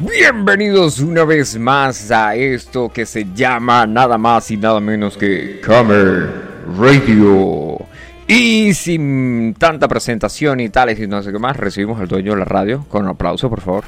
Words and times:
Bienvenidos 0.00 0.98
una 0.98 1.24
vez 1.24 1.56
más 1.56 2.10
a 2.10 2.34
esto 2.34 2.88
que 2.92 3.06
se 3.06 3.26
llama 3.32 3.86
nada 3.86 4.18
más 4.18 4.50
y 4.50 4.56
nada 4.56 4.80
menos 4.80 5.16
que 5.16 5.60
Camer 5.60 6.28
Radio. 6.76 7.78
Y 8.26 8.74
sin 8.74 9.54
tanta 9.54 9.86
presentación 9.86 10.58
y 10.58 10.68
tales 10.68 10.98
y 10.98 11.06
no 11.06 11.22
sé 11.22 11.30
qué 11.30 11.38
más, 11.38 11.56
recibimos 11.56 12.00
al 12.00 12.08
dueño 12.08 12.32
de 12.32 12.38
la 12.38 12.44
radio 12.44 12.84
con 12.88 13.04
un 13.04 13.10
aplauso, 13.10 13.48
por 13.48 13.60
favor. 13.60 13.84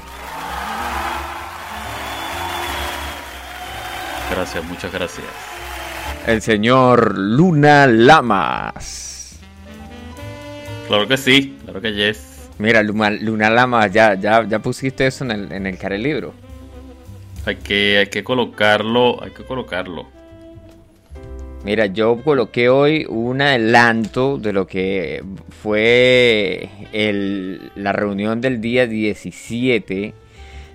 Gracias, 4.31 4.63
muchas 4.63 4.93
gracias. 4.93 5.27
El 6.25 6.41
señor 6.41 7.17
Luna 7.17 7.85
Lamas. 7.85 9.37
Claro 10.87 11.05
que 11.05 11.17
sí, 11.17 11.57
claro 11.65 11.81
que 11.81 11.93
yes. 11.93 12.26
Mira, 12.59 12.81
Luna, 12.81 13.11
Luna 13.11 13.49
Lamas, 13.49 13.91
ya, 13.91 14.15
ya, 14.15 14.47
ya 14.47 14.59
pusiste 14.59 15.05
eso 15.07 15.23
en 15.25 15.31
el, 15.31 15.51
en 15.51 15.67
el 15.67 15.77
care 15.77 15.97
libro. 15.97 16.33
Hay 17.45 17.57
que, 17.57 17.99
hay 17.99 18.07
que 18.07 18.23
colocarlo, 18.23 19.23
hay 19.23 19.31
que 19.31 19.43
colocarlo. 19.43 20.07
Mira, 21.63 21.85
yo 21.87 22.21
coloqué 22.23 22.69
hoy 22.69 23.05
un 23.07 23.41
adelanto 23.41 24.37
de 24.37 24.53
lo 24.53 24.67
que 24.67 25.23
fue 25.61 26.69
el, 26.93 27.71
la 27.75 27.93
reunión 27.93 28.41
del 28.41 28.61
día 28.61 28.87
17. 28.87 30.13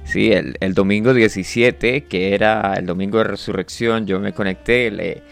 Sí, 0.05 0.33
el, 0.33 0.57
el, 0.61 0.75
domingo 0.75 1.15
17, 1.15 2.05
que 2.05 2.35
era 2.35 2.75
el 2.75 2.87
domingo 2.87 3.19
de 3.19 3.25
resurrección, 3.25 4.07
yo 4.07 4.19
me 4.19 4.33
conecté, 4.33 4.91
le, 4.91 5.23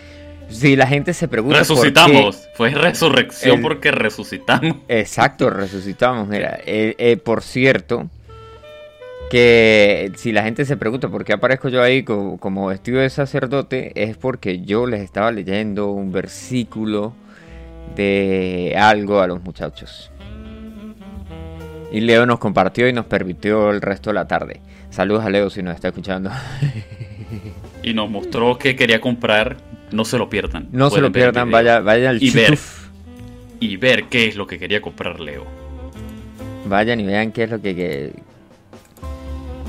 si 0.51 0.77
la 0.77 0.87
gente 0.87 1.15
se 1.15 1.29
pregunta. 1.29 1.59
Resucitamos. 1.59 2.37
Por 2.37 2.45
qué, 2.45 2.57
Fue 2.57 2.71
resurrección 2.71 3.57
el, 3.57 3.63
porque 3.63 3.91
resucitamos. 3.91 4.77
Exacto, 4.89 5.51
resucitamos. 5.51 6.29
Mira, 6.29 6.59
eh, 6.67 6.95
eh, 6.99 7.17
por 7.17 7.43
cierto, 7.43 8.09
que 9.31 10.13
si 10.17 10.33
la 10.33 10.43
gente 10.43 10.65
se 10.65 10.77
pregunta 10.77 11.09
por 11.09 11.25
qué 11.25 11.33
aparezco 11.33 11.69
yo 11.69 11.83
ahí 11.83 12.03
como, 12.03 12.39
como, 12.39 12.67
vestido 12.67 13.01
de 13.01 13.11
sacerdote, 13.11 13.93
es 13.95 14.17
porque 14.17 14.61
yo 14.61 14.87
les 14.87 15.03
estaba 15.03 15.31
leyendo 15.31 15.91
un 15.91 16.13
versículo 16.13 17.15
de 17.95 18.75
algo 18.79 19.21
a 19.21 19.27
los 19.27 19.43
muchachos. 19.43 20.11
Y 21.93 22.01
Leo 22.01 22.25
nos 22.27 22.39
compartió 22.39 22.89
y 22.89 22.93
nos 22.93 23.07
permitió 23.07 23.71
el 23.71 23.81
resto 23.81 24.11
de 24.11 24.15
la 24.15 24.29
tarde. 24.29 24.61
Saludos 24.91 25.25
a 25.25 25.31
Leo 25.31 25.51
si 25.51 25.63
nos 25.63 25.75
está 25.75 25.89
escuchando. 25.89 26.31
y 27.83 27.95
nos 27.95 28.11
mostró 28.11 28.59
que 28.59 28.77
quería 28.77 29.01
comprar 29.01 29.57
no 29.93 30.05
se 30.05 30.19
lo 30.19 30.29
pierdan. 30.31 30.69
No 30.73 30.91
se 30.91 31.01
lo 31.01 31.13
pierdan, 31.13 31.51
vaya, 31.51 31.81
vaya 31.81 32.11
al 32.11 32.23
y 32.23 32.31
ver, 32.31 32.59
y 33.59 33.77
ver 33.77 34.05
qué 34.05 34.27
es 34.27 34.37
lo 34.37 34.47
que 34.47 34.59
quería 34.59 34.81
comprar 34.81 35.21
Leo. 35.21 35.45
Vayan 36.67 37.01
y 37.01 37.05
vean 37.05 37.33
qué 37.33 37.45
es 37.45 37.51
lo 37.51 37.61
que, 37.61 37.75
que... 37.75 38.13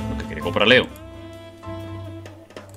Lo 0.09 0.17
que 0.17 0.27
quería 0.27 0.43
comprar 0.43 0.67
Leo. 0.67 0.87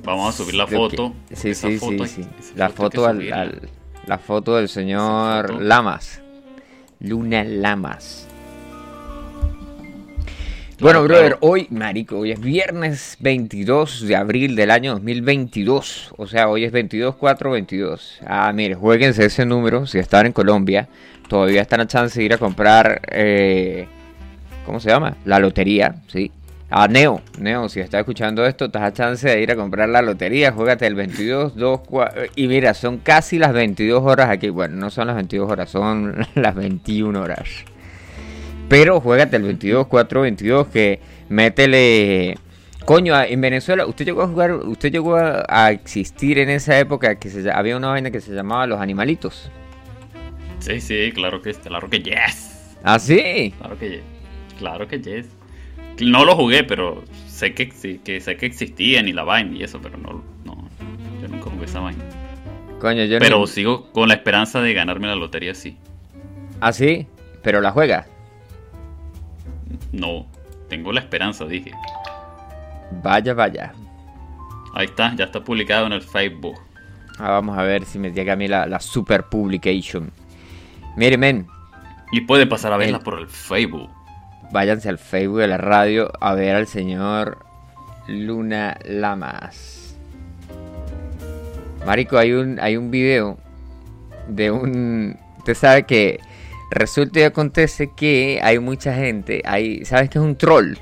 Vamos 0.02 0.34
a 0.34 0.36
subir 0.36 0.54
la 0.54 0.66
foto. 0.66 1.14
Que... 1.28 1.36
Sí, 1.36 1.54
sí, 1.54 1.78
foto 1.78 2.06
sí, 2.06 2.24
sí. 2.40 2.52
La 2.56 2.68
foto, 2.68 3.06
al, 3.06 3.32
al, 3.32 3.68
la 4.06 4.18
foto 4.18 4.56
del 4.56 4.68
señor 4.68 5.48
foto. 5.48 5.60
Lamas. 5.60 6.22
Luna 7.00 7.44
Lamas. 7.44 8.28
Bueno, 10.80 11.04
brother, 11.04 11.36
hoy, 11.40 11.68
marico, 11.70 12.18
hoy 12.18 12.32
es 12.32 12.40
viernes 12.40 13.16
22 13.20 14.08
de 14.08 14.16
abril 14.16 14.56
del 14.56 14.72
año 14.72 14.94
2022. 14.94 16.14
O 16.16 16.26
sea, 16.26 16.48
hoy 16.48 16.64
es 16.64 16.72
22, 16.72 17.14
4, 17.14 17.50
22. 17.52 18.20
Ah, 18.26 18.52
mire, 18.52 18.74
jueguense 18.74 19.24
ese 19.24 19.46
número. 19.46 19.86
Si 19.86 19.98
están 19.98 20.26
en 20.26 20.32
Colombia, 20.32 20.88
todavía 21.28 21.62
están 21.62 21.80
a 21.80 21.86
chance 21.86 22.18
de 22.18 22.26
ir 22.26 22.34
a 22.34 22.38
comprar, 22.38 23.02
eh, 23.12 23.86
¿cómo 24.66 24.80
se 24.80 24.90
llama? 24.90 25.16
La 25.24 25.38
lotería, 25.38 25.94
¿sí? 26.08 26.32
Ah, 26.70 26.88
Neo, 26.88 27.22
Neo, 27.38 27.68
si 27.68 27.78
estás 27.78 28.00
escuchando 28.00 28.44
esto, 28.44 28.64
estás 28.64 28.82
a 28.82 28.92
chance 28.92 29.28
de 29.28 29.40
ir 29.40 29.52
a 29.52 29.56
comprar 29.56 29.88
la 29.88 30.02
lotería. 30.02 30.50
Juégate 30.50 30.88
el 30.88 30.96
22, 30.96 31.54
2, 31.54 31.80
4. 31.86 32.22
Y 32.34 32.48
mira, 32.48 32.74
son 32.74 32.98
casi 32.98 33.38
las 33.38 33.52
22 33.52 34.02
horas 34.02 34.28
aquí. 34.28 34.48
Bueno, 34.48 34.74
no 34.74 34.90
son 34.90 35.06
las 35.06 35.14
22 35.14 35.48
horas, 35.48 35.70
son 35.70 36.26
las 36.34 36.54
21 36.56 37.22
horas. 37.22 37.48
Pero 38.68 39.00
juégate 39.00 39.36
el 39.36 39.42
22, 39.42 39.86
4, 39.86 40.20
22 40.22 40.66
que 40.68 41.00
métele... 41.28 42.38
Coño, 42.84 43.18
en 43.18 43.40
Venezuela, 43.40 43.86
usted 43.86 44.04
llegó 44.04 44.22
a 44.22 44.28
jugar, 44.28 44.52
usted 44.52 44.92
llegó 44.92 45.16
a, 45.16 45.44
a 45.48 45.70
existir 45.70 46.38
en 46.38 46.50
esa 46.50 46.78
época 46.78 47.18
que 47.18 47.30
se, 47.30 47.50
había 47.50 47.78
una 47.78 47.88
vaina 47.88 48.10
que 48.10 48.20
se 48.20 48.32
llamaba 48.32 48.66
Los 48.66 48.78
Animalitos. 48.78 49.50
Sí, 50.58 50.80
sí, 50.80 51.10
claro 51.14 51.40
que, 51.40 51.54
claro 51.54 51.88
que 51.88 52.00
yes. 52.00 52.76
¿Ah, 52.82 52.98
sí? 52.98 53.54
Claro 53.58 53.78
que 53.78 53.90
yes. 53.90 54.02
Claro 54.58 54.88
que 54.88 55.00
yes. 55.00 55.26
No 56.00 56.24
lo 56.24 56.36
jugué, 56.36 56.64
pero 56.64 57.04
sé 57.26 57.54
que, 57.54 57.68
que 58.04 58.20
sé 58.20 58.36
que 58.36 58.46
existían 58.46 59.08
y 59.08 59.12
la 59.12 59.22
vaina 59.24 59.56
y 59.56 59.62
eso, 59.62 59.80
pero 59.80 59.96
no, 59.96 60.22
no 60.44 60.68
yo 61.22 61.28
nunca 61.28 61.50
jugué 61.50 61.64
esa 61.64 61.80
vaina. 61.80 62.04
Coño, 62.80 63.04
yo 63.04 63.18
Pero 63.18 63.38
no... 63.38 63.46
sigo 63.46 63.90
con 63.92 64.08
la 64.08 64.14
esperanza 64.14 64.60
de 64.60 64.74
ganarme 64.74 65.06
la 65.06 65.14
lotería, 65.16 65.54
sí. 65.54 65.78
¿Ah, 66.60 66.72
sí? 66.72 67.06
¿Pero 67.42 67.60
la 67.60 67.70
juega? 67.70 68.06
No, 69.92 70.26
tengo 70.68 70.92
la 70.92 71.00
esperanza, 71.00 71.44
dije. 71.44 71.72
Vaya, 73.02 73.34
vaya. 73.34 73.72
Ahí 74.74 74.86
está, 74.86 75.14
ya 75.14 75.24
está 75.24 75.42
publicado 75.42 75.86
en 75.86 75.92
el 75.92 76.02
Facebook. 76.02 76.56
Ah, 77.18 77.30
vamos 77.30 77.56
a 77.56 77.62
ver 77.62 77.84
si 77.84 77.98
me 77.98 78.12
llega 78.12 78.32
a 78.32 78.36
mí 78.36 78.48
la, 78.48 78.66
la 78.66 78.80
super 78.80 79.24
publication. 79.24 80.10
Mire, 80.96 81.16
men. 81.16 81.46
Y 82.12 82.22
puede 82.22 82.46
pasar 82.46 82.72
a 82.72 82.76
verla 82.76 82.98
el... 82.98 83.02
por 83.02 83.18
el 83.18 83.28
Facebook. 83.28 83.88
Váyanse 84.52 84.88
al 84.88 84.98
Facebook 84.98 85.40
de 85.40 85.48
la 85.48 85.56
radio 85.58 86.10
a 86.20 86.34
ver 86.34 86.56
al 86.56 86.66
señor 86.66 87.44
Luna 88.06 88.76
Lamas. 88.84 89.96
Marico, 91.86 92.18
hay 92.18 92.32
un, 92.32 92.58
hay 92.60 92.76
un 92.76 92.90
video 92.90 93.38
de 94.28 94.50
un... 94.50 95.18
Usted 95.38 95.54
sabe 95.54 95.82
que 95.84 96.20
Resulta 96.74 97.20
y 97.20 97.22
acontece 97.22 97.92
que 97.94 98.40
hay 98.42 98.58
mucha 98.58 98.92
gente, 98.94 99.42
hay, 99.44 99.84
¿sabes 99.84 100.10
qué 100.10 100.18
es 100.18 100.24
un 100.24 100.34
troll? 100.34 100.74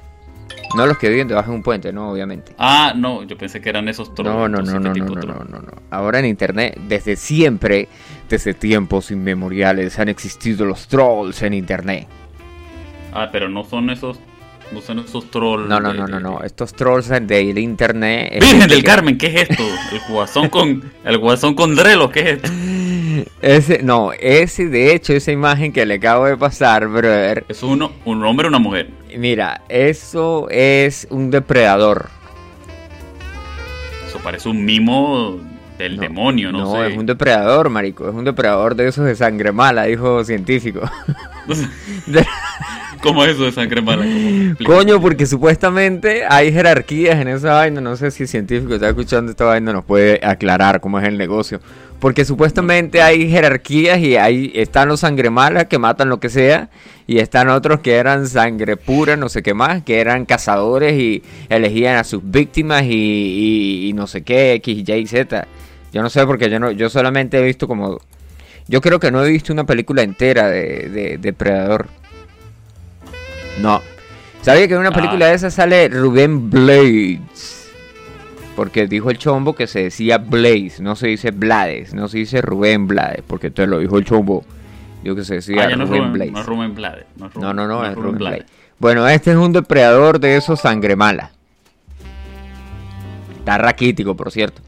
No 0.74 0.86
los 0.86 0.96
que 0.96 1.10
viven 1.10 1.28
debajo 1.28 1.50
de 1.50 1.56
un 1.56 1.62
puente, 1.62 1.92
no, 1.92 2.10
obviamente. 2.10 2.54
Ah, 2.56 2.94
no, 2.96 3.24
yo 3.24 3.36
pensé 3.36 3.60
que 3.60 3.68
eran 3.68 3.88
esos 3.88 4.14
trolls. 4.14 4.34
No, 4.34 4.48
no, 4.48 4.62
no, 4.62 4.80
no, 4.80 4.94
no, 4.94 5.04
no, 5.04 5.44
no, 5.44 5.58
no. 5.58 5.72
Ahora 5.90 6.18
en 6.18 6.24
internet, 6.24 6.78
desde 6.88 7.16
siempre, 7.16 7.88
desde 8.26 8.54
tiempos 8.54 9.10
inmemoriales, 9.10 9.98
han 9.98 10.08
existido 10.08 10.64
los 10.64 10.88
trolls 10.88 11.42
en 11.42 11.52
internet. 11.52 12.08
Ah, 13.12 13.28
pero 13.30 13.50
no 13.50 13.62
son 13.62 13.90
esos 13.90 14.18
no 14.72 14.80
son 14.80 15.00
esos 15.00 15.30
trolls. 15.30 15.68
No, 15.68 15.78
no, 15.78 15.92
no, 15.92 16.06
no, 16.06 16.18
no. 16.18 16.42
Estos 16.42 16.72
trolls 16.72 17.08
del 17.08 17.58
internet. 17.58 18.32
Virgen 18.40 18.68
del 18.68 18.82
Carmen, 18.82 19.18
¿qué 19.18 19.26
es 19.26 19.50
esto? 19.50 19.62
El 19.92 20.00
guasón 20.08 20.48
con. 20.48 20.90
El 21.04 21.18
guasón 21.18 21.54
con 21.54 21.76
drelos, 21.76 22.10
¿qué 22.10 22.20
es 22.20 22.26
esto? 22.36 22.50
Ese, 23.40 23.82
no, 23.82 24.12
ese, 24.12 24.68
de 24.68 24.94
hecho, 24.94 25.12
esa 25.12 25.32
imagen 25.32 25.72
que 25.72 25.84
le 25.86 25.94
acabo 25.94 26.26
de 26.26 26.36
pasar, 26.36 26.86
brother. 26.88 27.44
¿Es 27.48 27.62
uno, 27.62 27.92
un 28.04 28.24
hombre 28.24 28.46
o 28.46 28.48
una 28.48 28.58
mujer? 28.58 28.90
Mira, 29.16 29.62
eso 29.68 30.48
es 30.50 31.06
un 31.10 31.30
depredador. 31.30 32.08
Eso 34.06 34.18
parece 34.18 34.48
un 34.48 34.64
mimo 34.64 35.38
del 35.78 35.96
no, 35.96 36.02
demonio, 36.02 36.52
no, 36.52 36.60
no 36.60 36.72
sé. 36.72 36.92
es 36.92 36.98
un 36.98 37.06
depredador, 37.06 37.70
marico. 37.70 38.08
Es 38.08 38.14
un 38.14 38.24
depredador 38.24 38.74
de 38.74 38.88
esos 38.88 39.04
de 39.04 39.16
sangre 39.16 39.52
mala, 39.52 39.84
dijo 39.84 40.24
científico. 40.24 40.80
¿Cómo 43.02 43.24
es 43.24 43.32
eso 43.34 43.44
de 43.44 43.52
sangre 43.52 43.82
mala? 43.82 44.04
Coño, 44.64 45.00
porque 45.00 45.26
supuestamente 45.26 46.24
hay 46.28 46.52
jerarquías 46.52 47.20
en 47.20 47.28
esa 47.28 47.54
vaina. 47.54 47.80
No 47.80 47.96
sé 47.96 48.12
si 48.12 48.22
el 48.22 48.28
científico 48.28 48.74
está 48.74 48.88
escuchando 48.88 49.32
esta 49.32 49.44
vaina 49.44 49.72
nos 49.72 49.84
puede 49.84 50.20
aclarar 50.24 50.80
cómo 50.80 51.00
es 51.00 51.08
el 51.08 51.18
negocio. 51.18 51.60
Porque 51.98 52.24
supuestamente 52.24 53.02
hay 53.02 53.28
jerarquías 53.28 53.98
y 53.98 54.16
ahí 54.16 54.52
están 54.54 54.88
los 54.88 55.00
sangre 55.00 55.30
malas 55.30 55.66
que 55.66 55.78
matan 55.78 56.08
lo 56.08 56.20
que 56.20 56.28
sea. 56.28 56.70
Y 57.08 57.18
están 57.18 57.48
otros 57.48 57.80
que 57.80 57.94
eran 57.94 58.28
sangre 58.28 58.76
pura, 58.76 59.16
no 59.16 59.28
sé 59.28 59.42
qué 59.42 59.52
más, 59.52 59.82
que 59.82 60.00
eran 60.00 60.24
cazadores 60.24 60.94
y 60.94 61.22
elegían 61.48 61.96
a 61.96 62.04
sus 62.04 62.22
víctimas 62.24 62.84
y, 62.84 62.94
y, 62.94 63.88
y 63.88 63.92
no 63.94 64.06
sé 64.06 64.22
qué, 64.22 64.54
X, 64.54 64.88
Y, 64.88 65.06
Z. 65.06 65.46
Yo 65.92 66.02
no 66.02 66.08
sé 66.08 66.24
porque 66.24 66.48
yo 66.48 66.58
no, 66.58 66.70
yo 66.70 66.88
solamente 66.88 67.38
he 67.38 67.42
visto 67.42 67.68
como. 67.68 68.00
Yo 68.68 68.80
creo 68.80 69.00
que 69.00 69.10
no 69.10 69.24
he 69.24 69.30
visto 69.30 69.52
una 69.52 69.64
película 69.64 70.02
entera 70.02 70.48
de, 70.48 70.88
de 70.88 71.18
Depredador. 71.18 71.88
No. 73.60 73.80
¿Sabía 74.42 74.66
que 74.66 74.74
en 74.74 74.80
una 74.80 74.92
película 74.92 75.26
ah. 75.26 75.28
de 75.28 75.34
esa 75.34 75.50
sale 75.50 75.88
Rubén 75.88 76.50
Blades? 76.50 77.70
Porque 78.56 78.86
dijo 78.86 79.10
el 79.10 79.18
chombo 79.18 79.54
que 79.54 79.66
se 79.66 79.84
decía 79.84 80.18
Blaze, 80.18 80.82
no 80.82 80.94
se 80.96 81.08
dice 81.08 81.30
Blades, 81.30 81.94
no 81.94 82.08
se 82.08 82.18
dice 82.18 82.42
Rubén 82.42 82.86
Blades, 82.86 83.22
porque 83.26 83.46
entonces 83.46 83.70
lo 83.70 83.78
dijo 83.78 83.98
el 83.98 84.04
chombo. 84.04 84.44
Dijo 85.02 85.16
que 85.16 85.24
se 85.24 85.36
decía 85.36 85.68
ah, 85.72 85.76
no 85.76 85.86
Rubén, 85.86 86.02
Rubén 86.02 86.12
Blades. 86.12 86.32
No 86.32 86.40
es 86.40 86.46
Rubén 86.46 86.74
Blades. 86.74 87.06
No, 87.16 87.26
es 87.26 87.34
Rubén, 87.34 87.46
no, 87.46 87.54
no, 87.54 87.66
no, 87.66 87.80
no 87.80 87.86
es 87.86 87.94
Rubén 87.94 88.18
Blades. 88.18 88.44
Bueno, 88.78 89.08
este 89.08 89.30
es 89.30 89.36
un 89.36 89.52
depredador 89.52 90.20
de 90.20 90.36
esos 90.36 90.60
sangre 90.60 90.96
mala. 90.96 91.30
Está 93.38 93.58
raquítico, 93.58 94.16
por 94.16 94.30
cierto. 94.30 94.60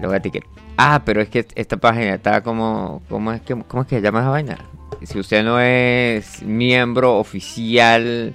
Lo 0.00 0.08
voy 0.08 0.14
a 0.14 0.18
etiquetar. 0.18 0.55
Ah, 0.76 1.02
pero 1.04 1.22
es 1.22 1.28
que 1.28 1.46
esta 1.54 1.76
página 1.78 2.14
está 2.14 2.42
como. 2.42 3.02
¿Cómo 3.08 3.32
es 3.32 3.40
que, 3.40 3.54
cómo 3.66 3.82
es 3.82 3.88
que 3.88 3.96
se 3.96 4.02
llama 4.02 4.20
esa 4.20 4.30
vaina? 4.30 4.58
Si 5.02 5.18
usted 5.18 5.42
no 5.42 5.60
es 5.60 6.42
miembro 6.42 7.18
oficial 7.18 8.34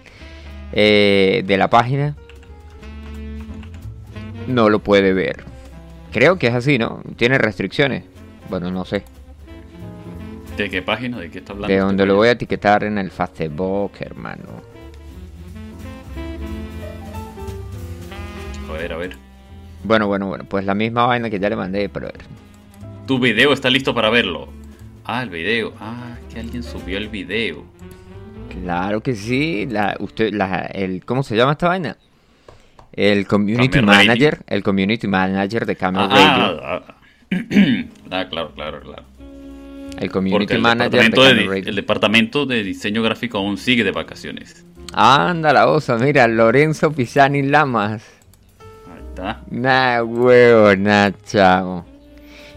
eh, 0.72 1.44
de 1.46 1.58
la 1.58 1.70
página, 1.70 2.16
no 4.48 4.70
lo 4.70 4.80
puede 4.80 5.14
ver. 5.14 5.44
Creo 6.12 6.38
que 6.38 6.48
es 6.48 6.54
así, 6.54 6.78
¿no? 6.78 7.02
Tiene 7.16 7.38
restricciones. 7.38 8.04
Bueno, 8.50 8.72
no 8.72 8.86
sé. 8.86 9.04
¿De 10.58 10.70
qué 10.70 10.82
página? 10.82 11.20
¿De 11.20 11.30
qué 11.30 11.40
está 11.40 11.54
hablando? 11.54 11.68
De 11.68 11.76
este 11.76 11.86
donde 11.86 12.06
lo 12.06 12.16
voy 12.16 12.28
a 12.28 12.32
etiquetar 12.32 12.84
en 12.84 12.98
el 12.98 13.12
Facebook, 13.12 13.94
hermano. 14.00 14.62
A 18.70 18.74
ver, 18.74 18.94
a 18.94 18.98
ver. 18.98 19.31
Bueno, 19.84 20.08
bueno, 20.08 20.28
bueno. 20.28 20.44
Pues 20.48 20.66
la 20.66 20.76
misma 20.76 21.06
vaina 21.08 21.30
que 21.30 21.40
ya 21.40 21.50
le 21.50 21.56
mandé, 21.56 21.90
pero 21.90 22.08
a 22.08 22.12
ver. 22.12 22.22
Tu 23.08 23.20
video 23.20 23.52
está 23.54 23.70
listo 23.70 23.94
para 23.94 24.10
verlo. 24.10 24.48
Ah, 25.06 25.24
el 25.24 25.30
video. 25.30 25.74
Ah, 25.80 26.16
que 26.32 26.40
alguien 26.40 26.64
subió 26.64 26.98
el 26.98 27.10
video. 27.10 27.64
Claro 28.64 29.02
que 29.02 29.16
sí. 29.16 29.66
La, 29.70 29.96
usted, 30.00 30.34
la, 30.34 30.60
el, 30.74 31.04
¿Cómo 31.06 31.24
se 31.24 31.36
llama 31.36 31.54
esta 31.54 31.68
vaina? 31.68 31.98
El 32.94 33.26
Community 33.26 33.70
Camel 33.70 33.88
Radio. 33.96 34.08
Manager. 34.10 34.40
El 34.48 34.64
Community 34.64 35.08
Manager 35.08 35.66
de 35.66 35.76
Camel 35.76 36.08
Ah, 36.10 36.10
Radio. 36.10 36.62
ah, 36.64 36.82
ah. 36.88 36.96
Ah, 38.12 38.28
claro, 38.30 38.52
claro, 38.54 38.82
claro. 38.82 39.04
El 39.98 40.12
Community 40.12 40.54
el 40.56 40.62
Manager 40.62 40.92
de 40.92 40.98
departamento 40.98 41.22
de, 41.24 41.30
Camel 41.30 41.44
di- 41.44 41.50
Radio. 41.50 41.70
el 41.70 41.76
departamento 41.76 42.46
de 42.46 42.64
diseño 42.64 43.02
gráfico 43.02 43.38
aún 43.38 43.58
sigue 43.58 43.84
de 43.84 43.92
vacaciones. 43.92 44.66
Anda 44.94 45.54
la 45.54 45.68
osa, 45.68 45.98
mira, 45.98 46.28
Lorenzo 46.28 46.92
Pisani 46.92 47.44
Lamas. 47.44 48.04
Nah, 49.50 50.02
huevo, 50.04 50.76
nah, 50.76 51.12
chavo. 51.26 51.86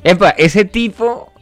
Epa, 0.02 0.30
ese 0.30 0.64
tipo, 0.64 1.32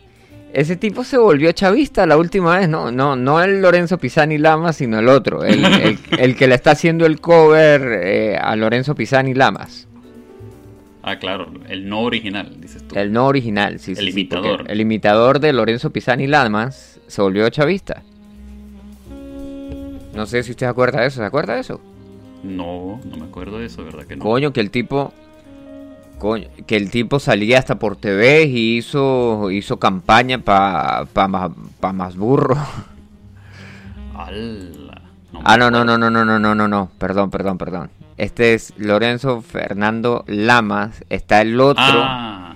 ese 0.52 0.76
tipo 0.76 1.04
se 1.04 1.18
volvió 1.18 1.52
chavista 1.52 2.06
la 2.06 2.16
última 2.16 2.58
vez, 2.58 2.68
¿no? 2.68 2.90
No, 2.92 3.16
no 3.16 3.42
el 3.42 3.60
Lorenzo 3.60 3.98
Pisani 3.98 4.38
Lamas, 4.38 4.76
sino 4.76 4.98
el 4.98 5.08
otro, 5.08 5.44
el, 5.44 5.64
el- 5.64 5.98
el 6.18 6.36
que 6.36 6.46
le 6.48 6.54
está 6.54 6.72
haciendo 6.72 7.06
el 7.06 7.20
cover 7.20 8.00
eh, 8.04 8.36
a 8.40 8.54
Lorenzo 8.56 8.94
Pisani 8.94 9.34
Lamas. 9.34 9.86
Ah, 11.04 11.18
claro, 11.18 11.50
el 11.68 11.88
no 11.88 12.02
original, 12.02 12.60
dices 12.60 12.86
tú. 12.86 12.96
El 12.96 13.12
no 13.12 13.26
original, 13.26 13.80
sí, 13.80 13.90
El 13.92 13.96
sí, 13.98 14.10
imitador. 14.10 14.64
el 14.68 14.80
imitador 14.80 15.40
de 15.40 15.52
Lorenzo 15.52 15.90
Pisani 15.90 16.28
Lamas 16.28 17.00
se 17.08 17.20
volvió 17.20 17.48
chavista. 17.50 18.02
No 20.14 20.26
sé 20.26 20.42
si 20.44 20.52
usted 20.52 20.66
se 20.66 20.70
acuerda 20.70 21.00
de 21.00 21.08
eso, 21.08 21.16
¿se 21.20 21.24
acuerda 21.26 21.54
de 21.54 21.60
eso? 21.60 21.80
No, 22.42 23.00
no 23.04 23.16
me 23.16 23.24
acuerdo 23.24 23.58
de 23.58 23.66
eso, 23.66 23.84
¿verdad 23.84 24.04
que 24.04 24.16
no? 24.16 24.24
Coño, 24.24 24.52
que 24.52 24.60
el 24.60 24.70
tipo. 24.70 25.12
Coño, 26.18 26.48
que 26.66 26.76
el 26.76 26.90
tipo 26.90 27.18
salía 27.18 27.58
hasta 27.58 27.78
por 27.78 27.96
TV 27.96 28.44
y 28.44 28.76
hizo, 28.78 29.50
hizo 29.50 29.78
campaña 29.78 30.38
para 30.38 31.04
pa, 31.06 31.26
más- 31.28 31.50
pa 31.80 31.92
más 31.92 32.16
burro. 32.16 32.56
Ala, 34.14 35.02
Ah, 35.44 35.56
no, 35.56 35.70
no, 35.70 35.84
no, 35.84 35.96
no, 35.98 36.10
no, 36.10 36.24
no, 36.24 36.38
no, 36.38 36.54
no, 36.54 36.68
no. 36.68 36.90
Perdón, 36.98 37.30
perdón, 37.30 37.58
perdón. 37.58 37.90
Este 38.18 38.54
es 38.54 38.74
Lorenzo 38.76 39.40
Fernando 39.40 40.24
Lamas. 40.28 41.02
Está 41.08 41.40
el 41.40 41.58
otro. 41.60 41.82
Ah, 41.84 42.54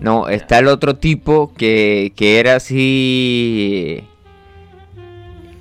No, 0.00 0.28
está 0.28 0.58
el 0.58 0.68
otro 0.68 0.96
tipo 0.96 1.52
que, 1.54 2.12
que 2.16 2.38
era 2.38 2.56
así. 2.56 4.04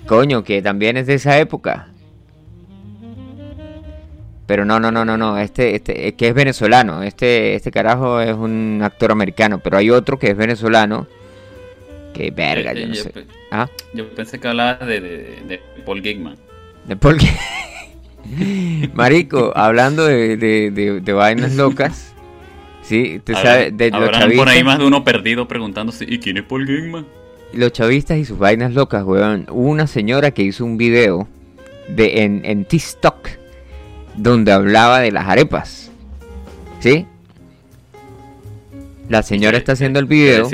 Coño, 0.08 0.44
que 0.44 0.62
también 0.62 0.98
es 0.98 1.08
de 1.08 1.16
esa 1.16 1.38
época. 1.40 1.89
Pero 4.50 4.66
no, 4.66 4.80
no, 4.80 4.92
no, 4.92 5.06
no, 5.06 5.16
no. 5.16 5.38
Este, 5.38 5.76
este, 5.76 6.08
eh, 6.08 6.14
que 6.16 6.30
es 6.30 6.34
venezolano. 6.34 7.04
Este, 7.04 7.54
este 7.54 7.70
carajo 7.70 8.20
es 8.20 8.34
un 8.36 8.82
actor 8.84 9.12
americano. 9.12 9.60
Pero 9.60 9.78
hay 9.78 9.92
otro 9.92 10.18
que 10.18 10.32
es 10.32 10.36
venezolano. 10.36 11.06
Que 12.16 12.32
verga, 12.32 12.72
eh, 12.72 12.82
yo 12.82 12.88
no 12.88 12.94
yo 12.96 13.04
sé. 13.04 13.10
pe- 13.12 13.26
Ah, 13.52 13.70
Yo 13.94 14.10
pensé 14.10 14.40
que 14.40 14.48
hablabas 14.48 14.80
de, 14.88 15.00
de, 15.02 15.18
de 15.48 15.62
Paul 15.86 16.02
Gigman. 16.02 16.36
de 16.86 16.96
por 16.96 17.16
qué. 17.20 17.28
Marico, 18.96 19.54
hablando 19.56 20.06
de, 20.06 20.36
de, 20.36 21.14
vainas 21.14 21.56
locas. 21.56 22.12
Sí, 22.82 23.22
tú 23.24 23.34
sabes, 23.34 23.78
de 23.78 23.92
los 23.92 24.10
por 24.36 24.50
ahí 24.50 24.64
más 24.64 24.80
de 24.80 24.86
uno 24.86 25.04
perdido 25.04 25.48
preguntándose, 25.48 26.06
¿y 26.10 26.18
quién 26.18 26.38
es 26.38 26.44
Paul 26.44 26.66
Gigman? 26.66 27.06
Los 27.54 27.72
chavistas 27.72 28.18
y 28.18 28.26
sus 28.26 28.40
vainas 28.40 28.74
locas, 28.74 29.04
weón. 29.04 29.46
Hubo 29.52 29.70
una 29.70 29.86
señora 29.86 30.32
que 30.32 30.42
hizo 30.42 30.66
un 30.66 30.78
video 30.78 31.28
de, 31.88 32.24
en, 32.24 32.42
en 32.46 32.66
TikTok 32.66 33.38
donde 34.22 34.52
hablaba 34.52 35.00
de 35.00 35.12
las 35.12 35.28
arepas. 35.28 35.92
¿Sí? 36.80 37.06
La 39.08 39.24
señora 39.24 39.54
¿Qué- 39.54 39.58
está 39.58 39.72
haciendo 39.74 40.00
el 40.00 40.06
video 40.06 40.48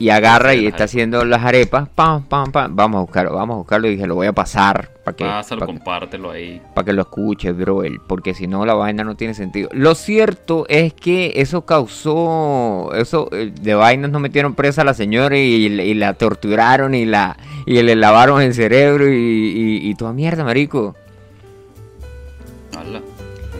y 0.00 0.10
agarra 0.10 0.54
y 0.54 0.64
está 0.66 0.84
haciendo 0.84 1.24
las 1.24 1.42
arepas. 1.44 1.88
Pam, 1.88 2.22
pam, 2.24 2.52
pam. 2.52 2.74
Vamos 2.76 2.98
a 2.98 3.00
buscarlo, 3.02 3.34
vamos 3.34 3.54
a 3.54 3.58
buscarlo. 3.58 3.88
Y 3.88 3.96
dije, 3.96 4.06
lo 4.06 4.14
voy 4.14 4.28
a 4.28 4.32
pasar 4.32 4.90
para 5.04 5.16
que, 5.16 5.24
Pásalo, 5.24 5.66
compártelo 5.66 6.30
ahí. 6.30 6.62
pa' 6.74 6.84
que 6.84 6.92
lo 6.92 7.02
escuche, 7.02 7.50
bro. 7.52 7.82
Porque 8.06 8.32
si 8.32 8.46
no, 8.46 8.64
la 8.64 8.74
vaina 8.74 9.02
no 9.02 9.16
tiene 9.16 9.34
sentido. 9.34 9.68
Lo 9.72 9.94
cierto 9.96 10.66
es 10.68 10.92
que 10.94 11.32
eso 11.36 11.66
causó. 11.66 12.90
Eso 12.94 13.28
eh, 13.32 13.52
de 13.60 13.74
vainas 13.74 14.10
no 14.12 14.20
metieron 14.20 14.54
presa 14.54 14.82
a 14.82 14.84
la 14.84 14.94
señora 14.94 15.36
y, 15.36 15.66
y 15.66 15.94
la 15.94 16.14
torturaron 16.14 16.94
y 16.94 17.04
la 17.04 17.36
y 17.66 17.82
le 17.82 17.96
lavaron 17.96 18.40
el 18.40 18.54
cerebro 18.54 19.12
y, 19.12 19.16
y- 19.16 19.90
y 19.90 19.94
toda 19.96 20.12
mierda, 20.12 20.44
marico. 20.44 20.94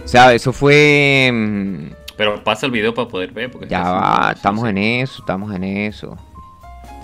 O 0.09 0.11
sea, 0.11 0.33
eso 0.33 0.55
fue. 0.55 1.29
mm, 1.31 1.91
Pero 2.17 2.43
pasa 2.43 2.65
el 2.65 2.73
video 2.73 2.95
para 2.95 3.09
poder 3.09 3.31
ver. 3.31 3.51
Porque 3.51 3.69
Ya 3.69 3.83
va, 3.83 4.33
estamos 4.35 4.67
en 4.67 4.79
eso, 4.79 5.17
estamos 5.21 5.55
en 5.55 5.65
eso. 5.65 6.17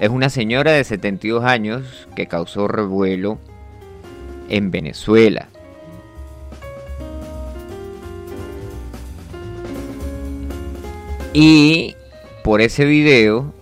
Es 0.00 0.08
una 0.08 0.30
señora 0.30 0.72
de 0.72 0.82
72 0.84 1.44
años 1.44 2.08
que 2.16 2.26
causó 2.28 2.66
revuelo 2.66 3.38
en 4.48 4.70
Venezuela. 4.70 5.48
Y 11.32 11.94
por 12.42 12.60
ese 12.60 12.84
video 12.84 13.52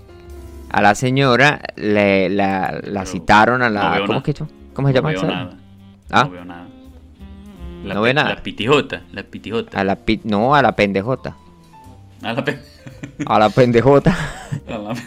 a 0.71 0.83
la 0.83 0.95
señora 0.95 1.61
le, 1.77 2.29
la, 2.29 2.81
citaron 3.07 3.63
a 3.63 3.69
no 3.69 3.75
la... 3.75 3.91
veo 3.97 4.07
¿Cómo 4.07 4.19
es 4.19 4.25
que? 4.25 4.35
¿Cómo 4.75 4.89
se 4.89 4.95
No 4.95 5.01
llama 5.01 5.09
veo 5.11 5.19
esa? 5.19 5.27
nada. 5.27 5.57
¿Ah? 6.11 6.25
No 6.25 6.31
veo 6.31 6.45
nada. 6.45 6.62
La, 7.85 7.95
¿No 7.95 8.03
ve 8.03 8.15
nada? 8.15 8.31
La 8.31 8.43
pitijota. 8.43 9.03
La 9.13 9.23
pitijota. 9.25 9.81
A 9.81 9.85
la 9.85 9.97
pi- 9.97 10.21
no, 10.25 10.55
a 10.55 10.63
la 10.63 10.75
pendejota. 10.77 11.37
A 12.23 12.33
la 12.33 12.45
pe- 12.45 12.59
A 13.27 13.39
la 13.39 13.51
pendejota. 13.51 14.17
a 14.69 14.79
la 14.79 14.95
pe- 14.95 15.01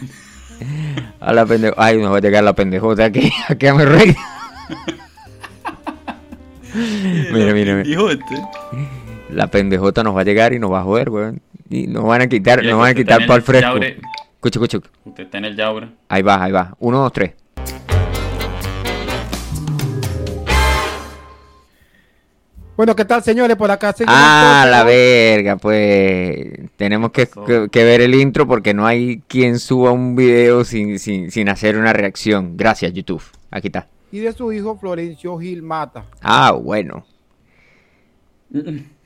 A 1.20 1.32
la 1.32 1.46
pendejota. 1.46 1.82
Ay, 1.82 1.98
nos 1.98 2.12
va 2.12 2.18
a 2.18 2.20
llegar 2.20 2.44
la 2.44 2.52
pendejota 2.54 3.04
aquí. 3.06 3.32
Aquí 3.48 3.66
a 3.66 3.74
mi 3.74 3.84
rey. 3.84 4.14
Mira, 7.32 7.52
mira, 7.54 7.74
mira. 7.76 8.18
La 9.30 9.46
pendejota 9.46 10.02
nos 10.02 10.14
va 10.14 10.20
a 10.20 10.24
llegar 10.24 10.52
y 10.52 10.58
nos 10.58 10.70
va 10.70 10.80
a 10.80 10.82
joder, 10.82 11.08
weón. 11.10 11.40
Y 11.70 11.86
nos 11.86 12.04
van 12.04 12.20
a 12.22 12.26
quitar, 12.28 12.60
Mira 12.60 12.72
nos 12.72 12.80
van 12.80 12.90
a 12.90 12.94
quitar 12.94 13.20
para 13.26 13.36
el 13.36 13.42
fresco. 13.42 13.68
yaure. 13.72 13.98
Escucha, 14.34 14.60
escucha. 14.62 14.90
Usted 15.04 15.24
está 15.24 15.38
en 15.38 15.46
el 15.46 15.56
Yaura. 15.56 15.88
Ahí 16.08 16.22
va, 16.22 16.42
ahí 16.44 16.52
va. 16.52 16.76
Uno, 16.78 16.98
dos, 17.00 17.12
tres. 17.12 17.32
Bueno, 22.76 22.94
¿qué 22.94 23.04
tal, 23.06 23.22
señores? 23.22 23.56
Por 23.56 23.70
acá 23.70 23.92
seguimos 23.94 24.14
Ah, 24.18 24.60
todos. 24.64 24.70
la 24.76 24.84
verga, 24.84 25.56
pues. 25.56 26.68
Tenemos 26.76 27.10
que, 27.10 27.26
que- 27.46 27.68
que 27.70 27.84
ver 27.84 28.02
el 28.02 28.14
intro 28.14 28.46
porque 28.46 28.74
no 28.74 28.86
hay 28.86 29.22
quien 29.28 29.58
suba 29.58 29.92
un 29.92 30.14
video 30.14 30.62
sin, 30.64 30.98
sin, 30.98 31.30
sin 31.30 31.48
hacer 31.48 31.78
una 31.78 31.94
reacción. 31.94 32.56
Gracias, 32.56 32.92
YouTube. 32.92 33.22
Aquí 33.50 33.68
está. 33.68 33.88
Y 34.12 34.18
de 34.18 34.32
su 34.32 34.52
hijo 34.52 34.76
Florencio 34.78 35.38
Gil 35.38 35.62
Mata. 35.62 36.04
Ah, 36.20 36.52
bueno. 36.52 37.06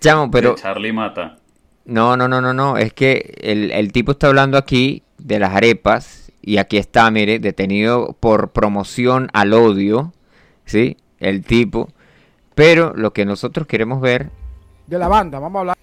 Chamo, 0.00 0.31
pero. 0.31 0.55
De 0.55 0.61
Charlie 0.62 0.93
Mata. 0.93 1.37
No, 1.85 2.17
no, 2.17 2.27
no, 2.29 2.41
no, 2.41 2.53
no. 2.53 2.77
Es 2.77 2.93
que 2.93 3.35
el, 3.41 3.71
el 3.71 3.93
tipo 3.93 4.12
está 4.12 4.27
hablando 4.27 4.59
aquí 4.59 5.03
de 5.19 5.39
las 5.39 5.55
arepas. 5.55 6.33
Y 6.43 6.57
aquí 6.57 6.79
está, 6.79 7.11
mire, 7.11 7.39
detenido 7.39 8.17
por 8.19 8.50
promoción 8.50 9.29
al 9.33 9.53
odio. 9.53 10.12
¿Sí? 10.65 10.97
El 11.21 11.45
tipo. 11.45 11.89
Pero 12.54 12.92
lo 12.95 13.12
que 13.12 13.25
nosotros 13.25 13.66
queremos 13.66 14.00
ver 14.00 14.30
De 14.87 14.99
la 14.99 15.09
banda, 15.09 15.38
vamos 15.38 15.57
a 15.57 15.61
hablar. 15.61 15.76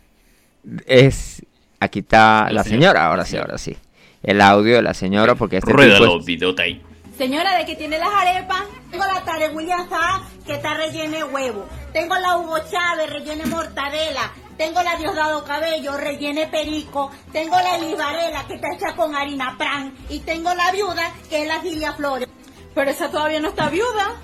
es. 0.86 1.44
Aquí 1.80 2.00
está 2.00 2.46
La 2.46 2.52
la 2.52 2.64
señora. 2.64 2.80
señora, 2.82 3.06
ahora 3.06 3.26
sí, 3.26 3.38
ahora 3.38 3.58
sí. 3.58 3.78
El 4.24 4.42
audio 4.42 4.76
de 4.78 4.82
la 4.82 4.94
señora, 4.94 5.36
porque 5.36 5.58
este 5.58 5.72
Ruédalo, 5.72 6.20
tipo. 6.24 6.50
es-. 6.62 6.78
Señora, 7.18 7.58
¿de 7.58 7.66
qué 7.66 7.76
tiene 7.76 7.98
las 7.98 8.10
arepas? 8.14 8.64
Tengo 8.92 9.04
la 9.06 9.24
Tare 9.24 9.50
William 9.50 9.88
Saab, 9.90 10.22
que 10.46 10.54
está 10.54 10.74
rellena 10.76 11.18
de 11.18 11.24
huevo. 11.24 11.66
Tengo 11.94 12.16
la 12.16 12.38
Hugo 12.38 12.58
Chávez, 12.70 13.10
rellena 13.12 13.44
de 13.44 13.50
mortadela. 13.50 14.32
Tengo 14.58 14.82
la 14.84 14.96
Diosdado 14.98 15.44
Cabello, 15.44 15.98
rellena 15.98 16.42
de 16.42 16.48
perico. 16.48 17.12
Tengo 17.32 17.56
la 17.60 17.78
Liz 17.78 17.96
Varela, 17.98 18.44
que 18.48 18.56
está 18.56 18.68
hecha 18.76 18.96
con 18.96 19.16
harina 19.16 19.56
pran. 19.58 19.94
Y 20.10 20.20
tengo 20.20 20.54
la 20.54 20.72
viuda, 20.72 21.12
que 21.30 21.44
es 21.44 21.48
la 21.48 21.60
Gilia 21.62 21.94
Flores. 21.94 22.28
Pero 22.74 22.90
esa 22.92 23.10
todavía 23.10 23.40
no 23.40 23.50
está 23.50 23.70
viuda. 23.70 24.16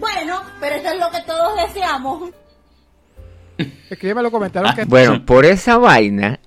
Bueno, 0.00 0.42
pero 0.58 0.76
eso 0.76 0.88
es 0.90 0.98
lo 0.98 1.10
que 1.10 1.20
todos 1.26 1.52
deseamos. 1.66 2.30
Escríbeme 3.90 4.20
en 4.20 4.24
los 4.24 4.32
comentarios 4.32 4.74
que 4.74 4.84
Bueno, 4.84 5.24
por 5.24 5.44
esa 5.44 5.76
vaina, 5.76 6.40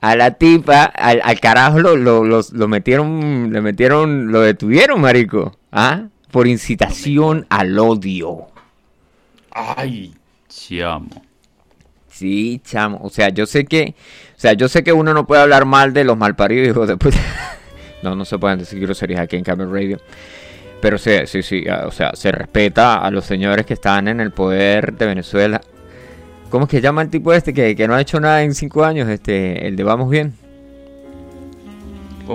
a 0.00 0.16
la 0.16 0.32
tipa, 0.32 0.84
al, 0.84 1.20
al 1.22 1.40
carajo 1.40 1.80
lo, 1.80 1.96
lo, 1.96 2.24
lo 2.24 2.68
metieron, 2.68 3.52
le 3.52 3.60
metieron, 3.60 4.30
lo 4.30 4.40
detuvieron, 4.40 5.00
marico. 5.00 5.56
¿Ah? 5.72 6.04
Por 6.30 6.46
incitación 6.46 7.46
al 7.50 7.76
odio. 7.78 8.46
Ay, 9.50 10.14
chamo. 10.48 11.22
Sí, 12.08 12.60
chamo. 12.64 13.00
O 13.02 13.10
sea, 13.10 13.30
yo 13.30 13.46
sé 13.46 13.64
que. 13.64 13.94
O 14.36 14.40
sea, 14.40 14.52
yo 14.52 14.68
sé 14.68 14.84
que 14.84 14.92
uno 14.92 15.12
no 15.12 15.26
puede 15.26 15.42
hablar 15.42 15.64
mal 15.64 15.92
de 15.92 16.04
los 16.04 16.16
malparidos 16.16 16.68
hijos 16.68 16.86
de 16.86 16.96
puta. 16.96 17.18
no, 18.02 18.14
no 18.14 18.24
se 18.24 18.38
pueden 18.38 18.58
decir 18.58 18.78
groserías 18.80 19.20
aquí 19.20 19.36
en 19.36 19.44
Camel 19.44 19.70
Radio. 19.70 19.98
Pero 20.80 20.98
sí, 20.98 21.12
sí, 21.26 21.42
sí. 21.42 21.64
O 21.86 21.90
sea, 21.90 22.12
se 22.14 22.32
respeta 22.32 22.96
a 22.96 23.10
los 23.10 23.24
señores 23.24 23.66
que 23.66 23.74
están 23.74 24.08
en 24.08 24.20
el 24.20 24.30
poder 24.30 24.94
de 24.94 25.06
Venezuela. 25.06 25.60
¿Cómo 26.48 26.64
es 26.64 26.70
que 26.70 26.80
llama 26.80 27.02
el 27.02 27.10
tipo 27.10 27.32
este 27.32 27.54
que, 27.54 27.76
que 27.76 27.86
no 27.86 27.94
ha 27.94 28.00
hecho 28.00 28.18
nada 28.18 28.42
en 28.42 28.54
cinco 28.54 28.84
años? 28.84 29.08
Este, 29.08 29.66
el 29.66 29.76
de 29.76 29.84
Vamos 29.84 30.10
Bien. 30.10 30.32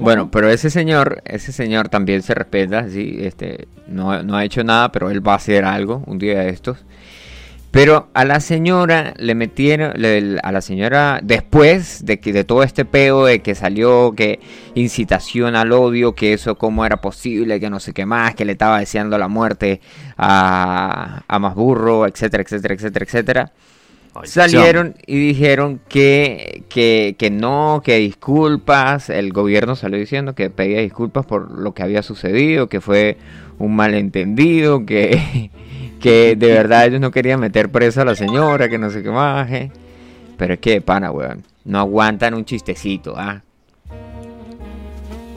Bueno, 0.01 0.29
pero 0.29 0.49
ese 0.49 0.69
señor, 0.69 1.21
ese 1.25 1.51
señor 1.51 1.89
también 1.89 2.21
se 2.21 2.33
respeta, 2.33 2.89
sí, 2.89 3.17
este, 3.21 3.67
no, 3.87 4.23
no 4.23 4.35
ha 4.35 4.43
hecho 4.43 4.63
nada, 4.63 4.91
pero 4.91 5.09
él 5.09 5.25
va 5.25 5.33
a 5.33 5.37
hacer 5.37 5.63
algo 5.63 6.03
un 6.05 6.19
día 6.19 6.39
de 6.39 6.49
estos. 6.49 6.79
Pero 7.75 8.07
a 8.13 8.23
la 8.23 8.39
señora 8.39 9.13
le 9.17 9.35
metieron, 9.35 9.91
le- 9.97 10.39
a 10.41 10.53
la 10.53 10.61
señora, 10.61 11.19
después 11.21 12.05
de 12.05 12.21
que 12.21 12.31
de 12.31 12.45
todo 12.45 12.63
este 12.63 12.85
peo 12.85 13.25
de 13.25 13.41
que 13.41 13.53
salió, 13.53 14.13
que 14.15 14.39
incitación 14.75 15.57
al 15.57 15.73
odio, 15.73 16.15
que 16.15 16.31
eso 16.31 16.55
cómo 16.57 16.85
era 16.85 17.01
posible, 17.01 17.59
que 17.59 17.69
no 17.69 17.81
sé 17.81 17.91
qué 17.91 18.05
más, 18.05 18.33
que 18.33 18.45
le 18.45 18.53
estaba 18.53 18.79
deseando 18.79 19.17
la 19.17 19.27
muerte 19.27 19.81
a, 20.15 21.23
a 21.27 21.39
más 21.39 21.53
burro, 21.53 22.07
etcétera, 22.07 22.43
etcétera, 22.43 22.75
etcétera, 22.75 23.05
etcétera. 23.05 23.51
Salieron 24.23 24.95
y 25.05 25.17
dijeron 25.17 25.81
que, 25.89 26.63
que, 26.69 27.15
que 27.19 27.29
no, 27.29 27.81
que 27.83 27.97
disculpas, 27.97 29.09
el 29.09 29.33
gobierno 29.33 29.75
salió 29.75 29.99
diciendo 29.99 30.33
que 30.33 30.49
pedía 30.49 30.79
disculpas 30.79 31.25
por 31.25 31.51
lo 31.51 31.73
que 31.73 31.83
había 31.83 32.01
sucedido, 32.03 32.69
que 32.69 32.79
fue 32.79 33.17
un 33.59 33.75
malentendido, 33.75 34.85
que, 34.85 35.51
que 35.99 36.35
de 36.35 36.47
verdad 36.47 36.85
ellos 36.87 36.99
no 37.01 37.11
querían 37.11 37.39
meter 37.39 37.69
presa 37.69 38.01
a 38.03 38.05
la 38.05 38.15
señora, 38.15 38.69
que 38.69 38.77
no 38.77 38.89
sé 38.89 39.01
qué 39.03 39.09
más. 39.09 39.49
eh. 39.51 39.71
Pero 40.37 40.55
es 40.55 40.59
que, 40.59 40.81
pana, 40.81 41.11
weón, 41.11 41.43
no 41.63 41.79
aguantan 41.79 42.33
un 42.33 42.45
chistecito, 42.45 43.15
¿ah? 43.17 43.41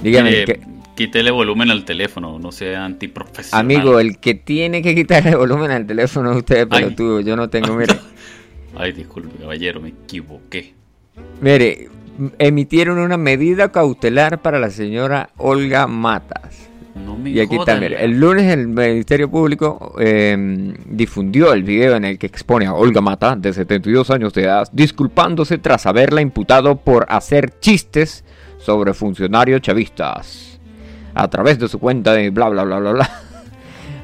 Dígame, 0.02 0.30
Eh, 0.42 0.44
que- 0.44 0.60
Quítele 0.94 1.30
volumen 1.30 1.70
al 1.70 1.84
teléfono, 1.84 2.40
no 2.40 2.50
sea 2.50 2.84
antiprofesional. 2.84 3.60
amigo, 3.64 4.00
el 4.00 4.18
que 4.18 4.34
tiene 4.34 4.82
que 4.82 4.96
quitarle 4.96 5.34
volumen 5.36 5.70
al 5.70 5.86
teléfono 5.86 6.32
es 6.32 6.38
usted, 6.38 6.66
pelotudo, 6.66 7.20
yo 7.20 7.36
no 7.36 7.48
tengo, 7.48 7.76
mire. 7.76 7.94
Ay, 8.76 8.92
disculpe, 8.92 9.38
caballero, 9.38 9.80
me 9.80 9.90
equivoqué. 9.90 10.74
Mire, 11.40 11.88
emitieron 12.40 12.98
una 12.98 13.16
medida 13.16 13.70
cautelar 13.70 14.42
para 14.42 14.58
la 14.58 14.70
señora 14.70 15.30
Olga 15.36 15.86
Matas. 15.86 16.67
No 17.04 17.16
me 17.16 17.30
Y 17.30 17.40
aquí 17.40 17.56
jodan, 17.56 17.80
mire, 17.80 18.04
el 18.04 18.18
lunes 18.18 18.44
el 18.52 18.68
Ministerio 18.68 19.30
Público 19.30 19.94
eh, 19.98 20.74
difundió 20.86 21.52
el 21.52 21.62
video 21.62 21.96
en 21.96 22.04
el 22.04 22.18
que 22.18 22.26
expone 22.26 22.66
a 22.66 22.74
Olga 22.74 23.00
Mata, 23.00 23.36
de 23.36 23.52
72 23.52 24.10
años 24.10 24.32
de 24.34 24.44
edad, 24.44 24.68
disculpándose 24.72 25.58
tras 25.58 25.86
haberla 25.86 26.20
imputado 26.20 26.76
por 26.76 27.06
hacer 27.08 27.58
chistes 27.60 28.24
sobre 28.58 28.94
funcionarios 28.94 29.60
chavistas. 29.60 30.60
A 31.14 31.28
través 31.28 31.58
de 31.58 31.68
su 31.68 31.78
cuenta 31.78 32.12
de 32.12 32.30
bla 32.30 32.48
bla 32.48 32.64
bla 32.64 32.78
bla 32.78 32.92
bla. 32.92 33.10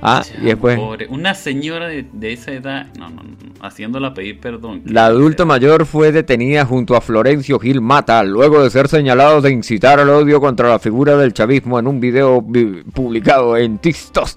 Ah, 0.07 0.23
y 0.23 0.33
Chamo, 0.33 0.45
después 0.45 0.77
pobre, 0.77 1.07
Una 1.09 1.33
señora 1.35 1.89
de, 1.89 2.07
de 2.13 2.33
esa 2.35 2.53
edad, 2.53 2.89
no, 2.99 3.09
no, 3.09 3.23
no, 3.23 3.34
haciéndola 3.61 4.13
pedir 4.15 4.41
perdón. 4.41 4.83
La 4.85 5.07
adulta 5.07 5.45
mayor 5.45 5.87
fue 5.87 6.13
detenida 6.13 6.65
junto 6.65 6.97
a 6.97 7.01
Florencio 7.01 7.59
Gil 7.59 7.81
Mata 7.81 8.23
luego 8.23 8.63
de 8.63 8.71
ser 8.71 8.89
señalado 8.89 9.41
de 9.41 9.51
incitar 9.51 10.01
al 10.01 10.11
odio 10.11 10.41
contra 10.41 10.69
la 10.69 10.79
figura 10.79 11.17
del 11.17 11.33
chavismo 11.33 11.79
en 11.79 11.87
un 11.87 12.01
video 12.01 12.43
vi- 12.43 12.83
publicado 12.93 13.57
en 13.57 13.79
TikTok. 13.79 14.29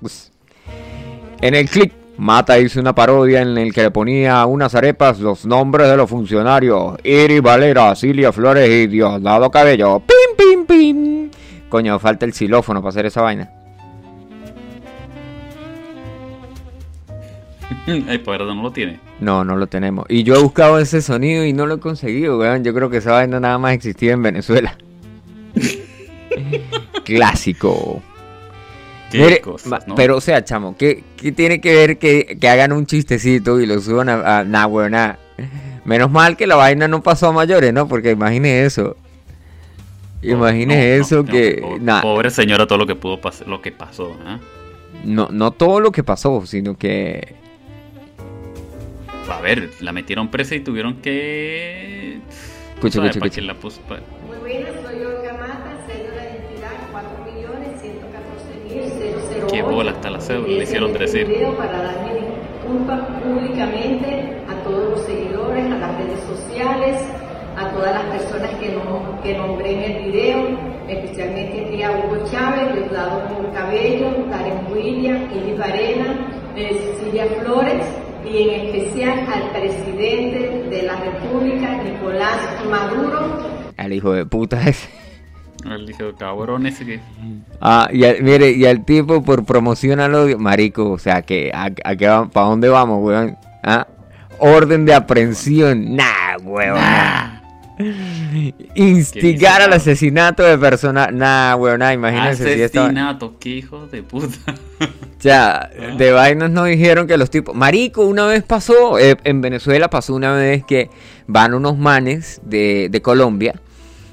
En 1.42 1.54
el 1.54 1.70
clip, 1.70 1.94
Mata 2.18 2.58
hizo 2.58 2.80
una 2.80 2.96
parodia 2.96 3.42
en 3.42 3.58
el 3.60 3.72
que 3.72 3.84
le 3.84 3.92
ponía 3.92 4.42
a 4.42 4.46
unas 4.48 4.74
arepas 4.74 5.20
los 5.20 5.46
nombres 5.46 5.88
de 5.88 5.98
los 5.98 6.10
funcionarios: 6.10 6.96
Iri 7.04 7.40
Valera, 7.42 7.94
Cilia 7.96 8.32
Flores 8.32 8.68
y 8.70 8.88
Diosdado 8.88 9.52
Cabello. 9.52 10.00
¡Pim, 10.00 10.36
pim, 10.36 10.66
pim! 10.66 11.30
Coño, 11.70 12.00
falta 12.00 12.26
el 12.26 12.34
xilófono 12.34 12.82
para 12.82 12.90
hacer 12.90 13.06
esa 13.06 13.22
vaina. 13.22 13.52
Ay, 18.08 18.18
perdón, 18.20 18.58
no 18.58 18.64
lo 18.64 18.72
tiene. 18.72 19.00
No, 19.20 19.44
no 19.44 19.56
lo 19.58 19.68
tenemos. 19.68 20.06
Y 20.10 20.24
yo 20.24 20.36
he 20.36 20.42
buscado 20.42 20.80
ese 20.80 21.02
sonido 21.02 21.44
y 21.46 21.54
no 21.54 21.66
lo 21.66 21.76
he 21.76 21.80
conseguido, 21.80 22.38
weón. 22.38 22.64
Yo 22.64 22.74
creo 22.74 22.90
que 22.90 22.98
esa 22.98 23.12
vaina 23.14 23.40
nada 23.40 23.58
más 23.58 23.74
existía 23.74 24.14
en 24.14 24.24
Venezuela. 24.24 24.78
Clásico. 27.04 28.02
Mire, 29.14 29.40
cosas, 29.42 29.68
ma- 29.68 29.80
¿no? 29.88 29.96
Pero, 29.96 30.18
o 30.18 30.22
sea, 30.22 30.44
chamo, 30.44 30.76
¿qué, 30.78 31.04
qué 31.16 31.32
tiene 31.32 31.62
que 31.62 31.74
ver 31.74 31.98
que, 31.98 32.38
que 32.40 32.50
hagan 32.50 32.74
un 32.74 32.86
chistecito 32.86 33.60
y 33.62 33.66
lo 33.66 33.80
suban 33.80 34.10
a... 34.10 34.40
a 34.40 34.44
nah, 34.44 34.66
weón, 34.68 34.92
nah. 34.92 35.14
Menos 35.86 36.12
mal 36.12 36.36
que 36.36 36.46
la 36.48 36.56
vaina 36.58 36.88
no 36.90 37.02
pasó 37.02 37.28
a 37.28 37.32
mayores, 37.32 37.72
¿no? 37.74 37.88
Porque 37.88 38.12
imagine 38.12 38.66
eso. 38.66 38.98
Imagine 40.22 40.76
No, 40.98 41.04
eso 41.04 41.16
no, 41.24 41.32
que... 41.32 41.64
pobre, 42.02 42.30
señora, 42.32 42.68
todo 42.68 42.80
lo 42.80 42.86
que 42.88 42.96
pudo 42.96 43.22
pasar, 43.22 43.48
lo 43.48 43.62
que 43.62 43.72
pasó, 43.72 44.18
¿ah? 44.26 44.40
no, 45.06 45.30
no 45.32 45.52
todo 45.52 45.80
lo 45.80 45.92
que 45.92 46.04
pasó, 46.04 46.46
sino 46.46 46.78
que... 46.78 47.36
A 49.30 49.42
ver, 49.42 49.70
la 49.82 49.92
metieron 49.92 50.30
presa 50.30 50.56
y 50.56 50.62
tuvieron 50.62 51.02
que. 51.02 52.20
Escucha, 52.76 52.98
¿sabes? 52.98 53.16
escucha, 53.16 53.18
¿Para 53.20 53.28
escucha. 53.28 53.36
qué 53.36 53.42
la 53.42 53.54
puso? 53.56 53.82
Pa- 53.82 54.00
Muy 54.28 54.38
buenas, 54.38 54.72
soy 54.84 55.02
Olga 55.04 55.34
Mata, 55.34 55.78
cédula 55.88 56.22
de 56.24 56.30
identidad 56.32 56.72
4.114.008. 56.94 59.48
Qué 59.52 59.62
bola 59.62 59.92
está 59.92 60.10
la 60.10 60.22
cédula, 60.22 60.48
le 60.48 60.64
hicieron 60.64 60.92
Este 60.92 61.04
decir. 61.04 61.28
video 61.28 61.58
para 61.58 61.82
darme 61.82 62.14
disculpas 62.16 63.02
públicamente 63.24 64.38
a 64.48 64.54
todos 64.64 64.90
los 64.92 65.02
seguidores, 65.06 65.66
a 65.66 65.78
las 65.78 65.98
redes 65.98 66.20
sociales, 66.22 66.98
a 67.58 67.70
todas 67.72 67.92
las 67.94 68.06
personas 68.22 68.52
que, 68.60 68.70
no, 68.70 69.20
que 69.24 69.34
nombré 69.38 69.72
en 69.74 69.84
el 69.92 70.04
video, 70.12 70.48
especialmente 70.88 71.66
aquí 71.66 71.84
a 71.84 71.92
Hugo 71.92 72.24
Chávez, 72.32 72.74
Diosdado 72.76 73.52
Cabello, 73.54 74.08
Karen 74.30 74.68
William, 74.72 75.28
Ili 75.34 75.54
Varela, 75.58 76.16
eh, 76.56 76.94
Cecilia 76.96 77.26
Flores 77.42 77.84
y 78.32 78.50
en 78.50 78.50
especial 78.76 79.20
al 79.34 79.50
presidente 79.52 80.68
de 80.70 80.82
la 80.84 80.96
República, 80.98 81.82
Nicolás 81.84 82.38
Maduro, 82.70 83.40
Al 83.78 83.94
hijo 83.94 84.12
de 84.14 84.26
puta 84.26 84.62
ese. 84.68 84.90
El 85.66 85.86
dijo, 85.86 86.14
cabrón 86.18 86.66
ese 86.68 86.86
que. 86.86 87.00
Ah, 87.60 87.90
y 87.92 88.04
al- 88.06 88.22
mire, 88.22 88.52
y 88.52 88.66
al 88.66 88.86
tipo 88.86 89.22
por 89.24 89.44
promoción 89.44 90.00
al 90.00 90.14
odio, 90.16 90.38
marico, 90.38 90.92
o 90.92 91.00
sea, 91.00 91.24
que 91.24 91.52
a, 91.54 91.70
a 91.84 91.96
qué 91.96 92.08
va- 92.08 92.30
¿para 92.30 92.46
dónde 92.48 92.70
vamos, 92.70 93.04
weón? 93.04 93.38
¿Ah? 93.64 93.86
Orden 94.40 94.86
de 94.86 94.94
aprehensión, 94.94 95.96
nah, 95.96 96.38
weón. 96.44 96.78
Instigar 98.76 99.62
al 99.62 99.74
asesinato 99.74 100.44
de 100.44 100.58
personas, 100.58 101.14
nah, 101.14 101.56
weón, 101.56 101.80
nah, 101.80 101.94
imagínense 101.94 102.56
si 102.56 102.62
esto... 102.62 102.82
Asesinato, 102.82 103.36
qué 103.40 103.50
hijos 103.50 103.92
de 103.92 104.04
puta. 104.04 104.56
O 104.82 105.22
sea, 105.22 105.70
de 105.98 106.12
vainas 106.12 106.52
nos 106.52 106.68
dijeron 106.68 107.08
que 107.08 107.18
los 107.18 107.30
tipos. 107.30 107.56
Marico, 107.56 108.06
una 108.06 108.26
vez 108.28 108.44
pasó. 108.44 109.00
eh, 109.00 109.18
en 109.24 109.42
Venezuela 109.42 109.90
pasó 109.90 110.14
una 110.14 110.34
vez 110.34 110.64
que 110.64 110.90
van 111.26 111.54
unos 111.54 111.78
manes 111.78 112.40
de, 112.44 112.90
de 112.90 113.02
Colombia 113.02 113.60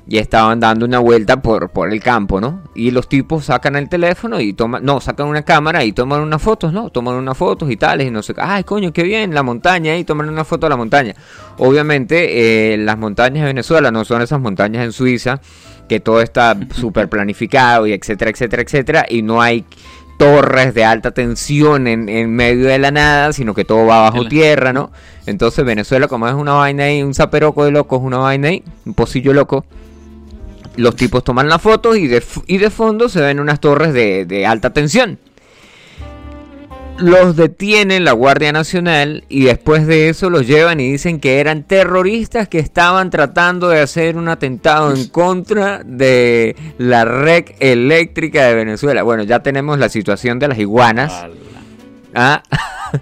y 0.07 0.19
estaban 0.19 0.61
dando 0.61 0.85
una 0.85 0.99
vuelta 0.99 1.41
por, 1.41 1.71
por 1.71 1.91
el 1.91 2.01
campo, 2.03 2.39
¿no? 2.39 2.63
Y 2.75 2.91
los 2.91 3.09
tipos 3.09 3.47
sacan 3.47 3.75
el 3.77 3.89
teléfono 3.89 4.39
y 4.39 4.53
toman. 4.53 4.85
No, 4.85 5.01
sacan 5.01 5.27
una 5.29 5.43
cámara 5.43 5.83
y 5.85 5.93
toman 5.93 6.21
unas 6.21 6.43
fotos, 6.43 6.75
¿no? 6.75 6.91
Toman 6.91 7.15
unas 7.15 7.39
fotos 7.39 7.71
y 7.71 7.77
tales. 7.77 8.09
Y 8.09 8.11
no 8.11 8.23
sé 8.23 8.35
qué. 8.35 8.43
Ay, 8.45 8.65
coño, 8.65 8.93
qué 8.93 9.03
bien, 9.03 9.33
la 9.33 9.43
montaña. 9.43 9.97
Y 9.97 10.05
toman 10.05 10.29
una 10.29 10.45
foto 10.45 10.67
de 10.67 10.71
la 10.71 10.77
montaña. 10.77 11.15
Obviamente, 11.57 12.75
eh, 12.75 12.77
las 12.77 12.99
montañas 12.99 13.43
de 13.43 13.47
Venezuela 13.47 13.91
no 13.91 14.05
son 14.05 14.21
esas 14.21 14.41
montañas 14.41 14.85
en 14.85 14.93
Suiza. 14.93 15.41
Que 15.89 16.01
todo 16.01 16.21
está 16.21 16.55
súper 16.75 17.09
planificado 17.09 17.87
y 17.87 17.93
etcétera, 17.95 18.31
etcétera, 18.31 18.63
etcétera. 18.63 19.07
Y 19.09 19.23
no 19.23 19.41
hay 19.41 19.65
torres 20.19 20.75
de 20.75 20.85
alta 20.85 21.13
tensión 21.13 21.87
en, 21.87 22.11
en 22.11 22.31
medio 22.31 22.69
de 22.69 22.79
la 22.79 22.91
nada, 22.91 23.33
sino 23.33 23.55
que 23.55 23.65
todo 23.65 23.87
va 23.87 24.03
bajo 24.03 24.29
tierra, 24.29 24.73
¿no? 24.73 24.93
Entonces 25.27 25.65
Venezuela, 25.65 26.09
como 26.09 26.29
es 26.29 26.35
una 26.35 26.53
vaina 26.53 26.85
ahí, 26.85 27.03
un 27.03 27.15
zaperoco 27.15 27.65
de 27.65 27.73
locos, 27.73 28.01
una 28.03 28.19
vaina 28.19 28.49
ahí, 28.49 28.63
un 28.85 28.95
pocillo 28.95 29.33
loco, 29.33 29.65
los 30.77 30.97
tipos 30.97 31.25
toman 31.25 31.49
las 31.49 31.61
fotos 31.63 31.97
y 31.97 32.07
de, 32.07 32.23
y 32.47 32.59
de 32.59 32.71
fondo 32.71 33.09
se 33.09 33.21
ven 33.21 33.41
unas 33.41 33.61
torres 33.61 33.93
de, 33.93 34.25
de 34.27 34.47
alta 34.47 34.71
tensión. 34.73 35.19
Los 36.97 37.35
detienen 37.35 38.05
la 38.05 38.13
Guardia 38.13 38.53
Nacional 38.53 39.25
y 39.29 39.43
después 39.43 39.85
de 39.89 40.09
eso 40.09 40.31
los 40.31 40.47
llevan 40.47 40.79
y 40.79 40.93
dicen 40.93 41.19
que 41.19 41.41
eran 41.41 41.65
terroristas 41.65 42.47
que 42.47 42.61
estaban 42.61 43.11
tratando 43.11 43.69
de 43.69 43.81
hacer 43.81 44.17
un 44.17 44.29
atentado 44.29 44.95
en 44.95 45.09
contra 45.09 45.83
de 45.85 46.55
la 46.79 47.05
red 47.05 47.47
eléctrica 47.59 48.45
de 48.47 48.55
Venezuela. 48.55 49.03
Bueno, 49.03 49.25
ya 49.25 49.41
tenemos 49.41 49.77
la 49.81 49.89
situación 49.89 50.39
de 50.39 50.47
las 50.47 50.59
iguanas. 50.59 51.13
Ah, 52.15 52.43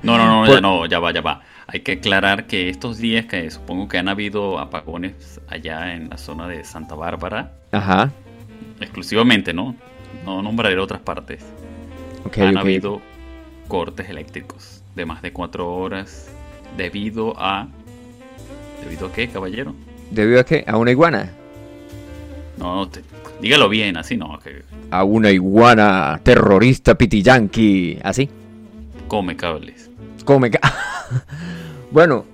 No, 0.03 0.17
no, 0.17 0.27
no, 0.27 0.47
ya 0.51 0.61
no, 0.63 0.87
ya 0.87 0.99
va, 0.99 1.13
ya 1.13 1.21
va. 1.21 1.43
Hay 1.73 1.81
que 1.81 1.93
aclarar 1.93 2.47
que 2.47 2.69
estos 2.69 2.99
días 2.99 3.25
que 3.27 3.51
supongo 3.51 3.89
que 3.89 3.97
han 3.99 4.09
habido 4.09 4.59
apagones 4.59 5.41
allá 5.49 5.95
en 5.95 6.11
la 6.11 6.19
zona 6.19 6.47
de 6.47 6.65
Santa 6.65 6.95
Bárbara, 6.95 7.53
Ajá. 7.71 8.11
exclusivamente, 8.81 9.55
¿no? 9.55 9.75
No 10.27 10.43
nombraré 10.43 10.79
otras 10.79 11.01
partes. 11.01 11.43
Han 12.39 12.59
habido 12.59 13.01
cortes 13.69 14.09
eléctricos. 14.09 14.79
de 14.95 15.07
más 15.07 15.23
de 15.23 15.33
cuatro 15.33 15.75
horas 15.75 16.29
debido 16.77 17.35
a... 17.39 17.67
¿Debido 18.85 19.07
a 19.07 19.13
qué, 19.13 19.29
caballero? 19.29 19.75
¿Debido 20.11 20.41
a 20.41 20.45
qué? 20.45 20.65
¿A 20.67 20.77
una 20.77 20.91
iguana? 20.91 21.31
No, 22.59 22.87
te- 22.89 23.03
dígalo 23.41 23.71
bien, 23.71 23.97
así 23.97 24.19
no, 24.19 24.39
que 24.41 24.63
A 24.91 25.05
una 25.05 25.31
iguana 25.31 26.21
terrorista 26.23 26.95
pitiyanqui. 26.97 27.99
¿Así? 28.03 28.29
come 29.09 29.35
cables. 29.37 29.91
Come. 30.27 30.51
ca- 30.51 30.61
bueno, 31.93 32.25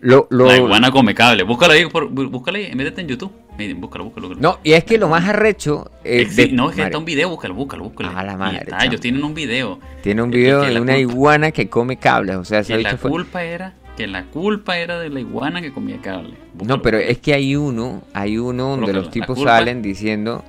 lo. 0.00 0.26
lo- 0.30 0.46
La 0.46 0.56
iguana 0.56 0.90
come 0.90 1.14
cables. 1.14 1.46
Búscalo 1.46 1.72
ahí, 1.74 1.86
por, 1.86 2.08
bú- 2.10 2.30
búscalo 2.30 2.58
ahí, 2.58 2.74
métete 2.74 3.00
en 3.02 3.08
YouTube. 3.08 3.32
Búscalo, 3.76 4.04
búscalo. 4.04 4.28
búscalo. 4.28 4.40
No, 4.40 4.58
y 4.64 4.72
es 4.72 4.84
que 4.84 4.96
lo 4.96 5.08
más 5.08 5.28
arrecho. 5.28 5.90
eh, 6.02 6.26
Exi- 6.26 6.48
de- 6.48 6.52
no, 6.52 6.70
es 6.70 6.76
que 6.76 6.82
está 6.82 6.96
un 6.96 7.04
video, 7.04 7.28
búscalo, 7.28 7.54
búscalo, 7.54 7.84
búscalo. 7.84 8.16
A 8.16 8.22
la 8.24 8.36
madre, 8.36 8.64
ellos 8.84 9.00
tienen 9.00 9.22
un 9.22 9.34
video. 9.34 9.78
Tiene 10.02 10.22
un 10.22 10.30
video 10.30 10.62
que 10.62 10.68
de 10.70 10.80
una 10.80 10.94
culpa- 10.94 10.98
iguana 11.12 11.50
que 11.52 11.68
come 11.68 11.98
cables. 11.98 12.36
O 12.36 12.44
sea, 12.44 12.60
ese 12.60 12.76
Que 12.78 12.82
la 12.82 12.96
fue- 12.96 13.10
culpa 13.10 13.44
era, 13.44 13.74
que 13.98 14.06
la 14.06 14.24
culpa 14.24 14.78
era 14.78 14.98
de 14.98 15.10
la 15.10 15.20
iguana 15.20 15.60
que 15.60 15.72
comía 15.72 15.98
cables. 16.00 16.32
No, 16.64 16.80
pero 16.80 16.96
es 16.96 17.18
que 17.18 17.34
hay 17.34 17.54
uno, 17.54 18.02
hay 18.14 18.38
uno 18.38 18.68
donde 18.76 18.94
los 18.94 19.10
tipos 19.10 19.36
culpa- 19.36 19.58
salen 19.58 19.82
diciendo 19.82 20.42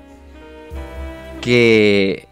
que 1.42 2.28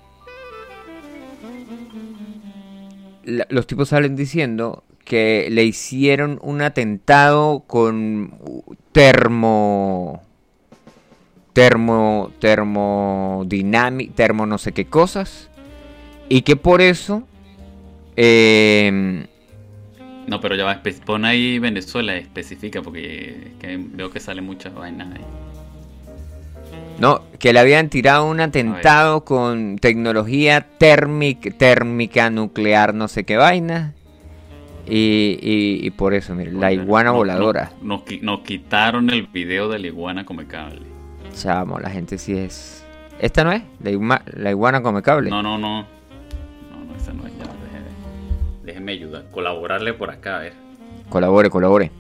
la- 3.26 3.48
los 3.50 3.68
tipos 3.68 3.90
salen 3.90 4.16
diciendo 4.16 4.84
que 5.10 5.48
le 5.50 5.64
hicieron 5.64 6.40
un 6.44 6.62
atentado 6.62 7.64
con 7.66 8.32
termo 8.92 10.22
termo 11.52 12.32
termodinámica 12.38 14.14
termo 14.14 14.46
no 14.46 14.60
sé 14.60 14.72
qué 14.72 14.86
cosas 14.86 15.50
y 16.30 16.44
que 16.44 16.56
por 16.56 16.80
eso 16.82 17.24
em, 18.16 19.26
No, 20.28 20.40
pero 20.40 20.56
ya 20.56 20.64
va, 20.64 20.84
pon 21.04 21.26
ahí 21.26 21.58
Venezuela, 21.58 22.16
especifica, 22.16 22.84
porque 22.84 23.48
es 23.48 23.54
que 23.60 23.78
veo 23.78 24.12
que 24.12 24.20
salen 24.20 24.46
muchas 24.46 24.76
vainas 24.76 25.08
ahí. 25.16 25.26
No, 27.00 27.24
que 27.40 27.52
le 27.52 27.60
habían 27.60 27.90
tirado 27.90 28.30
un 28.30 28.42
atentado 28.42 29.26
con 29.26 29.80
tecnología 29.80 30.68
térmica, 30.78 31.50
térmica 31.50 32.30
nuclear, 32.30 32.94
no 32.94 33.08
sé 33.08 33.24
qué 33.24 33.38
vaina. 33.38 33.96
Y, 34.90 35.38
y- 35.42 35.86
y 35.86 35.92
por 35.92 36.14
eso, 36.14 36.34
mire, 36.36 36.52
la 36.52 36.72
iguana 36.72 37.12
no- 37.12 37.18
voladora. 37.18 37.72
no- 37.82 38.04
Nos, 38.10 38.22
nos 38.22 38.40
quitaron 38.42 39.10
el 39.10 39.28
video 39.28 39.70
de 39.70 39.80
la 39.80 39.88
iguana 39.88 40.26
come 40.26 40.48
cable. 40.48 40.82
Chamo, 41.36 41.78
la 41.80 41.90
gente 41.90 42.18
sí 42.18 42.36
es. 42.38 42.84
¿Esta 43.20 43.44
no 43.44 43.52
es? 43.52 43.62
La, 43.84 43.92
igua- 43.92 44.24
la 44.34 44.50
iguana 44.50 44.82
come 44.82 45.02
cable. 45.02 45.30
No, 45.30 45.44
no, 45.44 45.58
no. 45.58 45.82
No, 45.82 46.86
no, 46.88 46.96
esa 46.96 47.14
no 47.14 47.28
es 47.28 47.34
ya. 47.38 47.44
Déjeme, 47.44 47.86
déjeme 48.64 48.92
ayudar, 48.94 49.26
colaborarle 49.32 49.94
por 49.94 50.10
acá, 50.10 50.38
a 50.38 50.40
ver. 50.40 50.54
Colabore, 51.10 51.50
colabore. 51.50 51.92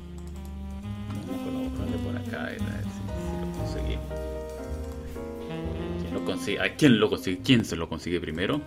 Vamos 1.27 1.41
a 1.41 1.43
colaborarle 1.46 1.98
por 1.98 2.15
acá, 2.17 2.41
a 2.41 2.50
ver, 2.50 2.62
a 2.62 2.65
ver 2.65 2.84
si, 2.86 3.00
si 3.00 3.41
lo 3.41 3.58
conseguimos. 3.58 4.05
¿Quién 6.01 6.13
lo 6.13 6.25
consigue? 6.25 6.60
¿A 6.62 6.75
quién 6.75 7.00
lo 7.00 7.10
consigue? 7.10 7.39
¿Quién 7.43 7.65
se 7.65 7.75
lo 7.75 7.88
consigue 7.89 8.19
primero? 8.19 8.62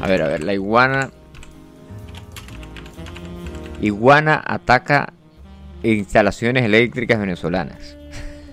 A 0.00 0.06
ver, 0.06 0.22
a 0.22 0.28
ver, 0.28 0.42
la 0.42 0.54
iguana. 0.54 1.10
Iguana 3.80 4.42
ataca 4.44 5.12
instalaciones 5.82 6.64
eléctricas 6.64 7.18
venezolanas. 7.18 7.96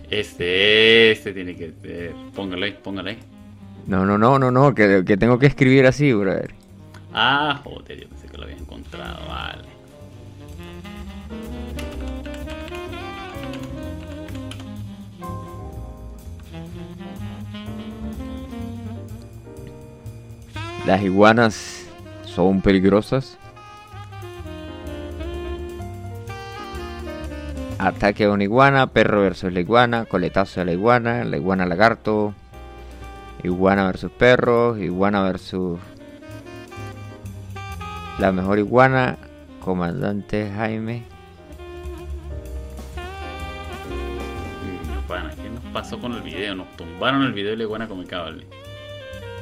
Este, 0.10 1.12
este 1.12 1.34
tiene 1.34 1.56
que 1.56 1.74
ser. 1.82 2.13
Póngale 2.34 2.68
ahí, 2.68 2.80
póngale 2.84 3.12
ahí. 3.12 3.20
No, 3.88 4.06
no, 4.06 4.18
no, 4.18 4.38
no, 4.39 4.51
no, 4.51 4.74
que, 4.75 5.04
que 5.06 5.18
tengo 5.18 5.39
que 5.39 5.48
escribir 5.48 5.86
así, 5.86 6.12
brother. 6.13 6.54
Ah, 7.13 7.62
joder, 7.63 8.01
yo 8.01 8.10
pensé 8.10 8.27
que 8.27 8.38
lo 8.38 8.44
había 8.44 8.58
encontrado, 8.58 9.27
vale. 9.27 9.76
Las 20.87 21.01
iguanas 21.01 21.85
son 22.23 22.61
peligrosas. 22.61 23.37
Ataque 27.77 28.23
a 28.23 28.31
una 28.31 28.45
iguana, 28.45 28.87
perro 28.87 29.19
versus 29.19 29.51
la 29.51 29.59
iguana, 29.59 30.05
coletazo 30.05 30.61
a 30.61 30.63
la 30.63 30.71
iguana, 30.71 31.25
la 31.25 31.35
iguana 31.35 31.65
lagarto, 31.65 32.33
iguana 33.43 33.85
versus 33.87 34.09
perro, 34.13 34.77
iguana 34.77 35.23
versus 35.23 35.77
la 38.17 38.31
mejor 38.31 38.57
iguana, 38.57 39.17
comandante 39.59 40.50
Jaime. 40.55 41.03
Mm, 45.09 45.35
¿qué 45.35 45.50
nos 45.50 45.63
pasó 45.73 46.00
con 46.00 46.13
el 46.13 46.21
video? 46.21 46.55
Nos 46.55 46.77
tumbaron 46.77 47.23
el 47.23 47.33
video 47.33 47.51
de 47.51 47.57
la 47.57 47.63
iguana 47.63 47.89
come 47.89 48.05
cable. 48.05 48.47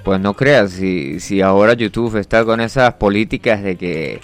Pues 0.06 0.20
no 0.22 0.34
creas, 0.36 0.72
si, 0.72 1.20
si 1.20 1.42
ahora 1.42 1.74
YouTube 1.74 2.16
está 2.18 2.46
con 2.46 2.62
esas 2.62 2.94
políticas 2.94 3.62
de 3.64 3.76
que. 3.76 4.22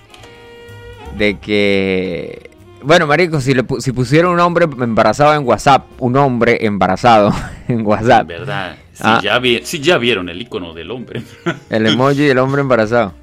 de 1.17 1.39
que. 1.39 2.49
Bueno, 2.83 3.05
marico, 3.07 3.41
si, 3.41 3.53
le, 3.53 3.63
si 3.79 3.91
pusieron 3.91 4.33
un 4.33 4.39
hombre 4.39 4.65
embarazado 4.65 5.33
en 5.35 5.45
WhatsApp, 5.45 5.85
un 5.99 6.15
hombre 6.17 6.65
embarazado 6.65 7.31
en 7.67 7.85
WhatsApp, 7.85 8.27
verdad, 8.27 8.75
si, 8.93 9.01
Ah. 9.03 9.19
ya 9.23 9.37
vi- 9.39 9.61
si 9.63 9.79
ya 9.79 9.97
vieron 9.97 10.29
el 10.29 10.41
icono 10.41 10.73
del 10.73 10.89
hombre. 10.91 11.21
el 11.69 11.85
emoji 11.87 12.23
del 12.25 12.37
hombre 12.37 12.61
embarazado. 12.61 13.13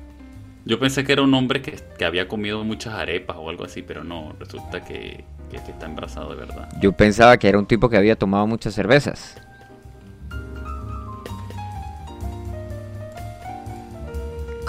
Yo 0.65 0.79
pensé 0.79 1.03
que 1.05 1.13
era 1.13 1.23
un 1.23 1.33
hombre 1.35 1.63
que, 1.63 1.77
que 1.97 2.05
había 2.05 2.29
comido 2.29 2.63
muchas 2.63 2.95
arepas 2.95 3.37
o 3.39 3.49
algo 3.49 3.65
así, 3.65 3.83
pero 3.83 4.05
no, 4.05 4.35
resulta 4.39 4.85
que, 4.85 5.25
que- 5.51 5.57
que 5.65 5.71
está 5.73 5.87
embarazado 5.87 6.31
de 6.31 6.37
verdad. 6.37 6.69
Yo 6.81 6.93
pensaba 6.93 7.37
que 7.37 7.49
era 7.49 7.59
un 7.59 7.67
tipo 7.67 7.89
que 7.89 7.97
había 7.97 8.17
tomado 8.17 8.47
muchas 8.47 8.75
cervezas. 8.75 9.37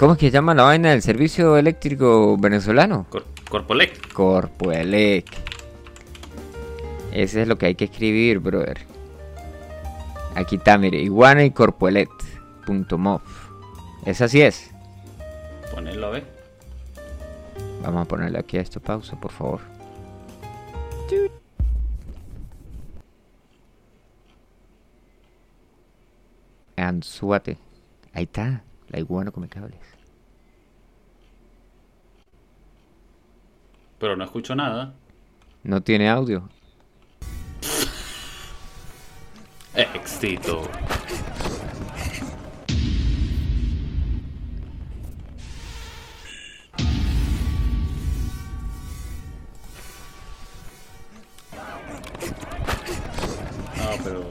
¿Cómo 0.00 0.14
es 0.14 0.18
que 0.18 0.30
llama 0.30 0.54
la 0.54 0.62
vaina 0.62 0.92
del 0.92 1.02
servicio 1.02 1.58
eléctrico 1.58 2.38
venezolano? 2.38 3.04
Cor- 3.10 3.26
Corpolec. 3.50 4.10
Corpoelec. 4.14 5.26
Ese 7.12 7.42
es 7.42 7.46
lo 7.48 7.58
que 7.58 7.66
hay 7.66 7.74
que 7.74 7.84
escribir, 7.84 8.38
brother. 8.38 8.78
Aquí 10.34 10.56
está, 10.56 10.78
mire, 10.78 11.02
iguana 11.02 11.44
y 11.44 11.50
corpoelet.mov. 11.50 13.20
Esa 14.06 14.26
sí 14.26 14.40
es. 14.40 14.70
Ponelo 15.70 16.06
a 16.06 16.10
ver. 16.12 16.24
Vamos 17.82 18.00
a 18.00 18.08
ponerle 18.08 18.38
aquí 18.38 18.56
a 18.56 18.62
esto 18.62 18.80
pausa, 18.80 19.20
por 19.20 19.32
favor. 19.32 19.60
Anzuate. 26.76 27.58
Ahí 28.12 28.24
está, 28.24 28.64
la 28.88 28.98
iguana 28.98 29.30
come 29.30 29.48
cables. 29.48 29.78
Pero 34.00 34.16
no 34.16 34.24
escucho 34.24 34.56
nada. 34.56 34.94
No 35.62 35.82
tiene 35.82 36.08
audio. 36.08 36.48
Éxito. 39.74 40.62
No, 53.76 53.90
pero. 54.02 54.24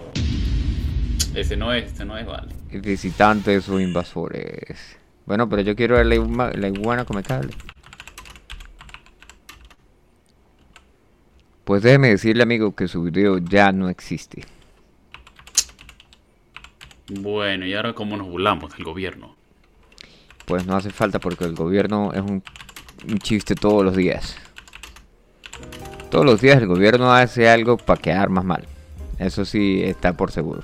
Ese 1.35 1.55
no 1.55 1.71
es, 1.71 1.93
ese 1.93 2.05
no 2.05 2.17
es, 2.17 2.25
vale. 2.25 2.55
Visitantes 2.71 3.69
o 3.69 3.79
invasores. 3.79 4.97
Bueno, 5.27 5.47
pero 5.47 5.61
yo 5.61 5.75
quiero 5.75 5.95
ver 5.95 6.07
la, 6.07 6.51
la 6.55 6.67
iguana 6.67 7.05
come 7.05 7.21
cable. 7.21 7.53
Pues 11.69 11.83
déjeme 11.83 12.09
decirle, 12.09 12.41
amigo, 12.41 12.75
que 12.75 12.87
su 12.87 13.03
video 13.03 13.37
ya 13.37 13.71
no 13.71 13.89
existe. 13.89 14.43
Bueno, 17.11 17.63
y 17.67 17.75
ahora 17.75 17.93
cómo 17.93 18.17
nos 18.17 18.27
burlamos 18.27 18.75
del 18.75 18.85
gobierno. 18.85 19.35
Pues 20.45 20.65
no 20.65 20.75
hace 20.75 20.89
falta 20.89 21.19
porque 21.19 21.45
el 21.45 21.53
gobierno 21.53 22.11
es 22.11 22.21
un, 22.21 22.43
un 23.07 23.19
chiste 23.19 23.53
todos 23.53 23.85
los 23.85 23.95
días. 23.95 24.35
Todos 26.09 26.25
los 26.25 26.41
días 26.41 26.57
el 26.57 26.65
gobierno 26.65 27.13
hace 27.13 27.47
algo 27.47 27.77
para 27.77 28.01
quedar 28.01 28.29
más 28.29 28.45
mal. 28.45 28.65
Eso 29.19 29.45
sí 29.45 29.83
está 29.83 30.13
por 30.13 30.31
seguro. 30.31 30.63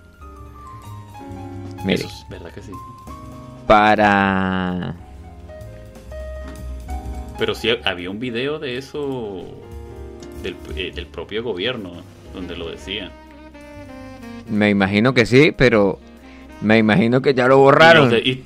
Mire, 1.85 2.03
Eso 2.03 2.07
es 2.07 2.29
verdad 2.31 2.51
que 2.51 2.63
sí. 2.63 2.71
para... 3.67 4.95
Pero 7.37 7.53
sí 7.53 7.69
había 7.83 8.09
un 8.09 8.17
video 8.17 8.57
de 8.57 8.79
eso 8.79 9.64
del, 10.45 10.55
eh, 10.75 10.91
del 10.93 11.07
propio 11.07 11.43
gobierno 11.43 11.91
donde 12.33 12.55
lo 12.55 12.69
decían. 12.69 13.11
Me 14.49 14.69
imagino 14.69 15.13
que 15.13 15.25
sí, 15.25 15.51
pero 15.55 15.99
me 16.61 16.77
imagino 16.77 17.21
que 17.21 17.33
ya 17.33 17.47
lo 17.47 17.57
borraron. 17.57 18.13
y, 18.23 18.43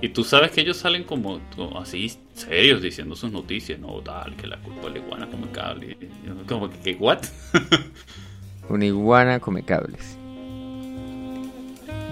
Y 0.00 0.08
tú 0.10 0.24
sabes 0.24 0.50
que 0.50 0.60
ellos 0.60 0.76
salen 0.76 1.04
como, 1.04 1.40
como 1.56 1.80
así 1.80 2.12
serios 2.34 2.82
diciendo 2.82 3.16
sus 3.16 3.32
noticias, 3.32 3.78
no, 3.80 4.00
tal, 4.02 4.36
que 4.36 4.46
la 4.46 4.58
culpa 4.58 4.88
de 4.88 4.90
la 4.90 4.98
iguana 4.98 5.26
come 5.28 5.48
cable. 5.50 5.96
Y 6.00 6.26
yo 6.26 6.34
Como 6.46 6.70
que, 6.70 6.78
¿qué, 6.78 6.94
what? 6.94 7.20
Una 8.68 8.84
iguana 8.84 9.40
come 9.40 9.62
cables. 9.62 10.16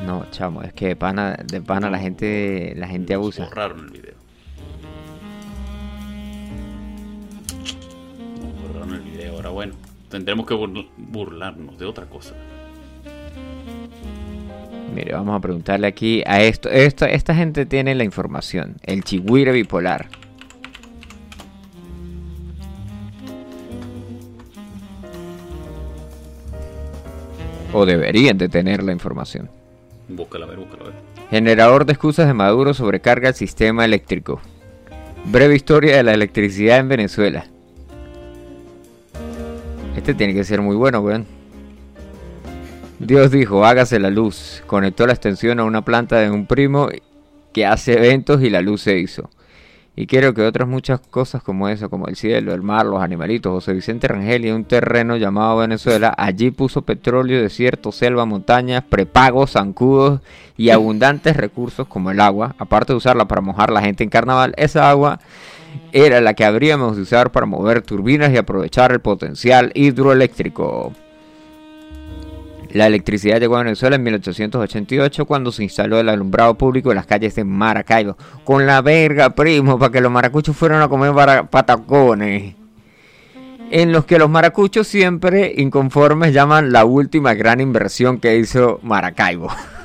No, 0.06 0.24
chamo, 0.30 0.62
es 0.62 0.72
que 0.72 0.86
de 0.88 0.96
pana, 0.96 1.36
de 1.44 1.60
pana 1.60 1.90
la 1.90 1.98
gente, 1.98 2.74
la 2.76 2.86
gente 2.86 3.12
abusa. 3.14 3.44
Borraron 3.46 3.90
el 3.94 3.95
Ahora 9.46 9.54
bueno, 9.54 9.74
tendremos 10.10 10.44
que 10.44 10.54
burl- 10.54 10.88
burlarnos 10.96 11.78
de 11.78 11.86
otra 11.86 12.06
cosa. 12.06 12.34
Mire, 14.92 15.12
vamos 15.12 15.36
a 15.36 15.40
preguntarle 15.40 15.86
aquí 15.86 16.24
a 16.26 16.42
esto, 16.42 16.68
esto. 16.68 17.04
Esta 17.04 17.32
gente 17.32 17.64
tiene 17.64 17.94
la 17.94 18.02
información. 18.02 18.74
El 18.82 19.04
chigüire 19.04 19.52
bipolar. 19.52 20.08
O 27.72 27.84
deberían 27.86 28.38
de 28.38 28.48
tener 28.48 28.82
la 28.82 28.92
información. 28.92 29.48
Búscala 30.08 30.46
a 30.46 30.48
ver, 30.48 30.58
búscala 30.58 30.82
a 30.82 30.86
ver. 30.86 30.94
Generador 31.30 31.84
de 31.84 31.92
excusas 31.92 32.26
de 32.26 32.34
Maduro 32.34 32.74
sobrecarga 32.74 33.28
el 33.28 33.34
sistema 33.34 33.84
eléctrico. 33.84 34.40
Breve 35.26 35.56
historia 35.56 35.96
de 35.96 36.02
la 36.02 36.14
electricidad 36.14 36.78
en 36.78 36.88
Venezuela. 36.88 37.46
Este 40.06 40.14
tiene 40.14 40.34
que 40.34 40.44
ser 40.44 40.62
muy 40.62 40.76
bueno, 40.76 41.00
weón. 41.00 41.26
Dios 43.00 43.32
dijo, 43.32 43.66
hágase 43.66 43.98
la 43.98 44.08
luz. 44.08 44.62
Conectó 44.68 45.04
la 45.04 45.14
extensión 45.14 45.58
a 45.58 45.64
una 45.64 45.84
planta 45.84 46.20
de 46.20 46.30
un 46.30 46.46
primo 46.46 46.88
que 47.52 47.66
hace 47.66 47.94
eventos 47.94 48.40
y 48.40 48.48
la 48.48 48.60
luz 48.60 48.82
se 48.82 49.00
hizo. 49.00 49.30
Y 49.96 50.06
quiero 50.06 50.32
que 50.32 50.42
otras 50.42 50.68
muchas 50.68 51.00
cosas 51.00 51.42
como 51.42 51.68
eso, 51.68 51.90
como 51.90 52.06
el 52.06 52.14
cielo, 52.14 52.54
el 52.54 52.62
mar, 52.62 52.86
los 52.86 53.02
animalitos, 53.02 53.50
José 53.50 53.72
Vicente 53.72 54.06
Rangel 54.06 54.44
y 54.44 54.52
un 54.52 54.62
terreno 54.62 55.16
llamado 55.16 55.56
Venezuela, 55.56 56.14
allí 56.16 56.52
puso 56.52 56.82
petróleo, 56.82 57.42
desierto, 57.42 57.90
selva, 57.90 58.26
montañas, 58.26 58.84
prepagos, 58.84 59.54
zancudos 59.54 60.20
y 60.56 60.70
abundantes 60.70 61.36
recursos 61.36 61.88
como 61.88 62.12
el 62.12 62.20
agua. 62.20 62.54
Aparte 62.58 62.92
de 62.92 62.98
usarla 62.98 63.24
para 63.24 63.40
mojar 63.40 63.72
la 63.72 63.80
gente 63.80 64.04
en 64.04 64.10
carnaval, 64.10 64.54
esa 64.56 64.88
agua 64.88 65.18
era 65.92 66.20
la 66.20 66.34
que 66.34 66.44
habríamos 66.44 66.96
de 66.96 67.02
usar 67.02 67.32
para 67.32 67.46
mover 67.46 67.82
turbinas 67.82 68.32
y 68.32 68.36
aprovechar 68.36 68.92
el 68.92 69.00
potencial 69.00 69.72
hidroeléctrico. 69.74 70.92
La 72.72 72.86
electricidad 72.86 73.40
llegó 73.40 73.56
a 73.56 73.62
Venezuela 73.62 73.96
en 73.96 74.02
1888 74.02 75.24
cuando 75.24 75.50
se 75.52 75.62
instaló 75.62 75.98
el 75.98 76.08
alumbrado 76.08 76.56
público 76.58 76.90
en 76.90 76.96
las 76.96 77.06
calles 77.06 77.34
de 77.34 77.44
Maracaibo. 77.44 78.16
Con 78.44 78.66
la 78.66 78.82
verga, 78.82 79.34
primo, 79.34 79.78
para 79.78 79.92
que 79.92 80.00
los 80.00 80.12
maracuchos 80.12 80.56
fueran 80.56 80.82
a 80.82 80.88
comer 80.88 81.12
patacones. 81.48 82.54
En 83.70 83.92
los 83.92 84.04
que 84.04 84.18
los 84.18 84.30
maracuchos 84.30 84.86
siempre 84.86 85.54
inconformes 85.56 86.32
llaman 86.32 86.70
la 86.70 86.84
última 86.84 87.34
gran 87.34 87.60
inversión 87.60 88.18
que 88.18 88.36
hizo 88.36 88.78
Maracaibo. 88.82 89.48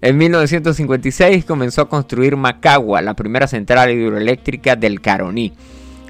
En 0.00 0.16
1956 0.18 1.44
comenzó 1.44 1.82
a 1.82 1.88
construir 1.88 2.36
Macagua, 2.36 3.02
la 3.02 3.14
primera 3.14 3.46
central 3.46 3.90
hidroeléctrica 3.90 4.76
del 4.76 5.00
Caroní. 5.00 5.52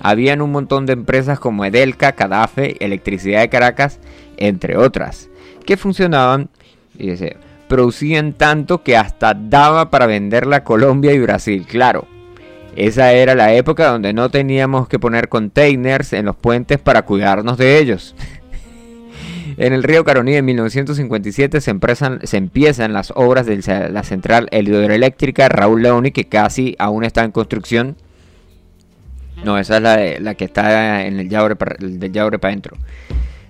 Habían 0.01 0.43
un 0.43 0.53
montón 0.53 0.87
de 0.87 0.93
empresas 0.93 1.39
como 1.41 1.65
Edelca, 1.65 2.13
Cadafe, 2.13 2.77
Electricidad 2.85 3.41
de 3.41 3.49
Caracas, 3.49 3.99
entre 4.37 4.77
otras, 4.77 5.29
que 5.65 5.77
funcionaban 5.77 6.49
y 6.99 7.13
producían 7.69 8.33
tanto 8.33 8.83
que 8.83 8.97
hasta 8.97 9.35
daba 9.35 9.91
para 9.91 10.07
venderla 10.07 10.57
a 10.57 10.65
Colombia 10.65 11.13
y 11.13 11.19
Brasil, 11.19 11.67
claro. 11.67 12.07
Esa 12.77 13.13
era 13.15 13.35
la 13.35 13.55
época 13.55 13.91
donde 13.91 14.13
no 14.13 14.29
teníamos 14.29 14.87
que 14.87 14.99
poner 14.99 15.31
containers 15.31 16.13
en 16.13 16.27
los 16.27 16.37
puentes 16.37 16.79
para 16.79 17.03
cuidarnos 17.03 17.57
de 17.57 17.79
ellos. 17.79 18.15
En 19.59 19.73
el 19.73 19.83
río 19.83 20.05
Caroní 20.05 20.35
en 20.35 20.45
1957 20.45 21.61
se, 21.63 21.71
empiezan, 21.71 22.21
se 22.25 22.37
empiezan 22.37 22.93
las 22.93 23.11
obras 23.17 23.47
de 23.47 23.57
la 23.91 24.03
central 24.03 24.49
hidroeléctrica 24.53 25.49
Raúl 25.49 25.83
Leoni, 25.83 26.11
que 26.11 26.25
casi 26.25 26.77
aún 26.79 27.05
está 27.05 27.25
en 27.25 27.31
construcción. 27.33 27.97
No, 29.45 29.59
esa 29.59 29.77
es 29.77 29.83
la, 29.83 29.97
de- 29.97 30.21
la 30.21 30.35
que 30.35 30.45
está 30.45 31.05
en 31.07 31.19
el 31.21 31.29
Yaure, 31.29 31.57
para- 31.57 31.77
el 31.81 31.99
del 31.99 32.13
Yaure 32.13 32.39
para 32.39 32.53
adentro. 32.53 32.77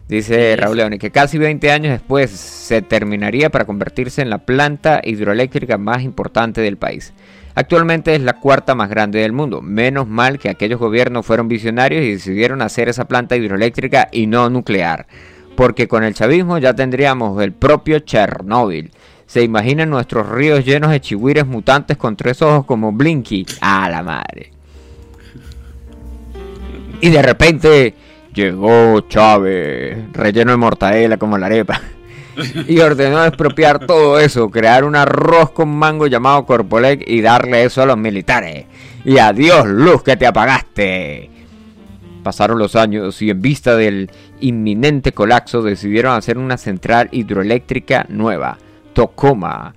Dice 0.08 0.54
Raúl 0.56 0.76
Leoni 0.76 0.98
que 0.98 1.10
casi 1.10 1.36
20 1.38 1.72
años 1.72 1.90
después 1.90 2.30
se 2.30 2.80
terminaría 2.82 3.50
para 3.50 3.64
convertirse 3.64 4.22
en 4.22 4.30
la 4.30 4.38
planta 4.38 5.00
hidroeléctrica 5.02 5.78
más 5.78 6.02
importante 6.02 6.60
del 6.60 6.76
país. 6.76 7.12
Actualmente 7.56 8.14
es 8.14 8.20
la 8.20 8.34
cuarta 8.34 8.76
más 8.76 8.88
grande 8.90 9.20
del 9.20 9.32
mundo. 9.32 9.62
Menos 9.62 10.06
mal 10.06 10.38
que 10.38 10.50
aquellos 10.50 10.78
gobiernos 10.78 11.26
fueron 11.26 11.48
visionarios 11.48 12.04
y 12.04 12.12
decidieron 12.12 12.62
hacer 12.62 12.88
esa 12.88 13.06
planta 13.06 13.34
hidroeléctrica 13.34 14.06
y 14.12 14.28
no 14.28 14.48
nuclear. 14.50 15.06
Porque 15.56 15.88
con 15.88 16.04
el 16.04 16.14
chavismo 16.14 16.58
ya 16.58 16.74
tendríamos 16.74 17.42
el 17.42 17.52
propio 17.52 18.00
Chernóbil. 18.00 18.90
¿Se 19.26 19.42
imaginan 19.42 19.90
nuestros 19.90 20.28
ríos 20.28 20.64
llenos 20.64 20.90
de 20.90 21.00
chihuires 21.00 21.46
mutantes 21.46 21.96
con 21.96 22.14
tres 22.14 22.42
ojos 22.42 22.64
como 22.64 22.92
Blinky? 22.92 23.44
¡A 23.60 23.88
la 23.88 24.02
madre! 24.02 24.52
Y 27.00 27.10
de 27.10 27.22
repente 27.22 27.94
llegó 28.32 29.00
Chávez, 29.08 30.12
relleno 30.12 30.52
de 30.52 30.56
mortadela 30.56 31.16
como 31.16 31.38
la 31.38 31.46
arepa. 31.46 31.80
Y 32.68 32.80
ordenó 32.80 33.24
expropiar 33.24 33.86
todo 33.86 34.20
eso, 34.20 34.50
crear 34.50 34.84
un 34.84 34.94
arroz 34.94 35.52
con 35.52 35.70
mango 35.70 36.06
llamado 36.06 36.44
Corpolec 36.44 37.02
y 37.06 37.22
darle 37.22 37.64
eso 37.64 37.80
a 37.80 37.86
los 37.86 37.96
militares. 37.96 38.66
Y 39.06 39.16
adiós, 39.16 39.66
luz, 39.66 40.02
que 40.02 40.18
te 40.18 40.26
apagaste. 40.26 41.30
Pasaron 42.26 42.58
los 42.58 42.74
años 42.74 43.22
y 43.22 43.30
en 43.30 43.40
vista 43.40 43.76
del 43.76 44.10
inminente 44.40 45.12
colapso 45.12 45.62
decidieron 45.62 46.16
hacer 46.16 46.38
una 46.38 46.56
central 46.56 47.08
hidroeléctrica 47.12 48.04
nueva, 48.08 48.58
Tocoma, 48.94 49.76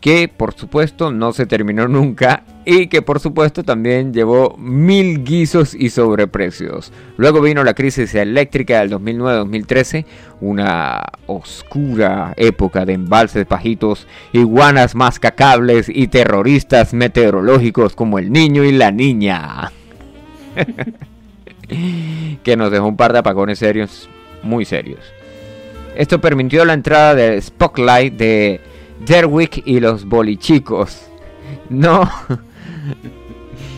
que 0.00 0.26
por 0.26 0.54
supuesto 0.54 1.12
no 1.12 1.32
se 1.32 1.46
terminó 1.46 1.86
nunca 1.86 2.42
y 2.64 2.88
que 2.88 3.00
por 3.00 3.20
supuesto 3.20 3.62
también 3.62 4.12
llevó 4.12 4.56
mil 4.58 5.22
guisos 5.22 5.72
y 5.72 5.90
sobreprecios. 5.90 6.92
Luego 7.16 7.40
vino 7.40 7.62
la 7.62 7.74
crisis 7.74 8.12
eléctrica 8.16 8.80
del 8.80 8.90
2009-2013, 8.90 10.04
una 10.40 11.00
oscura 11.28 12.34
época 12.36 12.84
de 12.84 12.94
embalses 12.94 13.46
bajitos, 13.46 14.08
iguanas 14.32 14.96
mascacables 14.96 15.88
y 15.88 16.08
terroristas 16.08 16.92
meteorológicos 16.92 17.94
como 17.94 18.18
el 18.18 18.32
niño 18.32 18.64
y 18.64 18.72
la 18.72 18.90
niña. 18.90 19.70
que 21.66 22.56
nos 22.56 22.70
dejó 22.70 22.86
un 22.86 22.96
par 22.96 23.12
de 23.12 23.20
apagones 23.20 23.58
serios, 23.58 24.08
muy 24.42 24.64
serios. 24.64 25.00
Esto 25.96 26.20
permitió 26.20 26.64
la 26.64 26.72
entrada 26.72 27.14
de 27.14 27.40
Spotlight 27.40 28.14
de 28.14 28.60
Derwick 29.06 29.62
y 29.64 29.80
los 29.80 30.04
Bolichicos. 30.04 31.06
No, 31.68 32.10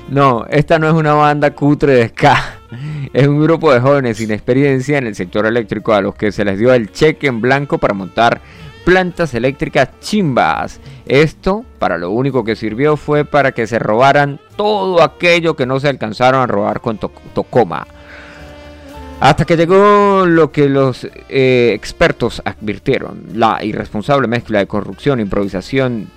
no, 0.09 0.47
esta 0.49 0.79
no 0.79 0.89
es 0.89 0.95
una 0.95 1.15
banda 1.15 1.51
cutre 1.51 1.95
de 1.95 2.09
ska. 2.09 2.59
Es 3.13 3.27
un 3.27 3.41
grupo 3.41 3.73
de 3.73 3.81
jóvenes 3.81 4.19
sin 4.19 4.31
experiencia 4.31 4.99
en 4.99 5.07
el 5.07 5.15
sector 5.15 5.47
eléctrico 5.47 5.95
a 5.95 6.01
los 6.01 6.15
que 6.15 6.33
se 6.33 6.45
les 6.45 6.59
dio 6.59 6.73
el 6.75 6.91
cheque 6.93 7.29
en 7.29 7.41
blanco 7.41 7.79
para 7.79 7.95
montar 7.95 8.41
plantas 8.87 9.35
eléctricas 9.35 9.89
chimbas. 10.01 10.79
Esto, 11.07 11.65
para 11.81 11.99
lo 11.99 12.13
único 12.13 12.45
que 12.45 12.55
sirvió 12.55 12.97
fue 12.97 13.25
para 13.25 13.51
que 13.51 13.67
se 13.67 13.81
robaran 13.81 14.39
todo 14.57 15.03
aquello 15.03 15.57
que 15.57 15.67
no 15.67 15.81
se 15.81 15.89
alcanzaron 15.89 16.41
a 16.41 16.47
robar 16.47 16.81
con 16.81 16.97
To- 16.97 17.11
Tocoma. 17.35 17.85
Hasta 19.19 19.45
que 19.45 19.57
llegó 19.57 20.25
lo 20.27 20.53
que 20.53 20.69
los 20.69 21.05
eh, 21.29 21.73
expertos 21.75 22.41
advirtieron, 22.45 23.25
la 23.35 23.65
irresponsable 23.65 24.29
mezcla 24.29 24.61
de 24.61 24.67
corrupción, 24.69 25.19
improvisación, 25.19 26.09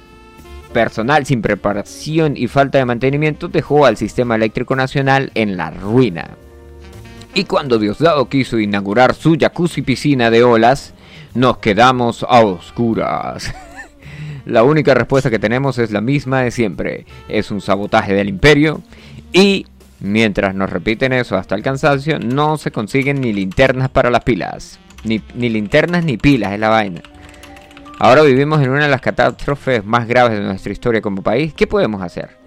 personal 0.72 1.26
sin 1.26 1.42
preparación 1.42 2.38
y 2.38 2.48
falta 2.48 2.78
de 2.78 2.86
mantenimiento 2.86 3.48
dejó 3.48 3.88
al 3.88 3.98
sistema 3.98 4.36
eléctrico 4.36 4.76
nacional 4.76 5.32
en 5.34 5.58
la 5.58 5.72
ruina. 5.72 6.30
Y 7.34 7.46
cuando 7.46 7.80
Diosdado 7.80 8.30
quiso 8.30 8.60
inaugurar 8.60 9.16
su 9.16 9.36
jacuzzi 9.40 9.82
piscina 9.82 10.30
de 10.30 10.44
olas, 10.44 10.94
nos 11.34 11.58
quedamos 11.58 12.26
a 12.28 12.42
oscuras. 12.42 13.54
La 14.46 14.64
única 14.64 14.94
respuesta 14.94 15.30
que 15.30 15.40
tenemos 15.40 15.78
es 15.78 15.92
la 15.92 16.02
misma 16.02 16.42
de 16.42 16.50
siempre. 16.50 17.06
Es 17.28 17.52
un 17.52 17.62
sabotaje 17.62 18.14
del 18.14 18.30
imperio 18.30 18.82
y 19.32 19.68
mientras 20.00 20.56
nos 20.56 20.72
repiten 20.72 21.14
eso 21.14 21.38
hasta 21.38 21.54
el 21.54 21.62
cansancio, 21.62 22.20
no 22.20 22.58
se 22.58 22.72
consiguen 22.72 23.22
ni 23.22 23.32
linternas 23.32 23.90
para 23.90 24.10
las 24.10 24.24
pilas. 24.24 24.80
Ni, 25.04 25.22
ni 25.36 25.50
linternas 25.50 26.04
ni 26.04 26.18
pilas 26.18 26.54
es 26.54 26.60
la 26.60 26.70
vaina. 26.70 27.02
Ahora 28.00 28.24
vivimos 28.24 28.62
en 28.62 28.70
una 28.70 28.86
de 28.86 28.90
las 28.90 29.02
catástrofes 29.02 29.86
más 29.86 30.08
graves 30.08 30.40
de 30.40 30.46
nuestra 30.46 30.72
historia 30.72 31.02
como 31.02 31.22
país. 31.22 31.54
¿Qué 31.54 31.68
podemos 31.68 32.02
hacer? 32.02 32.38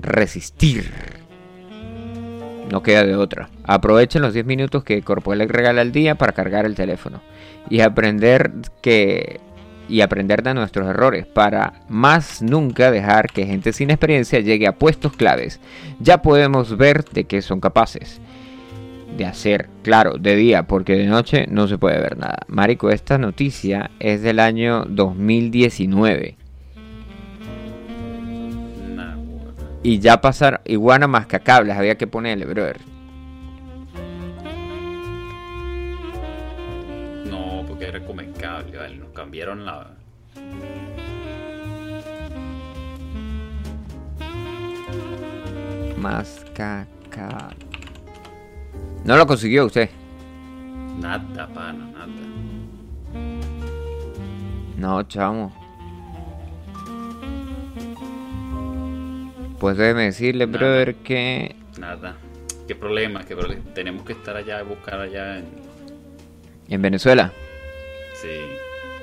Resistir. 0.00 1.17
No 2.70 2.82
queda 2.82 3.04
de 3.04 3.16
otra. 3.16 3.48
Aprovechen 3.64 4.22
los 4.22 4.34
10 4.34 4.46
minutos 4.46 4.84
que 4.84 5.02
Corpoelec 5.02 5.50
regala 5.50 5.80
al 5.80 5.92
día 5.92 6.16
para 6.16 6.32
cargar 6.32 6.66
el 6.66 6.74
teléfono. 6.74 7.20
Y 7.70 7.80
aprender 7.80 8.52
que 8.82 9.40
y 9.88 10.02
aprender 10.02 10.42
de 10.42 10.52
nuestros 10.52 10.86
errores 10.86 11.26
para 11.26 11.80
más 11.88 12.42
nunca 12.42 12.90
dejar 12.90 13.28
que 13.28 13.46
gente 13.46 13.72
sin 13.72 13.90
experiencia 13.90 14.40
llegue 14.40 14.66
a 14.66 14.76
puestos 14.76 15.14
claves. 15.14 15.60
Ya 15.98 16.20
podemos 16.20 16.76
ver 16.76 17.04
de 17.04 17.24
qué 17.24 17.40
son 17.40 17.60
capaces 17.60 18.20
de 19.16 19.26
hacer, 19.26 19.68
claro, 19.82 20.18
de 20.18 20.36
día, 20.36 20.64
porque 20.64 20.94
de 20.94 21.06
noche 21.06 21.46
no 21.48 21.66
se 21.66 21.76
puede 21.76 22.00
ver 22.00 22.16
nada. 22.16 22.38
Marico, 22.46 22.90
esta 22.90 23.18
noticia 23.18 23.90
es 23.98 24.22
del 24.22 24.38
año 24.38 24.84
2019. 24.88 26.37
Y 29.88 30.00
ya 30.00 30.20
pasar 30.20 30.60
iguana 30.66 31.06
más 31.06 31.24
cacables, 31.24 31.74
había 31.74 31.96
que 31.96 32.06
ponerle, 32.06 32.44
brother. 32.44 32.78
No, 37.24 37.64
porque 37.66 37.86
era 37.86 38.04
comecable, 38.04 38.76
vale. 38.76 38.96
Nos 38.98 39.08
cambiaron 39.12 39.64
la. 39.64 39.86
Más 45.96 46.44
caca. 46.54 47.48
No 49.06 49.16
lo 49.16 49.26
consiguió 49.26 49.64
usted. 49.64 49.88
Nada, 51.00 51.48
pana, 51.54 51.86
nada. 51.94 52.08
No, 54.76 55.02
chamo. 55.04 55.57
Pues 59.60 59.76
déjeme 59.76 60.04
decirle, 60.04 60.46
Nada. 60.46 60.58
brother, 60.58 60.94
que 60.96 61.56
Nada. 61.78 62.16
¿Qué 62.66 62.74
problema? 62.74 63.24
¿Qué 63.24 63.34
problema? 63.36 63.62
Tenemos 63.74 64.04
que 64.04 64.12
estar 64.12 64.36
allá, 64.36 64.62
buscar 64.62 65.00
allá 65.00 65.38
en. 65.38 65.46
en 66.68 66.82
Venezuela 66.82 67.32
Sí. 68.20 68.28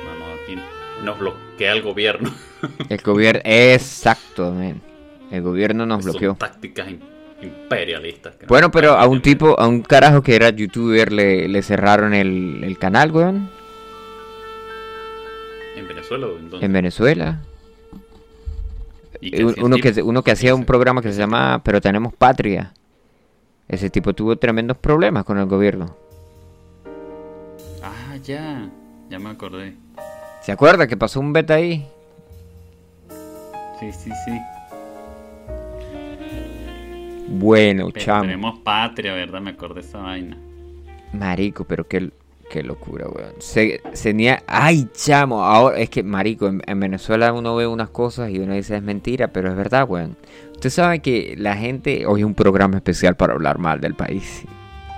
No, 0.04 0.20
no, 0.20 0.34
aquí 0.44 0.56
nos 1.04 1.18
bloquea 1.20 1.72
el 1.74 1.82
gobierno. 1.82 2.32
el 2.90 3.02
gobierno... 3.02 3.42
Exacto. 3.44 4.54
El 5.32 5.42
gobierno 5.42 5.86
nos 5.86 6.04
Son 6.04 6.12
bloqueó. 6.12 6.36
tácticas 6.36 6.88
im- 6.90 7.00
imperialistas. 7.42 8.36
Bueno, 8.48 8.70
pero 8.72 8.94
a 8.94 9.08
un 9.08 9.22
tipo, 9.22 9.60
a 9.60 9.68
un 9.68 9.82
carajo 9.82 10.22
que 10.22 10.36
era 10.36 10.50
youtuber, 10.50 11.12
le, 11.12 11.48
le 11.48 11.62
cerraron 11.64 12.14
el, 12.14 12.64
el 12.64 12.78
canal, 12.78 13.12
weón. 13.12 13.50
¿En 15.76 15.88
Venezuela 15.88 16.28
o 16.28 16.38
en 16.38 16.50
dónde? 16.50 16.66
En 16.66 16.74
Venezuela. 16.74 17.42
¿Y 19.26 19.32
qué 19.32 19.44
Un- 19.44 19.50
hacía 19.52 19.62
el 19.62 19.66
Uno 19.66 19.78
que, 19.78 20.02
uno 20.04 20.22
que 20.24 20.32
hacía 20.32 20.56
un 20.56 20.66
programa 20.66 21.02
que 21.02 21.12
se 21.12 21.18
llama 21.20 21.62
Pero 21.64 21.82
tenemos 21.82 22.14
patria. 22.14 22.74
Ese 23.68 23.90
tipo 23.90 24.14
tuvo 24.14 24.36
tremendos 24.38 24.78
problemas 24.78 25.24
con 25.26 25.38
el 25.40 25.46
gobierno. 25.48 25.96
Ah, 27.84 28.16
ya. 28.24 28.70
Ya 29.10 29.20
me 29.20 29.30
acordé. 29.30 29.76
¿Se 30.42 30.52
acuerda 30.52 30.88
que 30.88 30.96
pasó 30.98 31.20
un 31.20 31.34
beta 31.34 31.56
ahí? 31.56 31.88
Sí, 33.80 33.92
sí, 33.92 34.12
sí. 34.26 34.40
Bueno, 37.28 37.90
Pero 37.92 38.06
chamo. 38.06 38.22
tenemos 38.22 38.60
patria, 38.60 39.14
¿verdad? 39.14 39.42
Me 39.42 39.52
acordé 39.52 39.82
de 39.82 39.88
esa 39.88 39.98
vaina. 40.00 40.38
Marico, 41.14 41.64
pero 41.66 41.88
qué, 41.88 42.12
qué 42.50 42.64
locura, 42.64 43.06
weón. 43.08 43.34
Se, 43.40 43.82
se 43.94 44.40
Ay, 44.48 44.88
chamo. 44.94 45.44
Ahora 45.44 45.80
es 45.80 45.90
que, 45.90 46.04
marico, 46.04 46.48
en, 46.48 46.62
en 46.66 46.80
Venezuela 46.80 47.34
uno 47.34 47.56
ve 47.56 47.68
unas 47.68 47.90
cosas 47.90 48.30
y 48.30 48.40
uno 48.40 48.54
dice 48.54 48.76
es 48.78 48.84
mentira, 48.84 49.28
pero 49.30 49.50
es 49.50 49.56
verdad, 49.56 49.86
weón. 49.88 50.16
Usted 50.54 50.70
sabe 50.70 51.00
que 51.00 51.36
la 51.38 51.56
gente. 51.56 52.06
Hoy 52.06 52.22
es 52.22 52.26
un 52.26 52.36
programa 52.36 52.78
especial 52.78 53.16
para 53.16 53.34
hablar 53.34 53.60
mal 53.60 53.82
del 53.82 53.96
país. 53.96 54.44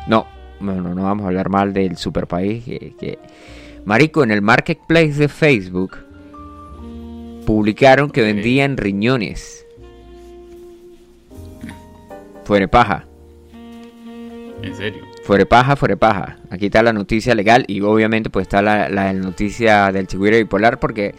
No, 0.08 0.28
no, 0.60 0.76
no, 0.76 1.04
vamos 1.04 1.24
a 1.26 1.28
hablar 1.28 1.50
mal 1.50 1.74
del 1.74 1.98
super 1.98 2.28
país. 2.28 2.64
Que, 2.64 2.94
que- 3.00 3.20
Marico, 3.86 4.24
en 4.24 4.32
el 4.32 4.42
marketplace 4.42 5.14
de 5.14 5.30
Facebook 5.30 5.98
publicaron 7.46 8.10
que 8.12 8.22
vendían 8.22 8.76
riñones. 8.76 9.66
Fuere 12.44 12.68
paja. 12.68 13.06
En 14.62 14.76
serio. 14.76 15.07
Fuere 15.28 15.46
paja, 15.46 15.76
fuere 15.76 15.98
paja. 15.98 16.38
Aquí 16.50 16.68
está 16.68 16.82
la 16.82 16.94
noticia 16.94 17.36
legal 17.36 17.66
y 17.68 17.82
obviamente 17.82 18.30
pues 18.30 18.44
está 18.44 18.62
la, 18.62 18.88
la 18.88 19.12
noticia 19.12 19.92
del 19.92 20.08
chigüiro 20.08 20.38
bipolar 20.38 20.80
porque 20.80 21.16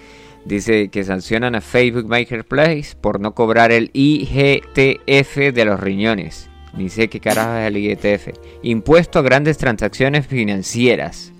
dice 0.47 0.89
que 0.89 1.05
sancionan 1.05 1.55
a 1.55 1.61
Facebook 1.61 2.09
Marketplace 2.09 2.97
por 2.99 3.21
no 3.21 3.35
cobrar 3.35 3.71
el 3.71 3.91
IGTF 3.93 5.53
de 5.53 5.65
los 5.67 5.79
riñones. 5.79 6.49
Ni 6.75 6.89
sé 6.89 7.09
qué 7.09 7.21
carajo 7.21 7.59
es 7.59 7.67
el 7.67 7.77
IGTF. 7.77 8.29
Impuesto 8.63 9.19
a 9.19 9.23
grandes 9.23 9.59
transacciones 9.59 10.27
financieras. 10.27 11.35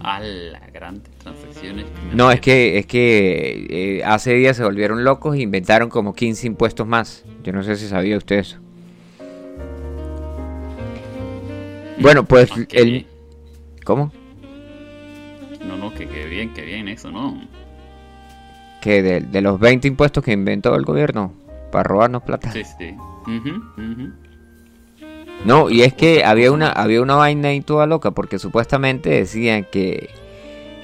A 0.00 0.18
la 0.18 0.62
grandes 0.72 1.12
transacciones. 1.18 1.86
No, 2.12 2.32
es 2.32 2.40
que, 2.40 2.76
es 2.80 2.86
que 2.86 3.68
eh, 3.70 4.04
hace 4.04 4.34
días 4.34 4.56
se 4.56 4.64
volvieron 4.64 5.04
locos 5.04 5.36
e 5.36 5.42
inventaron 5.42 5.90
como 5.90 6.12
15 6.12 6.48
impuestos 6.48 6.88
más. 6.88 7.24
Yo 7.44 7.52
no 7.52 7.62
sé 7.62 7.76
si 7.76 7.86
sabía 7.86 8.16
usted 8.16 8.40
eso. 8.40 8.63
Bueno, 12.00 12.24
pues 12.24 12.50
Ah, 12.52 12.64
el... 12.72 12.90
bien. 12.90 13.06
¿Cómo? 13.84 14.12
No, 15.64 15.76
no, 15.76 15.94
que, 15.94 16.06
que 16.06 16.26
bien, 16.26 16.52
que 16.52 16.62
bien 16.62 16.88
eso, 16.88 17.10
¿no? 17.10 17.40
que 18.80 19.02
de, 19.02 19.20
de 19.20 19.40
los 19.40 19.58
20 19.58 19.88
impuestos 19.88 20.22
que 20.22 20.32
inventó 20.32 20.74
el 20.76 20.84
gobierno 20.84 21.32
para 21.72 21.84
robarnos 21.84 22.22
plata. 22.22 22.52
Sí, 22.52 22.62
sí. 22.78 22.94
No, 25.46 25.70
y 25.70 25.82
es 25.82 25.94
que 25.94 26.22
había 26.22 26.52
una 26.52 26.68
había 26.68 27.00
una 27.00 27.14
vaina 27.16 27.48
ahí 27.48 27.62
toda 27.62 27.86
loca 27.86 28.10
porque 28.10 28.38
supuestamente 28.38 29.08
decían 29.08 29.66
que 29.72 30.10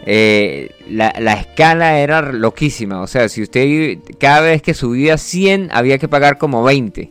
eh, 0.07 0.70
la, 0.88 1.14
la 1.18 1.35
escala 1.35 1.99
era 2.01 2.23
loquísima, 2.23 3.03
o 3.03 3.07
sea, 3.07 3.29
si 3.29 3.42
usted 3.42 3.99
cada 4.18 4.40
vez 4.40 4.62
que 4.62 4.73
subía 4.73 5.18
100 5.18 5.68
había 5.70 5.99
que 5.99 6.09
pagar 6.09 6.38
como 6.38 6.62
20. 6.62 7.11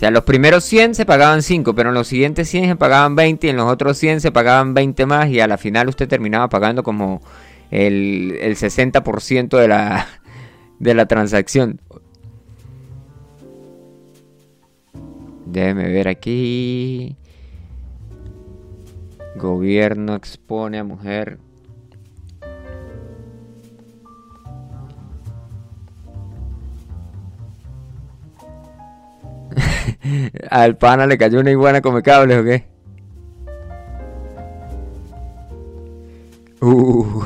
O 0.00 0.02
sea, 0.02 0.10
los 0.10 0.24
primeros 0.24 0.64
100 0.64 0.94
se 0.94 1.04
pagaban 1.04 1.42
5, 1.42 1.74
pero 1.74 1.90
en 1.90 1.94
los 1.94 2.08
siguientes 2.08 2.48
100 2.48 2.68
se 2.68 2.76
pagaban 2.76 3.16
20 3.16 3.46
y 3.46 3.50
en 3.50 3.56
los 3.58 3.70
otros 3.70 3.98
100 3.98 4.22
se 4.22 4.32
pagaban 4.32 4.72
20 4.72 5.04
más 5.04 5.28
y 5.28 5.40
a 5.40 5.46
la 5.46 5.58
final 5.58 5.90
usted 5.90 6.08
terminaba 6.08 6.48
pagando 6.48 6.82
como 6.82 7.20
el, 7.70 8.38
el 8.40 8.56
60% 8.56 9.58
de 9.58 9.68
la, 9.68 10.06
de 10.78 10.94
la 10.94 11.04
transacción. 11.04 11.82
Déjeme 15.44 15.92
ver 15.92 16.08
aquí. 16.08 17.18
Gobierno 19.36 20.14
expone 20.14 20.78
a 20.78 20.84
mujer. 20.84 21.38
Al 30.50 30.76
pana 30.76 31.06
le 31.06 31.18
cayó 31.18 31.40
una 31.40 31.50
iguana 31.50 31.80
come 31.80 32.02
cables 32.02 32.38
o 32.38 32.44
qué? 32.44 32.64
Uh. 36.60 37.22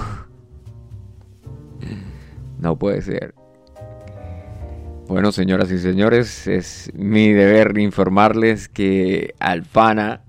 No 2.59 2.77
puede 2.79 3.03
ser. 3.03 3.35
Bueno, 5.09 5.33
señoras 5.33 5.71
y 5.71 5.79
señores, 5.79 6.47
es 6.47 6.91
mi 6.95 7.33
deber 7.33 7.77
informarles 7.79 8.69
que 8.69 9.35
al 9.39 9.63
pana 9.65 10.23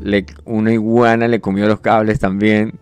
le- 0.00 0.26
una 0.44 0.72
iguana 0.72 1.26
le 1.28 1.40
comió 1.40 1.66
los 1.66 1.80
cables 1.80 2.20
también. 2.20 2.78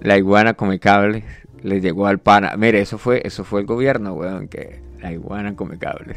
La 0.00 0.16
iguana 0.16 0.54
come 0.54 0.78
cables, 0.78 1.24
le 1.62 1.80
llegó 1.80 2.06
al 2.06 2.18
pana. 2.18 2.54
Mire, 2.56 2.80
eso 2.80 2.96
fue, 2.98 3.20
eso 3.24 3.44
fue 3.44 3.60
el 3.60 3.66
gobierno, 3.66 4.14
weón, 4.14 4.48
que 4.48 4.80
la 5.00 5.12
iguana 5.12 5.54
come 5.54 5.78
cables. 5.78 6.16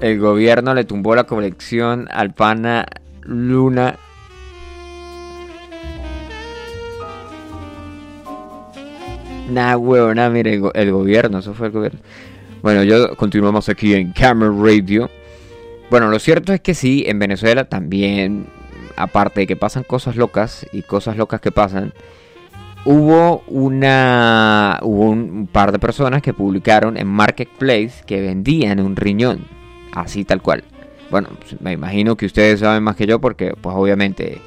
El 0.00 0.18
gobierno 0.20 0.74
le 0.74 0.84
tumbó 0.84 1.14
la 1.14 1.24
colección 1.24 2.06
al 2.12 2.34
pana 2.34 2.86
Luna. 3.22 3.96
Nah, 9.50 9.76
nah, 9.76 10.28
mire, 10.28 10.54
el, 10.54 10.62
el 10.74 10.92
gobierno, 10.92 11.38
eso 11.38 11.54
fue 11.54 11.68
el 11.68 11.72
gobierno. 11.72 12.00
Bueno, 12.62 12.82
yo 12.82 13.16
continuamos 13.16 13.68
aquí 13.68 13.94
en 13.94 14.12
Camera 14.12 14.52
Radio. 14.52 15.08
Bueno, 15.88 16.08
lo 16.08 16.18
cierto 16.18 16.52
es 16.52 16.60
que 16.60 16.74
sí, 16.74 17.04
en 17.06 17.18
Venezuela 17.18 17.64
también, 17.64 18.46
aparte 18.96 19.40
de 19.40 19.46
que 19.46 19.56
pasan 19.56 19.84
cosas 19.84 20.16
locas 20.16 20.66
y 20.72 20.82
cosas 20.82 21.16
locas 21.16 21.40
que 21.40 21.52
pasan, 21.52 21.92
hubo 22.84 23.42
una 23.46 24.78
hubo 24.82 25.10
un 25.10 25.48
par 25.50 25.72
de 25.72 25.78
personas 25.78 26.22
que 26.22 26.34
publicaron 26.34 26.96
en 26.96 27.06
Marketplace 27.06 28.04
que 28.04 28.20
vendían 28.20 28.80
un 28.80 28.96
riñón, 28.96 29.46
así 29.96 30.24
tal 30.24 30.42
cual. 30.42 30.64
Bueno, 31.10 31.28
pues, 31.38 31.60
me 31.60 31.72
imagino 31.72 32.16
que 32.16 32.26
ustedes 32.26 32.60
saben 32.60 32.82
más 32.82 32.96
que 32.96 33.06
yo 33.06 33.20
porque 33.20 33.54
pues 33.60 33.74
obviamente 33.76 34.40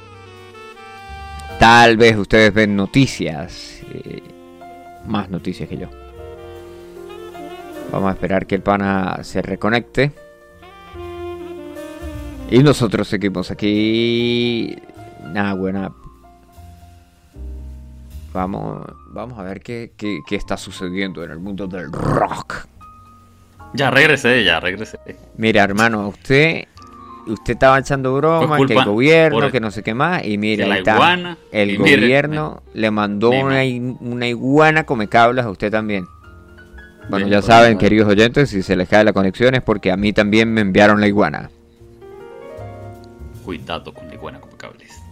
tal 1.58 1.96
vez 1.96 2.16
ustedes 2.16 2.52
ven 2.52 2.76
noticias, 2.76 3.80
eh, 3.92 4.22
más 5.06 5.30
noticias 5.30 5.68
que 5.68 5.76
yo. 5.76 5.88
Vamos 7.90 8.10
a 8.10 8.12
esperar 8.12 8.46
que 8.46 8.54
el 8.54 8.62
pana 8.62 9.18
se 9.22 9.42
reconecte. 9.42 10.12
Y 12.50 12.62
nosotros 12.62 13.08
seguimos 13.08 13.50
aquí. 13.50 14.76
Nada, 15.32 15.54
buena. 15.54 15.92
Vamos, 18.32 18.86
vamos 19.08 19.38
a 19.38 19.42
ver 19.42 19.60
qué, 19.60 19.92
qué, 19.96 20.20
qué 20.26 20.36
está 20.36 20.56
sucediendo 20.56 21.24
en 21.24 21.32
el 21.32 21.40
mundo 21.40 21.66
del 21.66 21.90
rock. 21.90 22.66
Ya 23.74 23.90
regresé, 23.90 24.44
ya 24.44 24.60
regresé. 24.60 24.98
Mira, 25.36 25.62
hermano, 25.62 26.08
usted 26.08 26.64
usted 27.26 27.52
estaba 27.54 27.78
echando 27.78 28.14
broma, 28.14 28.56
Fue 28.56 28.66
que 28.66 28.74
el 28.74 28.84
gobierno, 28.84 29.50
que 29.50 29.60
no 29.60 29.70
sé 29.70 29.82
qué 29.82 29.94
más, 29.94 30.24
y 30.24 30.38
mira, 30.38 30.66
ahí 30.66 30.78
está. 30.78 30.94
iguana, 30.94 31.38
el 31.52 31.78
mire, 31.78 32.00
gobierno 32.00 32.62
le 32.74 32.90
mandó 32.90 33.30
una, 33.30 33.60
una 34.00 34.26
iguana 34.26 34.84
come 34.84 35.08
cables 35.08 35.44
a 35.44 35.50
usted 35.50 35.70
también. 35.70 36.06
Bueno, 37.08 37.26
ya 37.26 37.42
saben, 37.42 37.76
queridos 37.76 38.08
oyentes, 38.08 38.50
si 38.50 38.62
se 38.62 38.76
les 38.76 38.88
cae 38.88 39.02
la 39.02 39.12
conexión 39.12 39.54
es 39.54 39.62
porque 39.62 39.90
a 39.90 39.96
mí 39.96 40.12
también 40.12 40.52
me 40.52 40.60
enviaron 40.60 41.00
la 41.00 41.08
iguana. 41.08 41.50
Cuidado 43.44 43.92
con 43.92 44.06
la 44.06 44.14
iguana 44.14 44.40
con 44.40 44.50
cables. 44.56 45.02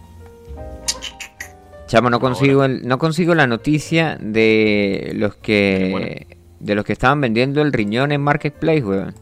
Chamo, 1.87 2.09
no 2.09 2.19
consigo 2.19 2.63
el, 2.63 2.87
no 2.87 2.97
consigo 2.99 3.35
la 3.35 3.47
noticia 3.47 4.17
de 4.21 5.11
los 5.15 5.35
que 5.35 6.38
de 6.59 6.75
los 6.75 6.85
que 6.85 6.93
estaban 6.93 7.21
vendiendo 7.21 7.61
el 7.61 7.71
riñón 7.73 8.11
en 8.11 8.21
Marketplace, 8.21 8.83
weón. 8.83 9.15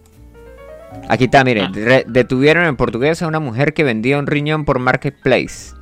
Aquí 1.09 1.25
está, 1.25 1.43
mire, 1.43 1.61
Ah. 1.63 2.03
detuvieron 2.07 2.65
en 2.65 2.75
portugués 2.75 3.21
a 3.21 3.27
una 3.27 3.39
mujer 3.39 3.73
que 3.73 3.83
vendía 3.83 4.17
un 4.17 4.27
riñón 4.27 4.65
por 4.65 4.79
Marketplace. 4.79 5.73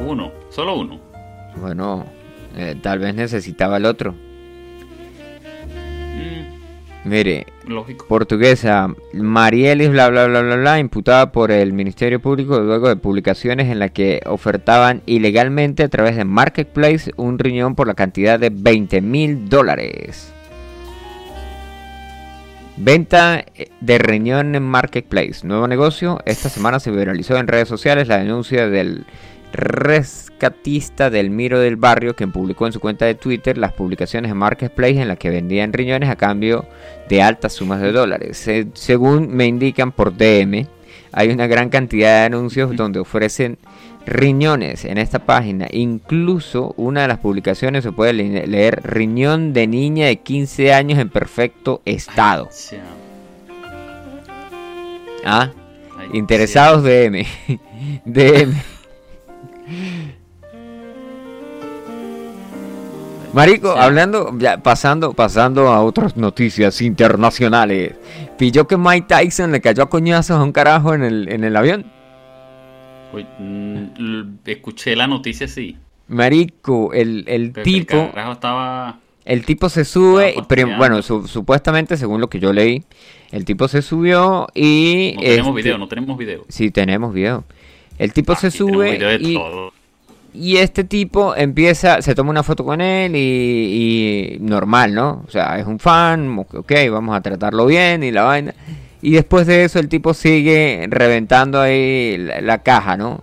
Uno, 0.00 0.32
solo 0.50 0.76
uno. 0.78 1.00
Bueno, 1.56 2.06
eh, 2.56 2.76
tal 2.82 2.98
vez 3.00 3.14
necesitaba 3.14 3.76
el 3.78 3.84
otro. 3.84 4.14
Mire, 7.08 7.46
lógico. 7.66 8.06
portuguesa 8.06 8.94
Marielis 9.14 9.90
bla 9.90 10.10
bla 10.10 10.26
bla 10.26 10.42
bla 10.42 10.56
bla 10.56 10.78
imputada 10.78 11.32
por 11.32 11.50
el 11.50 11.72
Ministerio 11.72 12.20
Público 12.20 12.60
luego 12.60 12.88
de 12.88 12.96
publicaciones 12.96 13.68
en 13.68 13.78
las 13.78 13.92
que 13.92 14.20
ofertaban 14.26 15.02
ilegalmente 15.06 15.82
a 15.82 15.88
través 15.88 16.16
de 16.16 16.24
Marketplace 16.24 17.12
un 17.16 17.38
riñón 17.38 17.74
por 17.74 17.86
la 17.86 17.94
cantidad 17.94 18.38
de 18.38 18.50
20 18.50 19.00
mil 19.00 19.48
dólares. 19.48 20.34
Venta 22.76 23.44
eh, 23.54 23.70
de 23.80 23.98
riñón 23.98 24.54
en 24.54 24.62
Marketplace, 24.62 25.46
nuevo 25.46 25.66
negocio. 25.66 26.20
Esta 26.26 26.48
semana 26.48 26.78
se 26.78 26.90
viralizó 26.90 27.36
en 27.38 27.48
redes 27.48 27.68
sociales 27.68 28.06
la 28.06 28.18
denuncia 28.18 28.68
del 28.68 29.06
rescatista 29.52 31.10
del 31.10 31.30
Miro 31.30 31.58
del 31.60 31.76
Barrio, 31.76 32.14
quien 32.14 32.32
publicó 32.32 32.66
en 32.66 32.72
su 32.72 32.80
cuenta 32.80 33.04
de 33.06 33.14
Twitter 33.14 33.58
las 33.58 33.72
publicaciones 33.72 34.30
en 34.30 34.36
Marketplace 34.36 35.00
en 35.00 35.08
las 35.08 35.18
que 35.18 35.30
vendían 35.30 35.72
riñones 35.72 36.08
a 36.10 36.16
cambio 36.16 36.66
de 37.08 37.22
altas 37.22 37.52
sumas 37.54 37.80
de 37.80 37.92
dólares. 37.92 38.36
Se- 38.36 38.68
según 38.74 39.28
me 39.34 39.46
indican 39.46 39.92
por 39.92 40.16
DM, 40.16 40.66
hay 41.12 41.30
una 41.30 41.46
gran 41.46 41.70
cantidad 41.70 42.20
de 42.20 42.26
anuncios 42.26 42.76
donde 42.76 42.98
ofrecen 43.00 43.58
riñones 44.06 44.84
en 44.84 44.98
esta 44.98 45.18
página. 45.20 45.66
Incluso 45.70 46.74
una 46.76 47.02
de 47.02 47.08
las 47.08 47.18
publicaciones 47.18 47.82
se 47.84 47.92
puede 47.92 48.12
le- 48.12 48.46
leer 48.46 48.80
riñón 48.84 49.52
de 49.52 49.66
niña 49.66 50.06
de 50.06 50.16
15 50.16 50.72
años 50.72 50.98
en 50.98 51.08
perfecto 51.08 51.82
estado. 51.84 52.48
Ah, 55.24 55.50
Ay, 55.98 56.08
interesados 56.12 56.82
DM. 56.84 57.24
DM. 58.04 58.54
Marico, 63.32 63.74
Sí. 63.74 63.78
hablando, 63.80 64.34
ya 64.38 64.62
pasando, 64.62 65.12
pasando 65.12 65.68
a 65.68 65.82
otras 65.82 66.16
noticias 66.16 66.80
internacionales. 66.80 67.94
Pilló 68.38 68.66
que 68.66 68.76
Mike 68.78 69.06
Tyson 69.06 69.52
le 69.52 69.60
cayó 69.60 69.82
a 69.82 69.90
coñazos 69.90 70.38
a 70.38 70.42
un 70.42 70.52
carajo 70.52 70.94
en 70.94 71.02
el, 71.02 71.28
en 71.30 71.44
el 71.44 71.54
avión. 71.56 71.84
Uy, 73.12 73.26
mm, 73.38 74.38
escuché 74.46 74.96
la 74.96 75.06
noticia 75.06 75.46
sí. 75.46 75.76
Marico, 76.08 76.92
el, 76.94 77.24
el 77.28 77.50
pero 77.52 77.64
el 77.66 77.72
tipo, 77.72 78.10
carajo 78.10 78.32
estaba. 78.32 78.98
el 79.26 79.44
tipo 79.44 79.68
se 79.68 79.84
sube, 79.84 80.34
pero, 80.48 80.76
bueno, 80.78 81.02
su- 81.02 81.26
supuestamente, 81.28 81.98
según 81.98 82.22
lo 82.22 82.30
que 82.30 82.40
yo 82.40 82.52
leí, 82.54 82.84
el 83.30 83.44
tipo 83.44 83.68
se 83.68 83.82
subió 83.82 84.46
y... 84.54 85.12
No 85.16 85.20
tenemos 85.22 85.48
este, 85.48 85.62
video, 85.62 85.78
no 85.78 85.88
tenemos 85.88 86.16
video. 86.18 86.44
Sí, 86.48 86.70
tenemos 86.70 87.12
video. 87.12 87.44
El 87.98 88.12
tipo 88.12 88.34
se 88.34 88.46
Ah, 88.46 88.50
tenemos 88.50 88.72
sube 88.72 89.20
y, 90.34 90.58
este 90.58 90.84
tipo 90.84 91.34
empieza, 91.34 92.00
se 92.02 92.14
toma 92.14 92.30
una 92.30 92.42
foto 92.42 92.64
con 92.64 92.80
él 92.80 93.16
y, 93.16 94.36
y 94.36 94.38
normal, 94.40 94.94
¿no? 94.94 95.24
O 95.26 95.30
sea, 95.30 95.58
es 95.58 95.66
un 95.66 95.78
fan, 95.78 96.38
ok, 96.38 96.72
vamos 96.90 97.16
a 97.16 97.20
tratarlo 97.22 97.66
bien 97.66 98.02
y 98.04 98.12
la 98.12 98.22
vaina. 98.22 98.54
Y 99.00 99.12
después 99.12 99.46
de 99.46 99.64
eso 99.64 99.78
el 99.78 99.88
tipo 99.88 100.14
sigue 100.14 100.86
reventando 100.88 101.60
ahí 101.60 102.18
la, 102.18 102.40
la 102.40 102.58
caja, 102.62 102.96
¿no? 102.96 103.22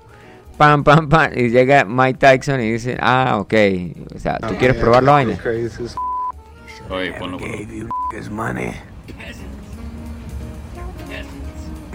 Pam, 0.58 0.84
pam, 0.84 1.10
pam. 1.10 1.32
Y 1.36 1.50
llega 1.50 1.86
Mike 1.86 2.20
Tyson 2.20 2.62
y 2.62 2.72
dice, 2.74 2.98
ah, 3.00 3.38
ok. 3.40 3.54
O 4.16 4.20
sea, 4.20 4.38
¿tú 4.40 4.56
quieres 4.56 4.78
probar 4.78 5.04
la 5.04 5.12
vaina? 5.14 5.38
Oye, 6.90 7.14
ponlo, 7.14 7.38
ponlo. 7.38 7.50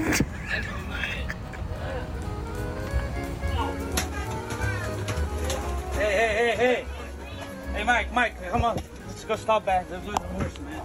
Hey, 6.50 6.56
hey, 6.56 6.84
hey, 7.74 7.84
Mike, 7.84 8.12
Mike, 8.12 8.34
come 8.50 8.64
on. 8.64 8.76
Let's 9.06 9.22
go 9.22 9.36
stop 9.36 9.64
back. 9.64 9.86
Let's 9.88 10.04
lose 10.04 10.16
the 10.16 10.26
horse, 10.34 10.58
man. 10.66 10.82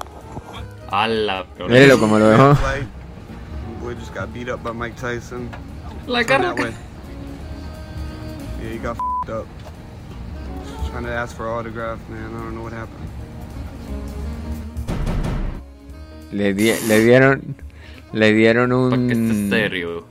Ala, 0.94 1.48
pero 1.58 1.68
Mírelo 1.70 1.98
como 2.00 2.20
lo 2.20 2.30
dejó. 2.30 2.56
Flight. 2.56 2.86
Boy 3.82 3.96
just 3.96 4.14
got 4.14 4.32
beat 4.32 4.48
up 4.48 4.62
by 4.62 4.72
Mike 4.74 4.96
Tyson. 4.96 5.50
La 6.06 6.22
cara. 6.24 6.54
that 6.54 6.58
way. 6.60 6.72
Yeah, 8.62 8.70
he 8.70 8.78
got 8.78 8.96
fed 9.26 9.38
up. 9.38 9.48
Just 10.68 10.92
trying 10.92 11.06
to 11.06 11.12
ask 11.12 11.36
for 11.36 11.50
autograph, 11.50 11.98
man. 12.10 12.30
I 12.36 12.38
don't 12.46 12.54
know 12.54 12.62
what 12.62 12.74
happened. 12.74 13.10
Le, 16.32 16.54
di- 16.54 16.78
le 16.86 17.02
dieron, 17.02 17.56
le 18.14 18.32
dieron 18.34 18.72
un... 18.72 19.50
serio. 19.50 20.06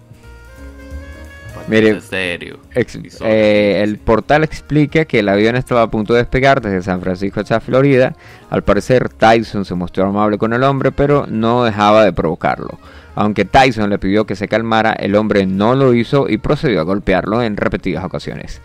Para 1.55 1.67
que 1.67 1.71
Mire, 1.71 1.91
esté 1.91 2.01
serio. 2.33 2.59
Ex- 2.75 2.97
Y 2.97 3.11
solo- 3.11 3.31
eh, 3.31 3.83
el 3.83 3.99
portal 3.99 4.45
explica 4.45 5.05
que 5.05 5.21
el 5.21 5.29
avión 5.29 5.57
estaba 5.57 5.83
a 5.83 5.91
punto 5.91 6.13
de 6.15 6.21
despegar 6.21 6.61
desde 6.61 6.83
San 6.83 7.01
Francisco 7.01 7.41
hacia 7.41 7.61
Florida. 7.61 8.15
Al 8.51 8.63
parecer, 8.63 9.09
Tyson 9.09 9.65
se 9.65 9.75
mostró 9.75 10.07
amable 10.07 10.37
con 10.39 10.53
el 10.53 10.63
hombre, 10.65 10.91
pero 10.93 11.27
no 11.29 11.65
dejaba 11.65 12.05
de 12.05 12.13
provocarlo. 12.13 12.79
Aunque 13.15 13.45
Tyson 13.45 13.89
le 13.91 13.99
pidió 13.99 14.27
que 14.27 14.35
se 14.37 14.49
calmara, 14.49 14.93
el 14.93 15.15
hombre 15.15 15.47
no 15.47 15.75
lo 15.77 15.95
hizo 15.95 16.29
y 16.29 16.39
procedió 16.39 16.81
a 16.81 16.85
golpearlo 16.85 17.43
en 17.43 17.57
repetidas 17.57 18.05
ocasiones. 18.05 18.61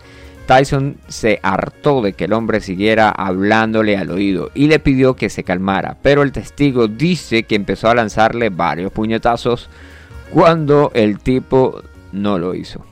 Tyson 0.46 0.96
se 1.06 1.38
hartó 1.44 2.02
de 2.02 2.14
que 2.14 2.24
el 2.24 2.32
hombre 2.32 2.60
siguiera 2.60 3.10
hablándole 3.10 3.96
al 3.96 4.10
oído 4.10 4.50
y 4.52 4.66
le 4.66 4.80
pidió 4.80 5.14
que 5.14 5.28
se 5.30 5.44
calmara, 5.44 5.96
pero 6.02 6.22
el 6.24 6.32
testigo 6.32 6.88
dice 6.88 7.44
que 7.44 7.54
empezó 7.54 7.88
a 7.88 7.94
lanzarle 7.94 8.48
varios 8.48 8.90
puñetazos 8.90 9.68
cuando 10.32 10.90
el 10.94 11.20
tipo 11.20 11.82
no 12.12 12.38
lo 12.38 12.54
hizo. 12.54 12.84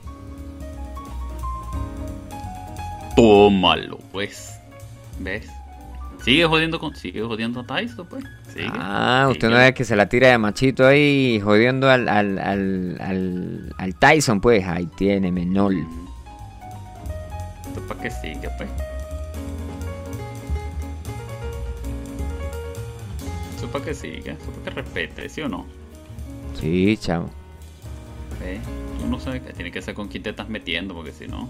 Tómalo, 3.15 3.97
pues. 4.11 4.59
¿Ves? 5.19 5.47
Sigue 6.23 6.45
jodiendo 6.45 6.79
con. 6.79 6.95
Sigue 6.95 7.21
jodiendo 7.21 7.61
a 7.61 7.65
Tyson, 7.65 8.07
pues. 8.07 8.23
Sigue. 8.53 8.69
Ah, 8.73 9.25
usted 9.29 9.47
Sigue. 9.47 9.53
no 9.53 9.59
ve 9.59 9.73
que 9.73 9.83
se 9.85 9.95
la 9.95 10.07
tira 10.07 10.29
de 10.29 10.37
machito 10.37 10.85
ahí 10.87 11.39
jodiendo 11.43 11.89
al, 11.89 12.07
al, 12.07 12.39
al, 12.39 12.97
al, 12.99 13.75
al 13.77 13.95
Tyson, 13.95 14.39
pues 14.41 14.65
ahí 14.65 14.85
tiene 14.97 15.31
menor. 15.31 15.73
Esto 17.67 17.81
para 17.87 18.01
que 18.01 18.11
siga, 18.11 18.49
pues. 18.57 18.69
Eso 23.57 23.67
para 23.67 23.85
que 23.85 23.93
siga, 23.93 24.33
eso 24.33 24.51
para 24.51 24.63
que 24.63 24.69
respete, 24.81 25.29
¿sí 25.29 25.41
o 25.41 25.49
no? 25.49 25.65
Sí, 26.59 26.97
chavo. 26.97 27.29
¿Ves? 28.39 28.59
Uno 29.03 29.19
sabe 29.19 29.41
que 29.41 29.53
tiene 29.53 29.71
que 29.71 29.81
ser 29.81 29.93
con 29.93 30.07
quién 30.07 30.23
te 30.23 30.31
estás 30.31 30.49
metiendo, 30.49 30.93
porque 30.93 31.11
si 31.11 31.27
no. 31.27 31.49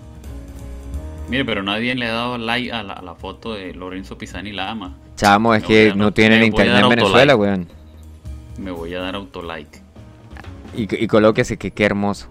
Mire, 1.30 1.46
pero 1.46 1.62
nadie 1.62 1.94
le 1.96 2.08
ha 2.08 2.14
dado 2.14 2.38
like 2.38 2.72
a 2.72 2.82
la, 2.84 2.94
a 2.94 3.02
la 3.02 3.16
foto 3.16 3.54
de 3.54 3.74
Lorenzo 3.74 4.18
Pisani 4.18 4.52
Lama. 4.52 4.96
Chamo, 5.16 5.54
es 5.54 5.62
Me 5.62 5.68
que 5.68 5.94
no 5.96 6.12
tienen 6.12 6.44
internet 6.44 6.84
en 6.84 6.90
Venezuela, 6.90 7.36
weón. 7.36 7.68
Me 8.58 8.72
voy 8.72 8.94
a 8.94 9.00
dar 9.00 9.16
autolike. 9.16 9.82
Y, 10.76 11.04
y 11.04 11.08
colóquese 11.08 11.58
que 11.58 11.72
qué 11.72 11.86
hermoso. 11.86 12.28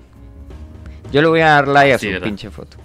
Yo 1.13 1.23
le 1.23 1.29
voy 1.29 1.41
a 1.41 1.49
dar 1.49 1.69
like 1.69 1.95
a 1.95 1.99
su 1.99 2.09
pinche 2.23 2.51
foto. 2.51 2.77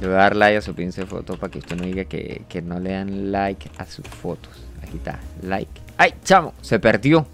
Le 0.00 0.06
voy 0.06 0.16
a 0.16 0.20
dar 0.20 0.36
like 0.36 0.56
a 0.56 0.62
su 0.62 0.74
pinche 0.74 1.04
foto 1.04 1.36
para 1.36 1.50
que 1.50 1.58
usted 1.58 1.76
no 1.76 1.84
diga 1.84 2.04
que, 2.04 2.42
que 2.48 2.62
no 2.62 2.80
le 2.80 2.92
dan 2.92 3.30
like 3.32 3.70
a 3.76 3.86
sus 3.86 4.06
fotos. 4.06 4.64
Aquí 4.82 4.96
está, 4.96 5.20
like. 5.42 5.70
¡Ay, 5.98 6.14
chamo! 6.24 6.54
Se 6.62 6.78
perdió. 6.78 7.26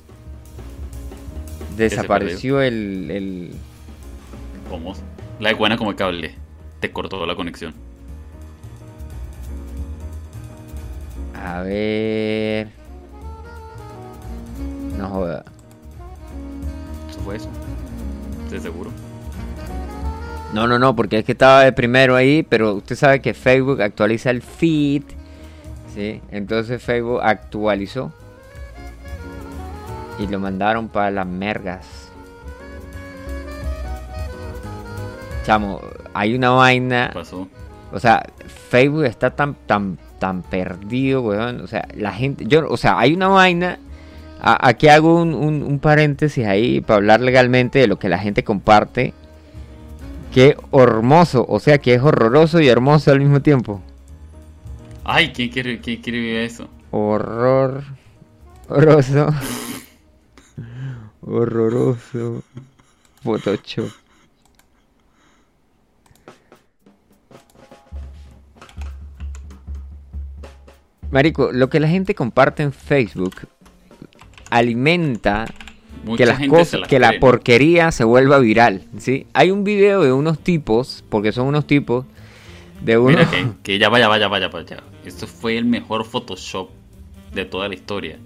Desapareció 1.76 2.61
el, 2.62 3.11
el, 3.11 3.51
¿Cómo? 4.77 4.93
La 5.41 5.53
iguana 5.53 5.79
como 5.79 5.91
el 5.91 5.97
cable. 5.97 6.35
Te 6.81 6.93
cortó 6.93 7.24
la 7.24 7.35
conexión. 7.35 7.72
A 11.35 11.62
ver. 11.62 12.68
No 14.99 15.09
joda. 15.09 15.45
Eso 17.09 17.20
fue 17.20 17.37
eso. 17.37 17.49
De 18.51 18.61
seguro. 18.61 18.91
No, 20.53 20.66
no, 20.66 20.79
no, 20.79 20.95
porque 20.95 21.20
es 21.20 21.24
que 21.24 21.33
estaba 21.33 21.62
de 21.62 21.72
primero 21.72 22.14
ahí, 22.14 22.43
pero 22.43 22.74
usted 22.74 22.97
sabe 22.97 23.22
que 23.22 23.33
Facebook 23.33 23.81
actualiza 23.81 24.29
el 24.29 24.43
feed. 24.43 25.05
¿Sí? 25.95 26.20
Entonces 26.31 26.83
Facebook 26.83 27.20
actualizó. 27.22 28.12
Y 30.18 30.27
lo 30.27 30.39
mandaron 30.39 30.89
para 30.89 31.11
las 31.11 31.27
mergas. 31.27 32.05
Chamo, 35.47 35.80
hay 36.12 36.34
una 36.34 36.51
vaina. 36.51 37.09
¿Qué 37.12 37.14
pasó? 37.20 37.49
O 37.92 38.01
sea, 38.01 38.22
Facebook 38.68 39.05
está 39.05 39.30
tan, 39.30 39.55
tan, 39.66 39.97
tan 40.18 40.42
perdido, 40.42 41.22
weón. 41.22 41.61
O 41.61 41.66
sea, 41.68 41.86
la 41.94 42.12
gente. 42.12 42.44
Yo, 42.47 42.68
o 42.68 42.76
sea, 42.76 42.99
hay 42.99 43.14
una 43.14 43.28
vaina. 43.28 43.78
a- 44.40 44.68
aquí 44.68 44.88
hago 44.88 45.22
un, 45.22 45.34
un- 45.34 45.62
un 45.62 45.78
paréntesis 45.78 46.44
ahí 46.47 46.80
para 46.82 46.97
hablar 46.97 47.20
legalmente 47.20 47.78
de 47.78 47.86
lo 47.86 47.99
que 47.99 48.09
la 48.09 48.18
gente 48.18 48.44
comparte. 48.44 49.14
Que 50.34 50.57
hermoso, 50.72 51.47
o 51.49 51.59
sea, 51.61 51.78
que 51.78 51.94
es 51.94 52.03
horroroso 52.03 52.61
y 52.61 52.68
hermoso 52.68 53.11
al 53.12 53.20
mismo 53.20 53.40
tiempo. 53.40 53.80
Ay, 55.05 55.32
¿quién 55.32 55.49
quiere, 55.49 55.80
quién 55.80 56.03
quiere 56.03 56.18
vivir 56.18 56.36
eso? 56.40 56.68
Horror. 56.90 57.84
Horroroso. 58.68 59.28
Horroroso. 61.22 62.42
Photoshop. 63.22 63.88
Marico, 71.11 71.52
lo 71.52 71.68
que 71.70 71.80
la 71.80 71.88
gente 71.88 72.14
comparte 72.14 72.62
en 72.62 72.72
Facebook 72.72 73.34
alimenta 74.50 75.46
Mucha 76.04 76.18
que 76.18 76.26
las 76.26 76.48
cosas, 76.48 76.80
las 76.80 76.88
que 76.88 76.98
la 76.98 77.18
porquería 77.18 77.90
se 77.92 78.04
vuelva 78.04 78.38
viral, 78.38 78.82
¿sí? 78.98 79.26
Hay 79.32 79.50
un 79.50 79.64
video 79.64 80.02
de 80.02 80.12
unos 80.12 80.38
tipos, 80.38 81.04
porque 81.09 81.32
son 81.32 81.46
unos 81.46 81.66
tipos 81.66 82.04
de 82.82 82.98
unos 82.98 83.11
Mira 83.11 83.30
que, 83.30 83.46
que 83.62 83.78
ya 83.78 83.88
vaya, 83.88 84.09
vaya, 84.09 84.28
vaya, 84.28 84.48
vaya. 84.48 84.82
Esto 85.04 85.26
fue 85.26 85.57
el 85.57 85.64
mejor 85.64 86.04
Photoshop 86.04 86.70
de 87.34 87.44
toda 87.44 87.68
la 87.68 87.74
historia. 87.74 88.18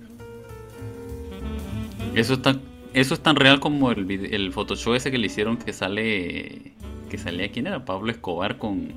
Eso 2.14 2.35
es 2.35 2.43
tan, 2.43 2.61
eso 2.93 3.14
es 3.14 3.20
tan 3.20 3.37
real 3.37 3.61
como 3.61 3.91
el, 3.93 4.11
el 4.11 4.53
Photoshop 4.53 4.95
ese 4.95 5.11
que 5.11 5.18
le 5.18 5.26
hicieron 5.26 5.57
que 5.57 5.72
sale. 5.72 6.72
Que 7.09 7.18
salía, 7.18 7.51
¿quién 7.51 7.66
era? 7.66 7.85
Pablo 7.85 8.11
Escobar 8.11 8.59
con. 8.59 8.89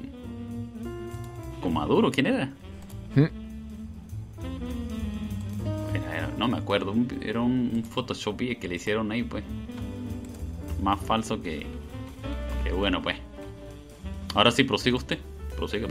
Con 1.61 1.73
Maduro, 1.73 2.11
¿quién 2.11 2.27
era? 2.27 2.51
¿Mm? 3.15 3.42
Era- 5.93 6.17
era- 6.17 6.29
no 6.37 6.47
me 6.47 6.57
acuerdo, 6.57 6.91
un- 6.91 7.07
era 7.23 7.39
un, 7.41 7.71
un 7.73 7.83
Photoshop 7.83 8.37
que 8.37 8.67
le 8.67 8.75
hicieron 8.75 9.11
ahí, 9.11 9.23
pues. 9.23 9.43
Más 10.81 10.99
falso 10.99 11.41
que. 11.41 11.65
Que 12.63 12.71
bueno, 12.71 13.01
pues. 13.01 13.17
Ahora 14.35 14.51
sí, 14.51 14.63
prosiga 14.63 14.97
usted. 14.97 15.19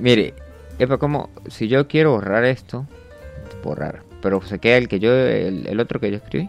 Mire, 0.00 0.34
epa, 0.78 0.98
como 0.98 1.30
si 1.48 1.68
yo 1.68 1.86
quiero 1.88 2.10
borrar 2.12 2.44
esto, 2.44 2.86
borrar, 3.64 4.02
pero 4.20 4.42
se 4.42 4.58
queda 4.58 4.76
el 4.76 4.88
que 4.88 4.98
yo, 4.98 5.14
el, 5.14 5.66
el 5.66 5.80
otro 5.80 5.98
que 6.00 6.10
yo 6.10 6.16
escribí. 6.18 6.48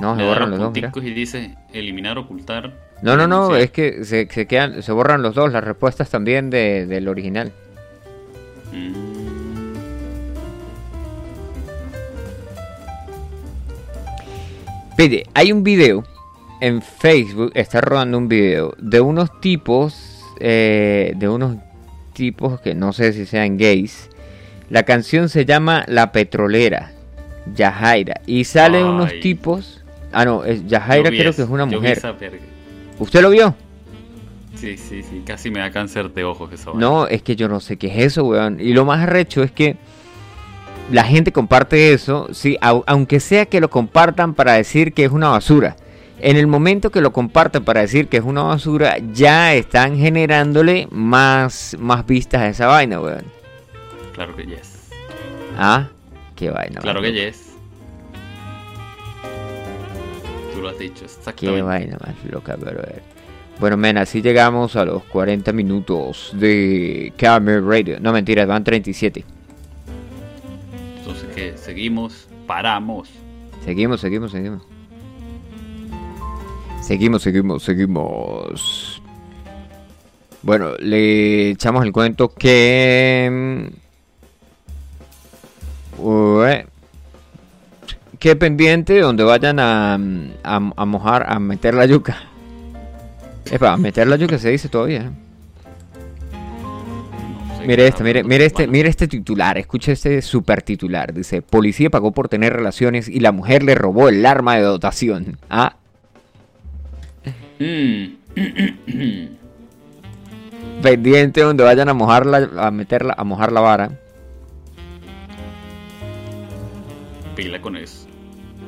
No, 0.00 0.14
se 0.14 0.22
Le 0.22 0.28
borran 0.28 0.50
los 0.50 0.58
dos, 0.60 0.72
mira. 0.72 0.90
punticos 0.92 1.10
y 1.10 1.12
dice 1.14 1.56
eliminar, 1.72 2.16
ocultar. 2.18 2.72
No, 3.02 3.16
no, 3.16 3.26
no, 3.26 3.48
denunciar. 3.48 3.60
es 3.62 3.70
que 3.72 4.04
se, 4.04 4.28
se 4.30 4.46
quedan, 4.46 4.82
se 4.82 4.92
borran 4.92 5.22
los 5.22 5.34
dos, 5.34 5.52
las 5.52 5.62
respuestas 5.64 6.08
también 6.10 6.50
de, 6.50 6.86
del 6.86 7.08
original. 7.08 7.52
Pide, 14.98 15.26
hay 15.32 15.52
un 15.52 15.62
video 15.62 16.02
en 16.60 16.82
Facebook, 16.82 17.52
está 17.54 17.80
rodando 17.80 18.18
un 18.18 18.26
video 18.26 18.74
de 18.78 19.00
unos 19.00 19.40
tipos, 19.40 20.24
eh, 20.40 21.12
de 21.14 21.28
unos 21.28 21.58
tipos 22.14 22.60
que 22.60 22.74
no 22.74 22.92
sé 22.92 23.12
si 23.12 23.24
sean 23.24 23.58
gays. 23.58 24.10
La 24.70 24.82
canción 24.82 25.28
se 25.28 25.44
llama 25.44 25.84
La 25.86 26.10
Petrolera, 26.10 26.90
Yajaira, 27.54 28.22
y 28.26 28.42
salen 28.42 28.86
unos 28.86 29.12
tipos. 29.20 29.84
Ah, 30.10 30.24
no, 30.24 30.44
es 30.44 30.66
Yajaira 30.66 31.10
creo 31.10 31.30
eso, 31.30 31.36
que 31.36 31.42
es 31.42 31.48
una 31.48 31.64
mujer. 31.64 32.02
¿Usted 32.98 33.22
lo 33.22 33.30
vio? 33.30 33.54
Sí, 34.56 34.76
sí, 34.76 35.04
sí, 35.04 35.22
casi 35.24 35.48
me 35.52 35.60
da 35.60 35.70
cáncer 35.70 36.12
de 36.12 36.24
ojos 36.24 36.50
vaina. 36.50 36.80
No, 36.80 37.06
es 37.06 37.22
que 37.22 37.36
yo 37.36 37.48
no 37.48 37.60
sé 37.60 37.76
qué 37.76 37.86
es 37.86 38.06
eso, 38.14 38.24
weón. 38.24 38.58
Y 38.58 38.72
lo 38.72 38.84
más 38.84 38.98
arrecho 39.04 39.44
es 39.44 39.52
que 39.52 39.76
la 40.90 41.04
gente 41.04 41.32
comparte 41.32 41.92
eso, 41.92 42.28
sí, 42.32 42.56
au- 42.60 42.84
aunque 42.86 43.20
sea 43.20 43.46
que 43.46 43.60
lo 43.60 43.68
compartan 43.70 44.34
para 44.34 44.54
decir 44.54 44.92
que 44.92 45.04
es 45.04 45.10
una 45.12 45.28
basura. 45.28 45.76
En 46.20 46.36
el 46.36 46.46
momento 46.46 46.90
que 46.90 47.00
lo 47.00 47.12
comparten 47.12 47.64
para 47.64 47.80
decir 47.82 48.08
que 48.08 48.16
es 48.16 48.24
una 48.24 48.42
basura, 48.42 48.96
ya 49.12 49.54
están 49.54 49.96
generándole 49.98 50.88
más, 50.90 51.76
más 51.78 52.04
vistas 52.06 52.40
a 52.40 52.48
esa 52.48 52.66
vaina, 52.66 53.00
weón. 53.00 53.22
Claro 54.14 54.34
que 54.34 54.44
yes. 54.46 54.88
Ah, 55.56 55.88
qué 56.34 56.50
vaina. 56.50 56.80
Claro 56.80 57.00
que 57.02 57.12
yes. 57.12 57.52
Tú 60.54 60.62
lo 60.62 60.70
has 60.70 60.78
dicho, 60.78 61.00
Qué 61.00 61.04
exactamente. 61.04 61.62
vaina 61.62 61.96
más 62.00 62.14
loca, 62.32 62.56
pero 62.58 62.82
Bueno, 63.60 63.76
men, 63.76 63.98
así 63.98 64.20
llegamos 64.22 64.74
a 64.74 64.84
los 64.84 65.04
40 65.04 65.52
minutos 65.52 66.30
de 66.34 67.12
Camera 67.16 67.60
Radio. 67.60 67.98
No, 68.00 68.12
mentira, 68.12 68.44
van 68.46 68.64
37. 68.64 69.24
Seguimos, 71.56 72.28
paramos. 72.46 73.08
Seguimos, 73.64 74.00
seguimos, 74.00 74.30
seguimos. 74.32 74.62
Seguimos, 76.82 77.22
seguimos, 77.22 77.62
seguimos. 77.62 79.02
Bueno, 80.42 80.76
le 80.78 81.50
echamos 81.50 81.84
el 81.84 81.92
cuento 81.92 82.28
que... 82.28 83.68
mm, 85.98 86.02
ue- 86.02 86.66
que 88.18 88.34
pendiente 88.36 88.98
donde 89.00 89.22
vayan 89.22 89.60
a, 89.60 89.94
a, 89.94 90.84
mojar, 90.86 91.26
a 91.30 91.38
meter 91.38 91.74
la 91.74 91.86
yuca. 91.86 92.16
Epa, 93.50 93.76
meter 93.76 94.08
la 94.08 94.16
yuca 94.16 94.38
se 94.38 94.50
dice 94.50 94.68
todavía. 94.68 95.04
¿no? 95.04 95.27
Mire 97.68 97.86
este, 97.86 98.02
mire, 98.02 98.24
mire 98.24 98.46
este, 98.46 98.66
mire 98.66 98.88
este 98.88 99.06
titular, 99.06 99.58
escuche 99.58 99.92
este 99.92 100.22
super 100.22 100.62
titular. 100.62 101.12
Dice, 101.12 101.42
policía 101.42 101.90
pagó 101.90 102.12
por 102.12 102.28
tener 102.28 102.54
relaciones 102.54 103.08
y 103.08 103.20
la 103.20 103.30
mujer 103.30 103.62
le 103.62 103.74
robó 103.74 104.08
el 104.08 104.24
arma 104.24 104.56
de 104.56 104.62
dotación. 104.62 105.36
Ah, 105.50 105.76
Mm. 107.58 108.14
pendiente 110.82 111.40
donde 111.40 111.64
vayan 111.64 111.88
a 111.88 111.94
mojarla, 111.94 112.48
a 112.56 112.70
meterla, 112.70 113.14
a 113.18 113.24
mojar 113.24 113.52
la 113.52 113.60
vara. 113.60 113.90
Pila 117.34 117.60
con 117.60 117.76
eso. 117.76 118.06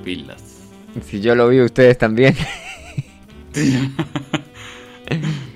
Pilas. 0.04 0.68
Si 1.02 1.20
yo 1.20 1.34
lo 1.34 1.48
vi, 1.48 1.60
ustedes 1.60 1.96
también. 1.98 2.34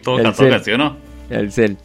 Toca, 0.03 0.33
toca. 0.33 0.59
¿sí 0.61 0.73
o 0.73 0.79
no? 0.79 0.97
El 1.31 1.53
cel. 1.53 1.79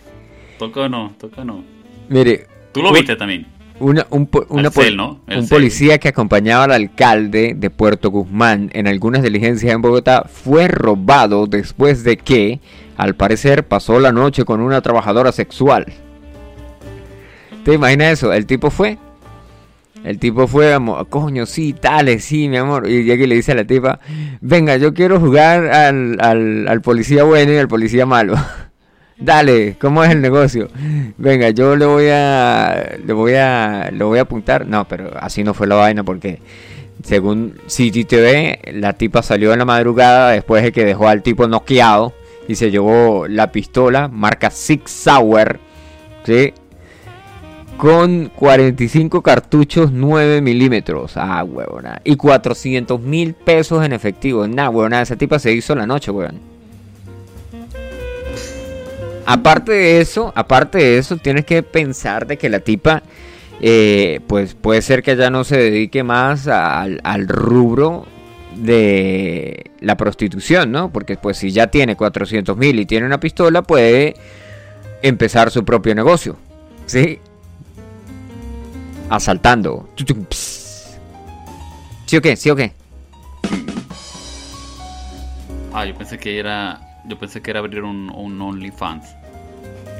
Toca 0.59 0.81
o 0.81 0.89
no, 0.89 1.13
toca 1.19 1.41
o 1.41 1.45
no. 1.45 1.63
Mire, 2.09 2.45
Tú 2.71 2.83
lo 2.83 2.89
Un- 2.89 2.95
viste 2.95 3.15
también. 3.15 3.47
una, 3.79 4.05
un, 4.11 4.29
un 4.49 5.47
policía 5.49 5.97
que 5.97 6.09
acompañaba 6.09 6.65
al 6.65 6.71
alcalde 6.73 7.55
de 7.57 7.69
Puerto 7.71 8.11
Guzmán 8.11 8.69
en 8.73 8.87
algunas 8.87 9.23
diligencias 9.23 9.73
en 9.73 9.81
Bogotá 9.81 10.25
fue 10.31 10.67
robado 10.67 11.47
después 11.47 12.03
de 12.03 12.17
que, 12.17 12.59
al 12.97 13.15
parecer, 13.15 13.63
pasó 13.65 13.99
la 13.99 14.11
noche 14.11 14.43
con 14.45 14.59
una 14.61 14.81
trabajadora 14.81 15.31
sexual. 15.31 15.85
¿Te 17.63 17.73
imaginas 17.73 18.13
eso? 18.13 18.33
El 18.33 18.45
tipo 18.45 18.69
fue. 18.69 18.97
El 20.03 20.17
tipo 20.19 20.47
fue, 20.47 20.73
amo- 20.73 21.03
coño, 21.05 21.45
sí, 21.45 21.73
tales, 21.73 22.23
sí, 22.23 22.47
mi 22.49 22.57
amor. 22.57 22.87
Y 22.89 23.03
llega 23.03 23.23
y 23.23 23.27
le 23.27 23.35
dice 23.35 23.51
a 23.51 23.55
la 23.55 23.65
tipa, 23.65 23.99
venga, 24.41 24.77
yo 24.77 24.93
quiero 24.93 25.19
jugar 25.19 25.65
al, 25.67 26.17
al, 26.21 26.67
al 26.67 26.81
policía 26.81 27.23
bueno 27.23 27.51
y 27.53 27.57
al 27.57 27.67
policía 27.67 28.05
malo. 28.05 28.35
Dale, 29.19 29.75
¿cómo 29.79 30.01
es 30.03 30.11
el 30.11 30.21
negocio? 30.21 30.69
Venga, 31.17 31.49
yo 31.49 31.75
le 31.75 31.85
voy 31.85 32.07
a, 32.09 32.97
le 33.05 33.11
voy 33.11 33.33
a, 33.33 33.89
le 33.91 34.03
voy 34.05 34.17
a 34.17 34.21
apuntar. 34.21 34.65
No, 34.65 34.87
pero 34.87 35.11
así 35.19 35.43
no 35.43 35.53
fue 35.53 35.67
la 35.67 35.75
vaina 35.75 36.05
porque, 36.05 36.39
según 37.03 37.55
City 37.67 38.05
TV, 38.05 38.59
la 38.73 38.93
tipa 38.93 39.21
salió 39.21 39.51
en 39.51 39.59
la 39.59 39.65
madrugada 39.65 40.31
después 40.31 40.63
de 40.63 40.71
que 40.71 40.85
dejó 40.85 41.09
al 41.09 41.21
tipo 41.21 41.49
noqueado 41.49 42.13
y 42.47 42.55
se 42.55 42.71
llevó 42.71 43.27
la 43.27 43.51
pistola 43.51 44.07
marca 44.07 44.49
Six 44.49 44.89
Sauer, 44.89 45.59
¿sí? 46.23 46.53
Con 47.77 48.31
45 48.33 49.21
cartuchos 49.21 49.91
9 49.91 50.41
milímetros. 50.41 51.17
Ah, 51.17 51.43
huevona. 51.43 51.99
Y 52.05 52.15
400 52.15 53.01
mil 53.01 53.33
pesos 53.33 53.83
en 53.85 53.91
efectivo. 53.91 54.47
Nah, 54.47 54.69
huevona, 54.69 55.01
esa 55.01 55.17
tipa 55.17 55.39
se 55.39 55.51
hizo 55.51 55.75
la 55.75 55.85
noche, 55.85 56.09
huevón. 56.09 56.58
Aparte 59.31 59.73
de 59.73 60.01
eso, 60.01 60.33
aparte 60.35 60.79
de 60.79 60.97
eso, 60.97 61.17
tienes 61.17 61.45
que 61.45 61.61
pensar 61.61 62.25
de 62.25 62.37
que 62.37 62.49
la 62.49 62.61
tipa, 62.61 63.03
eh, 63.61 64.21
pues 64.25 64.55
puede 64.55 64.81
ser 64.81 65.03
que 65.03 65.15
ya 65.15 65.29
no 65.29 65.43
se 65.43 65.55
dedique 65.55 66.01
más 66.01 66.47
al, 66.47 67.27
rubro 67.27 68.07
de 68.55 69.69
la 69.81 69.97
prostitución, 69.97 70.71
¿no? 70.71 70.91
Porque 70.91 71.15
pues 71.15 71.37
si 71.37 71.51
ya 71.51 71.67
tiene 71.67 71.95
400 71.95 72.57
mil 72.57 72.79
y 72.79 72.87
tiene 72.87 73.05
una 73.05 73.19
pistola, 73.19 73.61
puede 73.61 74.15
empezar 75.03 75.51
su 75.51 75.63
propio 75.63 75.93
negocio, 75.93 76.35
¿sí? 76.87 77.19
Asaltando. 79.11 79.89
¿Sí 82.07 82.17
o 82.17 82.21
qué? 82.23 82.35
¿Sí 82.35 82.49
o 82.49 82.55
qué? 82.55 82.73
Ah, 85.71 85.85
yo 85.85 85.93
pensé 85.93 86.17
que 86.17 86.39
era. 86.39 86.81
Yo 87.05 87.17
pensé 87.19 87.41
que 87.41 87.51
era 87.51 87.59
abrir 87.59 87.83
un 87.83 88.09
OnlyFans. 88.41 89.18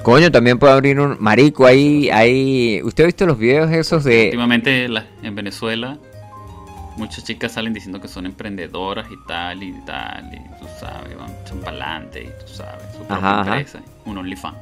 Coño, 0.04 0.32
también 0.32 0.58
puede 0.60 0.74
abrir 0.74 1.00
un 1.00 1.18
marico 1.20 1.66
ahí, 1.66 2.10
ahí. 2.10 2.82
¿Usted 2.84 3.04
ha 3.04 3.08
visto 3.08 3.26
los 3.26 3.38
videos 3.38 3.72
esos 3.72 4.04
de 4.04 4.26
Últimamente 4.26 4.88
la- 4.88 5.06
en 5.22 5.36
Venezuela 5.36 5.97
muchas 7.00 7.24
chicas 7.24 7.54
salen 7.54 7.74
diciendo 7.74 8.02
que 8.02 8.08
son 8.10 8.26
emprendedoras 8.26 9.08
y 9.10 9.16
tal 9.26 9.64
y 9.64 9.72
tal 9.86 10.26
y 10.34 10.38
tú 10.60 10.68
sabes, 10.80 11.18
van 11.18 11.32
echan 11.41 12.10
y 12.14 12.28
tú 12.45 12.54
sabes, 12.54 12.84
su 12.95 13.04
propia 13.06 13.39
empresa, 13.39 13.80
un 14.06 14.18
OnlyFans. 14.18 14.58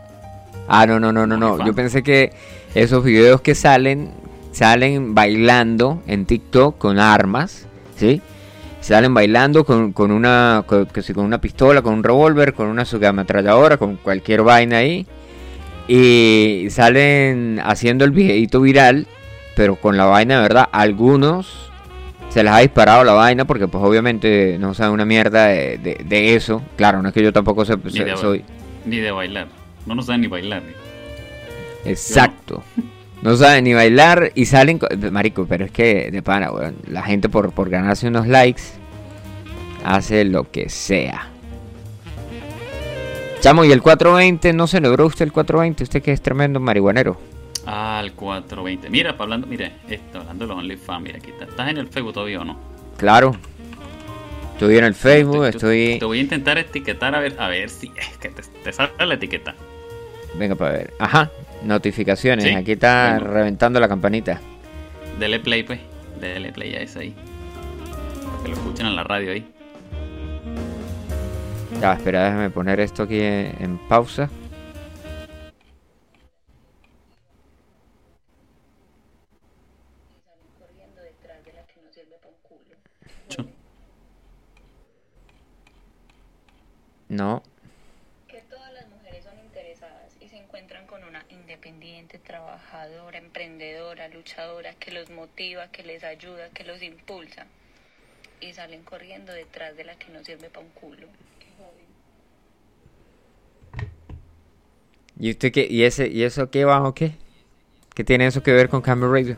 Ah, 0.68 0.86
no, 0.86 1.00
no, 1.00 1.12
no, 1.12 1.26
no, 1.26 1.36
no. 1.38 1.66
Yo 1.66 1.74
pensé 1.74 2.04
que 2.04 2.32
esos 2.76 3.04
videos 3.04 3.42
que 3.42 3.56
salen, 3.56 4.12
salen 4.52 5.16
bailando 5.16 6.04
en 6.08 6.26
TikTok 6.26 6.78
con 6.78 7.00
armas, 7.00 7.66
¿sí? 7.96 8.22
Salen 8.82 9.14
bailando 9.14 9.66
con, 9.66 9.92
con 9.92 10.12
una 10.12 10.64
con, 10.68 10.86
con 10.86 11.26
una 11.26 11.42
pistola, 11.42 11.82
con 11.82 11.94
un 11.96 12.04
revólver, 12.04 12.54
con 12.54 12.68
una 12.68 12.86
subametralladora, 12.86 13.78
con 13.78 13.96
cualquier 13.96 14.44
vaina 14.44 14.78
ahí. 14.78 15.08
Y 15.88 16.68
salen 16.70 17.62
haciendo 17.64 18.04
el 18.06 18.12
videito 18.12 18.60
viral, 18.62 19.08
pero 19.56 19.76
con 19.78 19.96
la 19.98 20.06
vaina 20.06 20.36
de 20.38 20.42
verdad. 20.42 20.68
Algunos 20.72 21.72
se 22.30 22.44
les 22.44 22.52
ha 22.52 22.60
disparado 22.60 23.04
la 23.04 23.14
vaina 23.14 23.46
porque 23.46 23.68
pues 23.68 23.84
obviamente 23.84 24.58
no 24.60 24.74
saben 24.74 24.94
una 24.94 25.06
mierda 25.06 25.46
de, 25.48 25.78
de- 25.78 26.02
de 26.06 26.36
eso. 26.36 26.62
Claro, 26.76 27.02
no 27.02 27.08
es 27.10 27.14
que 27.14 27.24
yo 27.24 27.32
tampoco 27.32 27.64
se- 27.66 27.78
Ni 27.78 28.00
de, 28.00 28.18
soy... 28.18 28.44
ni 28.86 28.98
de 28.98 29.12
bailar. 29.12 29.48
No 29.86 29.96
nos 29.96 30.06
saben 30.08 30.22
ni 30.22 30.28
bailar. 30.28 30.62
Exacto. 31.86 32.64
No 33.20 33.36
saben 33.36 33.64
ni 33.64 33.74
bailar 33.74 34.32
y 34.36 34.46
salen... 34.46 34.78
co- 34.78 34.88
Marico, 35.12 35.48
pero 35.50 35.66
es 35.66 35.72
que 35.72 36.12
de 36.12 36.22
pana, 36.22 36.52
weón. 36.52 36.76
La 36.88 37.02
gente 37.02 37.30
por, 37.30 37.52
por 37.52 37.68
ganarse 37.68 38.08
unos 38.08 38.28
likes 38.28 38.62
hace 39.84 40.24
lo 40.24 40.52
que 40.52 40.70
sea. 40.70 41.28
Chamo, 43.42 43.64
¿y 43.64 43.72
el 43.72 43.82
420? 43.82 44.52
¿No 44.54 44.68
celebró 44.68 45.06
usted 45.06 45.26
el 45.26 45.32
420? 45.32 45.84
Usted 45.84 46.02
que 46.02 46.12
es 46.12 46.22
tremendo 46.22 46.60
marihuanero. 46.60 47.20
Ah, 47.66 48.02
el 48.04 48.14
420. 48.14 48.90
Mira, 48.90 49.16
hablando, 49.18 49.46
mire, 49.48 49.74
esto, 49.90 50.20
hablando 50.20 50.46
de 50.46 50.50
los 50.50 50.58
OnlyFans, 50.58 51.04
mira, 51.04 51.18
aquí 51.18 51.32
está. 51.32 51.46
¿Estás 51.46 51.70
en 51.70 51.78
el 51.78 51.88
Facebook 51.88 52.14
todavía 52.14 52.42
o 52.42 52.46
no? 52.46 52.60
Claro. 52.98 53.36
Estoy 54.54 54.78
en 54.78 54.86
el 54.86 54.96
Facebook, 54.96 55.44
Te- 55.44 55.50
estoy... 55.50 56.00
Te 56.00 56.06
voy 56.06 56.18
a 56.18 56.22
intentar 56.22 56.58
etiquetar 56.58 57.14
a 57.14 57.20
ver, 57.20 57.36
a 57.40 57.48
ver 57.48 57.70
si 57.70 57.92
es 57.96 58.18
que 58.18 58.30
te, 58.30 58.42
te 58.64 58.74
sale 58.74 58.92
la 59.00 59.14
etiqueta. 59.14 59.54
Venga 60.36 60.56
para 60.56 60.72
ver. 60.72 60.94
Ajá. 60.98 61.30
Notificaciones. 61.64 62.44
Sí, 62.46 62.52
Aquí 62.54 62.72
está 62.74 63.20
reventando 63.20 63.80
la 63.80 63.88
campanita. 63.88 64.42
Dele 65.20 65.40
play, 65.40 65.64
pues. 65.64 65.80
Dele 66.20 66.52
play 66.52 66.74
a 66.76 66.80
ese 66.82 67.00
ahí. 67.00 67.16
Para 68.32 68.44
que 68.44 68.50
lo 68.50 68.56
escuchen 68.56 68.88
en 68.88 68.96
la 68.96 69.04
radio 69.04 69.32
ahí. 69.32 69.46
Ya, 71.80 71.94
espera, 71.94 72.26
déjame 72.26 72.50
poner 72.50 72.80
esto 72.80 73.04
aquí 73.04 73.20
en, 73.20 73.56
en 73.60 73.78
pausa. 73.88 74.30
No, 87.10 87.42
que 88.28 88.42
todas 88.42 88.74
las 88.74 88.88
mujeres 88.90 89.24
son 89.24 89.40
interesadas 89.40 90.12
y 90.20 90.28
se 90.28 90.38
encuentran 90.38 90.86
con 90.88 91.04
una 91.06 91.26
independiente, 91.30 92.20
trabajadora, 92.20 93.18
emprendedora, 93.18 94.10
luchadora, 94.10 94.74
que 94.74 94.92
los 94.92 95.10
motiva, 95.10 95.72
que 95.72 95.84
les 95.84 96.04
ayuda, 96.04 96.50
que 96.50 96.66
los 96.66 96.82
impulsa. 96.84 97.46
Y 98.42 98.54
salen 98.54 98.84
corriendo 98.84 99.32
detrás 99.32 99.78
de 99.78 99.86
la 99.86 99.96
que 99.96 100.10
no 100.10 100.24
sirve 100.24 100.50
para 100.50 100.66
un 100.66 100.72
culo. 100.74 101.08
¿Y 105.20 105.32
usted 105.32 105.52
qué? 105.52 105.68
¿Y, 105.70 105.84
ese, 105.84 106.08
¿Y 106.08 106.24
eso 106.24 106.50
qué 106.52 106.66
va 106.66 106.84
o 106.84 106.94
qué? 106.94 107.14
¿Qué 107.96 108.04
tiene 108.04 108.28
eso 108.28 108.44
que 108.44 108.52
ver 108.52 108.70
con 108.70 108.82
Camel 108.82 109.10
Radio? 109.12 109.38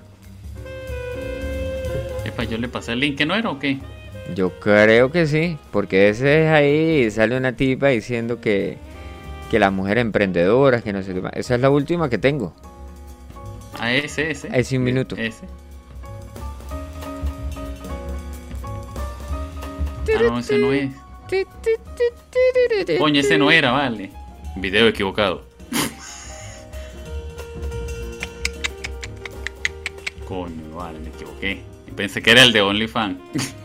Epa, 2.25 2.43
yo 2.43 2.57
le 2.57 2.67
pasé 2.67 2.91
el 2.91 2.99
link, 2.99 3.17
¿que 3.17 3.25
no 3.25 3.36
era 3.36 3.49
o 3.49 3.59
qué? 3.59 3.80
Yo 4.36 4.59
creo 4.59 5.11
que 5.11 5.25
sí, 5.25 5.57
porque 5.71 6.09
ese 6.09 6.43
es 6.43 6.49
ahí, 6.49 7.09
sale 7.09 7.38
una 7.38 7.55
tipa 7.55 7.88
diciendo 7.88 8.41
que, 8.41 8.77
que 9.49 9.59
las 9.59 9.71
mujeres 9.71 10.01
emprendedoras, 10.01 10.84
que 10.84 10.91
no 10.91 11.01
sé 11.01 11.13
qué 11.13 11.21
más. 11.21 11.34
Esa 11.36 11.55
es 11.55 11.61
la 11.61 11.69
última 11.69 12.09
que 12.09 12.17
tengo. 12.17 12.53
Ah, 13.80 13.93
ese, 13.93 14.30
ese. 14.30 14.49
Ese 14.51 14.77
un 14.77 14.84
minuto. 14.84 15.15
Ese. 15.15 15.45
Ah, 20.15 20.21
no, 20.21 20.39
ese 20.39 20.57
no 20.57 20.73
es. 20.73 20.91
Coño, 22.97 23.21
ese 23.21 23.38
no 23.38 23.51
era, 23.51 23.71
vale. 23.71 24.11
Video 24.57 24.88
equivocado. 24.88 25.49
Coño, 30.30 30.75
vale, 30.75 30.99
me 30.99 31.09
equivoqué. 31.09 31.61
Pensé 31.95 32.21
que 32.21 32.32
era 32.32 32.43
el 32.43 32.53
de 32.53 32.61
OnlyFans. 32.61 33.17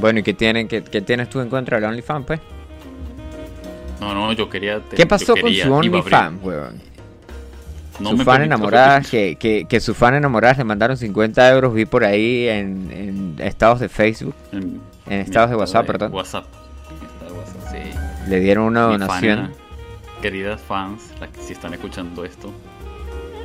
Bueno, 0.00 0.18
¿y 0.18 0.22
qué, 0.24 0.34
tienen, 0.34 0.66
qué, 0.66 0.82
qué 0.82 1.00
tienes 1.02 1.28
tú 1.30 1.40
en 1.40 1.48
contra 1.48 1.76
del 1.78 1.88
OnlyFans, 1.88 2.26
pues? 2.26 2.40
No, 4.00 4.12
no, 4.12 4.32
yo 4.32 4.50
quería. 4.50 4.80
te- 4.80 4.96
¿Qué 4.96 5.06
pasó 5.06 5.36
con 5.36 5.54
su. 5.54 5.72
OnlyFans, 5.72 6.42
weón? 6.42 6.80
No 8.00 8.10
su 8.10 8.18
fan 8.18 8.42
enamoradas, 8.42 9.08
que, 9.08 9.36
que, 9.36 9.66
que 9.68 9.78
sus 9.78 9.96
fan 9.96 10.14
enamoradas 10.14 10.58
le 10.58 10.64
mandaron 10.64 10.96
50 10.96 11.48
euros, 11.52 11.72
vi 11.72 11.84
por 11.84 12.02
ahí 12.04 12.48
en, 12.48 12.90
en 12.90 13.36
estados 13.38 13.78
de 13.78 13.88
Facebook, 13.88 14.34
En, 14.50 14.80
en 15.06 15.20
estados 15.20 15.50
de 15.50 15.56
WhatsApp, 15.56 15.82
estado 15.84 15.98
perdón. 15.98 16.12
WhatsApp. 16.12 16.44
De 17.24 17.32
WhatsApp, 17.32 17.70
sí. 17.70 18.28
Le 18.30 18.40
dieron 18.40 18.64
una 18.64 18.88
Mi 18.88 18.98
fan, 18.98 19.00
donación. 19.06 19.52
queridas 20.20 20.60
fans, 20.60 21.02
las 21.20 21.28
que 21.30 21.40
si 21.40 21.52
están 21.52 21.72
escuchando 21.72 22.24
esto, 22.24 22.52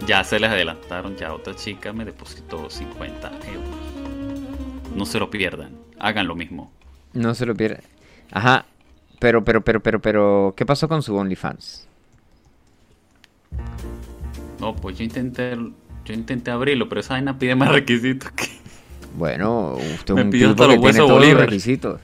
ya 0.07 0.23
se 0.23 0.39
les 0.39 0.49
adelantaron, 0.49 1.15
ya 1.15 1.33
otra 1.33 1.55
chica 1.55 1.93
me 1.93 2.05
depositó 2.05 2.69
50 2.69 3.27
euros. 3.53 3.69
No 4.95 5.05
se 5.05 5.19
lo 5.19 5.29
pierdan, 5.29 5.71
hagan 5.99 6.27
lo 6.27 6.35
mismo. 6.35 6.71
No 7.13 7.33
se 7.35 7.45
lo 7.45 7.55
pierde. 7.55 7.81
Ajá. 8.31 8.65
Pero, 9.19 9.43
pero, 9.43 9.61
pero, 9.61 9.81
pero, 9.81 9.99
pero, 9.99 10.53
¿qué 10.55 10.65
pasó 10.65 10.87
con 10.87 11.01
su 11.03 11.15
OnlyFans? 11.15 11.87
No, 14.59 14.75
pues 14.75 14.97
yo 14.97 15.03
intenté, 15.03 15.55
yo 16.05 16.13
intenté 16.13 16.51
abrirlo, 16.51 16.87
pero 16.89 17.01
esa 17.01 17.13
vaina 17.15 17.37
pide 17.37 17.55
más 17.55 17.69
requisitos 17.71 18.31
que... 18.31 18.45
Bueno, 19.17 19.73
usted 19.95 20.13
Me 20.13 20.21
es 20.21 20.25
un 20.25 20.31
pidió 20.31 20.49
tipo 20.49 20.63
hasta 20.63 20.67
que 20.67 20.75
los 20.75 20.81
tiene 20.81 20.85
huesos 20.85 20.97
todos 21.07 21.09
los 21.09 21.19
Bolívar. 21.19 21.45
requisitos. 21.49 22.01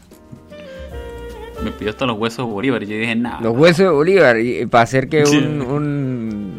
Me 1.64 1.72
pidió 1.72 1.92
hasta 1.92 2.06
los 2.06 2.18
huesos 2.18 2.46
de 2.48 2.52
Bolívar 2.54 2.84
y 2.84 2.88
yo 2.88 2.98
dije, 2.98 3.16
nada. 3.16 3.40
Los 3.42 3.56
huesos 3.58 3.86
de 3.86 3.90
Bolívar, 3.90 4.40
y, 4.40 4.60
y 4.62 4.66
para 4.66 4.84
hacer 4.84 5.08
que 5.10 5.26
Sí. 5.26 5.38
un... 5.38 5.62
un, 5.62 6.55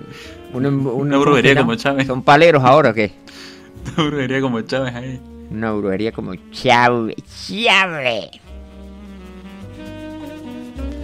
un- 0.56 0.66
un- 0.66 0.86
Una 0.86 1.18
brujería 1.18 1.54
¿cómo 1.54 1.66
como? 1.66 1.74
Chávez. 1.76 2.06
¿Son 2.06 2.22
paleros 2.22 2.62
ahora 2.64 2.90
o 2.90 2.94
qué? 2.94 3.12
Una 3.96 4.06
brujería 4.08 4.40
como 4.40 4.60
Chávez 4.62 4.94
ahí. 4.94 5.20
Una 5.50 5.72
brujería 5.72 6.12
como 6.12 6.34
Chávez. 6.50 7.16
Chávez. 7.46 8.30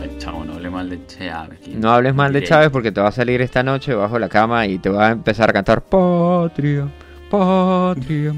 Ay, 0.01 0.11
chavo, 0.19 0.45
no 0.45 0.55
hable 0.55 0.71
mal 0.71 0.91
de 0.91 1.07
Chávez. 1.07 1.61
No 1.69 1.91
hables 1.93 2.15
mal 2.15 2.33
de 2.33 2.43
Chávez 2.43 2.71
porque 2.71 2.91
te 2.93 3.01
va 3.01 3.09
a 3.09 3.13
salir 3.13 3.41
esta 3.41 3.63
noche 3.63 3.95
bajo 3.95 4.19
la 4.19 4.29
cama 4.29 4.67
y 4.67 4.79
te 4.79 4.89
va 4.89 5.09
a 5.09 5.11
empezar 5.13 5.51
a 5.51 5.53
cantar 5.53 5.83
Patria, 5.85 6.89
Patria, 7.31 8.35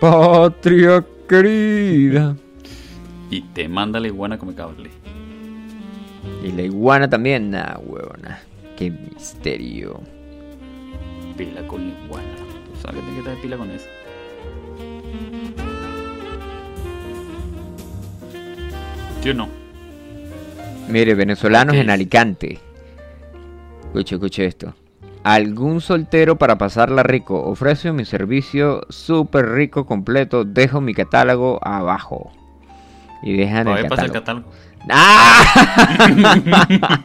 Patria 0.00 1.04
querida. 1.28 2.36
Y 3.30 3.42
te 3.42 3.68
manda 3.68 4.00
la 4.00 4.06
iguana 4.06 4.38
como 4.38 4.54
cable. 4.54 4.90
Y 6.44 6.52
la 6.52 6.62
iguana 6.62 7.08
también, 7.10 7.50
nah, 7.50 7.76
huevona. 7.78 8.38
Qué 8.76 8.90
misterio. 8.90 10.00
Pila 11.38 11.62
con 11.68 11.88
la 11.88 11.94
iguana. 12.04 12.34
Tú 12.74 12.80
sabes 12.82 12.96
que 12.96 13.02
tienes 13.06 13.22
que 13.22 13.30
estar 13.30 13.42
pila 13.42 13.56
con 13.56 13.70
eso. 13.70 13.86
Yo 19.22 19.34
no. 19.34 19.48
Mire, 20.88 21.14
venezolanos 21.14 21.76
en 21.76 21.90
Alicante. 21.90 22.58
Escuche, 23.84 24.16
escuche 24.16 24.46
esto. 24.46 24.74
Algún 25.22 25.80
soltero 25.80 26.36
para 26.36 26.58
pasarla 26.58 27.04
rico. 27.04 27.40
Ofrece 27.44 27.92
mi 27.92 28.04
servicio 28.04 28.80
súper 28.88 29.48
rico 29.50 29.86
completo. 29.86 30.44
Dejo 30.44 30.80
mi 30.80 30.92
catálogo 30.92 31.60
abajo. 31.62 32.32
Y 33.22 33.36
dejan 33.36 33.68
el 33.68 33.86
pasa 33.86 34.06
el 34.06 34.12
catálogo. 34.12 34.48
catálogo. 34.48 34.68
¡Ah! 34.90 35.44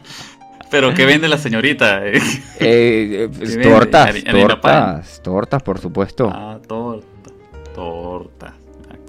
Pero 0.70 0.94
¿qué 0.94 1.06
vende 1.06 1.28
la 1.28 1.38
señorita? 1.38 2.02
Eh, 2.60 3.24
eh, 3.24 3.30
pues, 3.36 3.60
tortas, 3.60 4.24
tortas, 4.24 5.22
tortas, 5.22 5.62
por 5.62 5.78
supuesto. 5.78 6.30
ah, 6.32 6.58
torta. 6.66 7.30
Torta. 7.74 8.54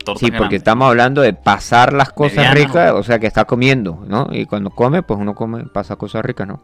tortas 0.03 0.19
Sí, 0.19 0.31
porque 0.31 0.57
estamos 0.57 0.89
hablando 0.89 1.21
de 1.21 1.33
pasar 1.33 1.93
las 1.93 2.11
cosas 2.11 2.53
ricas, 2.53 2.91
o 2.93 3.03
sea, 3.03 3.19
que 3.19 3.27
está 3.27 3.45
comiendo, 3.45 4.03
¿no? 4.07 4.27
Y 4.31 4.45
cuando 4.45 4.71
come, 4.71 5.03
pues 5.03 5.19
uno 5.19 5.35
come, 5.35 5.65
pasa 5.65 5.95
cosas 5.95 6.25
ricas, 6.25 6.47
¿no? 6.47 6.61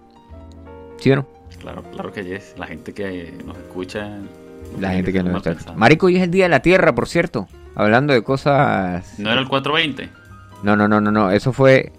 ¿Sí 0.97 1.11
o 1.11 1.17
no? 1.17 1.27
Claro, 1.59 1.83
claro 1.83 2.11
que 2.11 2.23
yes. 2.23 2.55
La 2.57 2.67
gente 2.67 2.93
que 2.93 3.33
nos 3.45 3.57
escucha. 3.57 4.09
La 4.79 4.91
gente 4.91 5.13
que 5.13 5.23
nos 5.23 5.43
pensada. 5.43 5.77
Marico, 5.77 6.07
hoy 6.07 6.17
es 6.17 6.23
el 6.23 6.31
Día 6.31 6.45
de 6.45 6.49
la 6.49 6.61
Tierra, 6.61 6.93
por 6.93 7.07
cierto. 7.07 7.47
Hablando 7.75 8.13
de 8.13 8.23
cosas... 8.23 9.17
¿No 9.19 9.31
era 9.31 9.41
el 9.41 9.47
420? 9.47 10.09
No, 10.63 10.75
no, 10.75 10.87
no, 10.87 11.01
no, 11.01 11.11
no. 11.11 11.31
Eso 11.31 11.53
fue. 11.53 11.91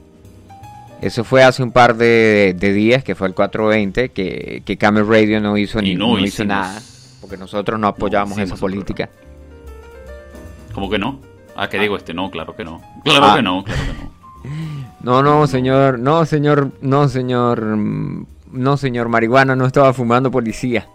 Eso 1.02 1.24
fue 1.24 1.42
hace 1.42 1.62
un 1.62 1.72
par 1.72 1.96
de, 1.96 2.54
de 2.56 2.72
días, 2.72 3.02
que 3.04 3.14
fue 3.14 3.26
el 3.28 3.34
420, 3.34 4.10
que, 4.10 4.62
que 4.64 4.78
Camel 4.78 5.06
Radio 5.06 5.40
no 5.40 5.56
hizo 5.58 5.80
Y 5.80 5.82
ni 5.82 5.94
no 5.96 6.16
no 6.16 6.18
hizo 6.20 6.44
nada. 6.44 6.80
Porque 7.20 7.36
nosotros 7.36 7.78
no 7.78 7.88
apoyamos 7.88 8.32
hicimos 8.38 8.50
esa 8.52 8.56
política. 8.60 9.10
¿Cómo 10.72 10.88
que 10.88 10.98
no? 10.98 11.18
Ah, 11.56 11.68
¿qué 11.68 11.78
digo 11.78 11.96
este? 11.96 12.14
No, 12.14 12.30
claro 12.30 12.54
que 12.56 12.64
no. 12.64 12.80
Claro 13.04 13.26
Ah. 13.26 13.34
que 13.36 13.42
no, 13.42 13.62
claro 13.64 13.80
que 13.82 13.92
no. 14.04 14.12
No, 15.02 15.20
no, 15.22 15.46
señor, 15.48 15.98
no, 15.98 16.24
señor, 16.24 16.70
no, 16.80 17.08
señor, 17.08 17.60
no, 17.64 18.76
señor, 18.76 19.08
marihuana 19.08 19.56
no 19.56 19.66
estaba 19.66 19.92
fumando 19.92 20.30
policía. 20.30 20.86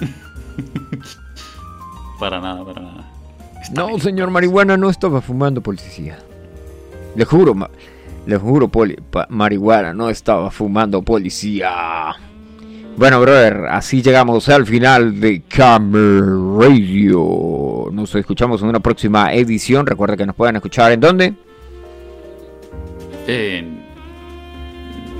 Para 2.18 2.40
nada, 2.40 2.64
para 2.64 2.80
nada. 2.82 3.04
Está 3.62 3.80
No, 3.82 3.88
bien. 3.88 4.00
señor, 4.00 4.30
marihuana 4.30 4.76
no 4.76 4.88
estaba 4.90 5.20
fumando 5.20 5.60
policía. 5.62 6.18
Le 7.14 7.24
juro, 7.24 7.54
ma- 7.54 7.70
le 8.26 8.36
juro, 8.36 8.68
poli, 8.68 8.96
marihuana 9.28 9.92
no 9.94 10.08
estaba 10.10 10.50
fumando 10.50 11.02
policía. 11.02 12.14
Bueno, 12.96 13.20
brother, 13.20 13.66
así 13.70 14.02
llegamos 14.02 14.48
al 14.48 14.66
final 14.66 15.20
de 15.20 15.42
Camel 15.48 16.22
Radio. 16.58 17.88
Nos 17.92 18.14
escuchamos 18.14 18.62
en 18.62 18.68
una 18.68 18.80
próxima 18.80 19.32
edición. 19.32 19.86
Recuerda 19.86 20.16
que 20.16 20.26
nos 20.26 20.36
pueden 20.36 20.56
escuchar 20.56 20.92
en 20.92 21.00
dónde? 21.00 21.34
En 23.26 23.80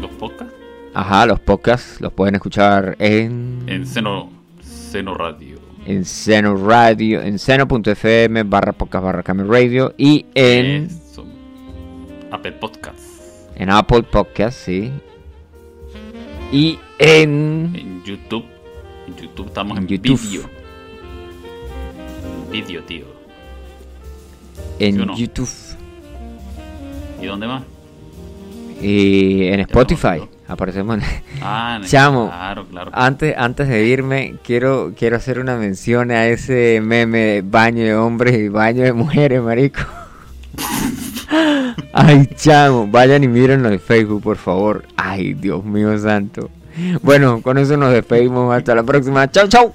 los 0.00 0.10
podcasts, 0.12 0.54
Ajá, 0.94 1.26
los 1.26 1.40
podcasts 1.40 2.00
los 2.00 2.12
pueden 2.12 2.34
escuchar 2.34 2.96
en 2.98 3.62
en 3.66 3.86
Seno, 3.86 4.30
Seno 4.60 5.14
Radio. 5.14 5.58
en 5.86 6.04
Seno 6.04 6.56
Radio, 6.56 7.22
en 7.22 7.38
seno.fm 7.38 8.42
barra 8.42 8.72
podcast 8.72 9.04
barra 9.04 9.22
Camel 9.22 9.48
Radio 9.48 9.94
y 9.96 10.26
en. 10.34 10.88
Apple 12.30 12.52
Podcasts. 12.52 13.48
en 13.56 13.70
Apple 13.70 14.02
Podcasts, 14.04 14.62
sí. 14.64 14.90
Y 16.52 16.78
en 16.98 17.70
En 17.74 18.02
YouTube. 18.04 18.44
En 19.06 19.16
YouTube 19.16 19.46
estamos 19.46 19.76
En 19.78 19.82
en, 19.84 19.86
vídeo. 19.88 20.42
Vídeo, 22.50 22.82
tío. 22.84 23.04
en 24.78 24.94
¿sí 24.96 25.00
o 25.00 25.06
no? 25.06 25.16
YouTube 25.16 25.48
¿Y 27.22 27.26
dónde 27.26 27.46
más? 27.46 27.62
y 28.82 29.44
en 29.44 29.50
no 29.50 29.56
me 29.58 29.62
Spotify. 29.62 30.22
Aparecemos 30.48 30.96
en- 30.98 31.04
Ah, 31.42 31.78
en- 31.80 31.86
Chamo. 31.88 32.28
Claro, 32.28 32.66
claro. 32.66 32.90
Antes, 32.94 33.34
antes 33.36 33.68
de 33.68 33.84
irme, 33.86 34.36
quiero, 34.42 34.92
quiero 34.96 35.16
hacer 35.16 35.38
una 35.38 35.56
mención 35.56 36.10
a 36.10 36.26
ese 36.26 36.80
meme 36.82 37.18
de 37.18 37.42
baño 37.42 37.84
de 37.84 37.94
hombres 37.94 38.36
y 38.38 38.48
baño 38.48 38.82
de 38.82 38.92
mujeres, 38.94 39.42
marico. 39.42 39.80
Ay, 41.92 42.28
chamo, 42.36 42.86
vayan 42.86 43.24
y 43.24 43.28
mírenlo 43.28 43.70
en 43.70 43.80
Facebook, 43.80 44.22
por 44.22 44.36
favor. 44.36 44.84
Ay, 44.96 45.34
Dios 45.34 45.64
mío 45.64 45.96
santo. 45.98 46.50
Bueno, 47.02 47.42
con 47.42 47.58
eso 47.58 47.76
nos 47.76 47.92
despedimos. 47.92 48.54
Hasta 48.54 48.74
la 48.74 48.82
próxima. 48.82 49.30
Chau, 49.30 49.48
chau. 49.48 49.74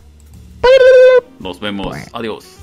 Nos 1.39 1.59
vemos. 1.59 1.87
Bueno. 1.87 2.05
Adiós. 2.13 2.54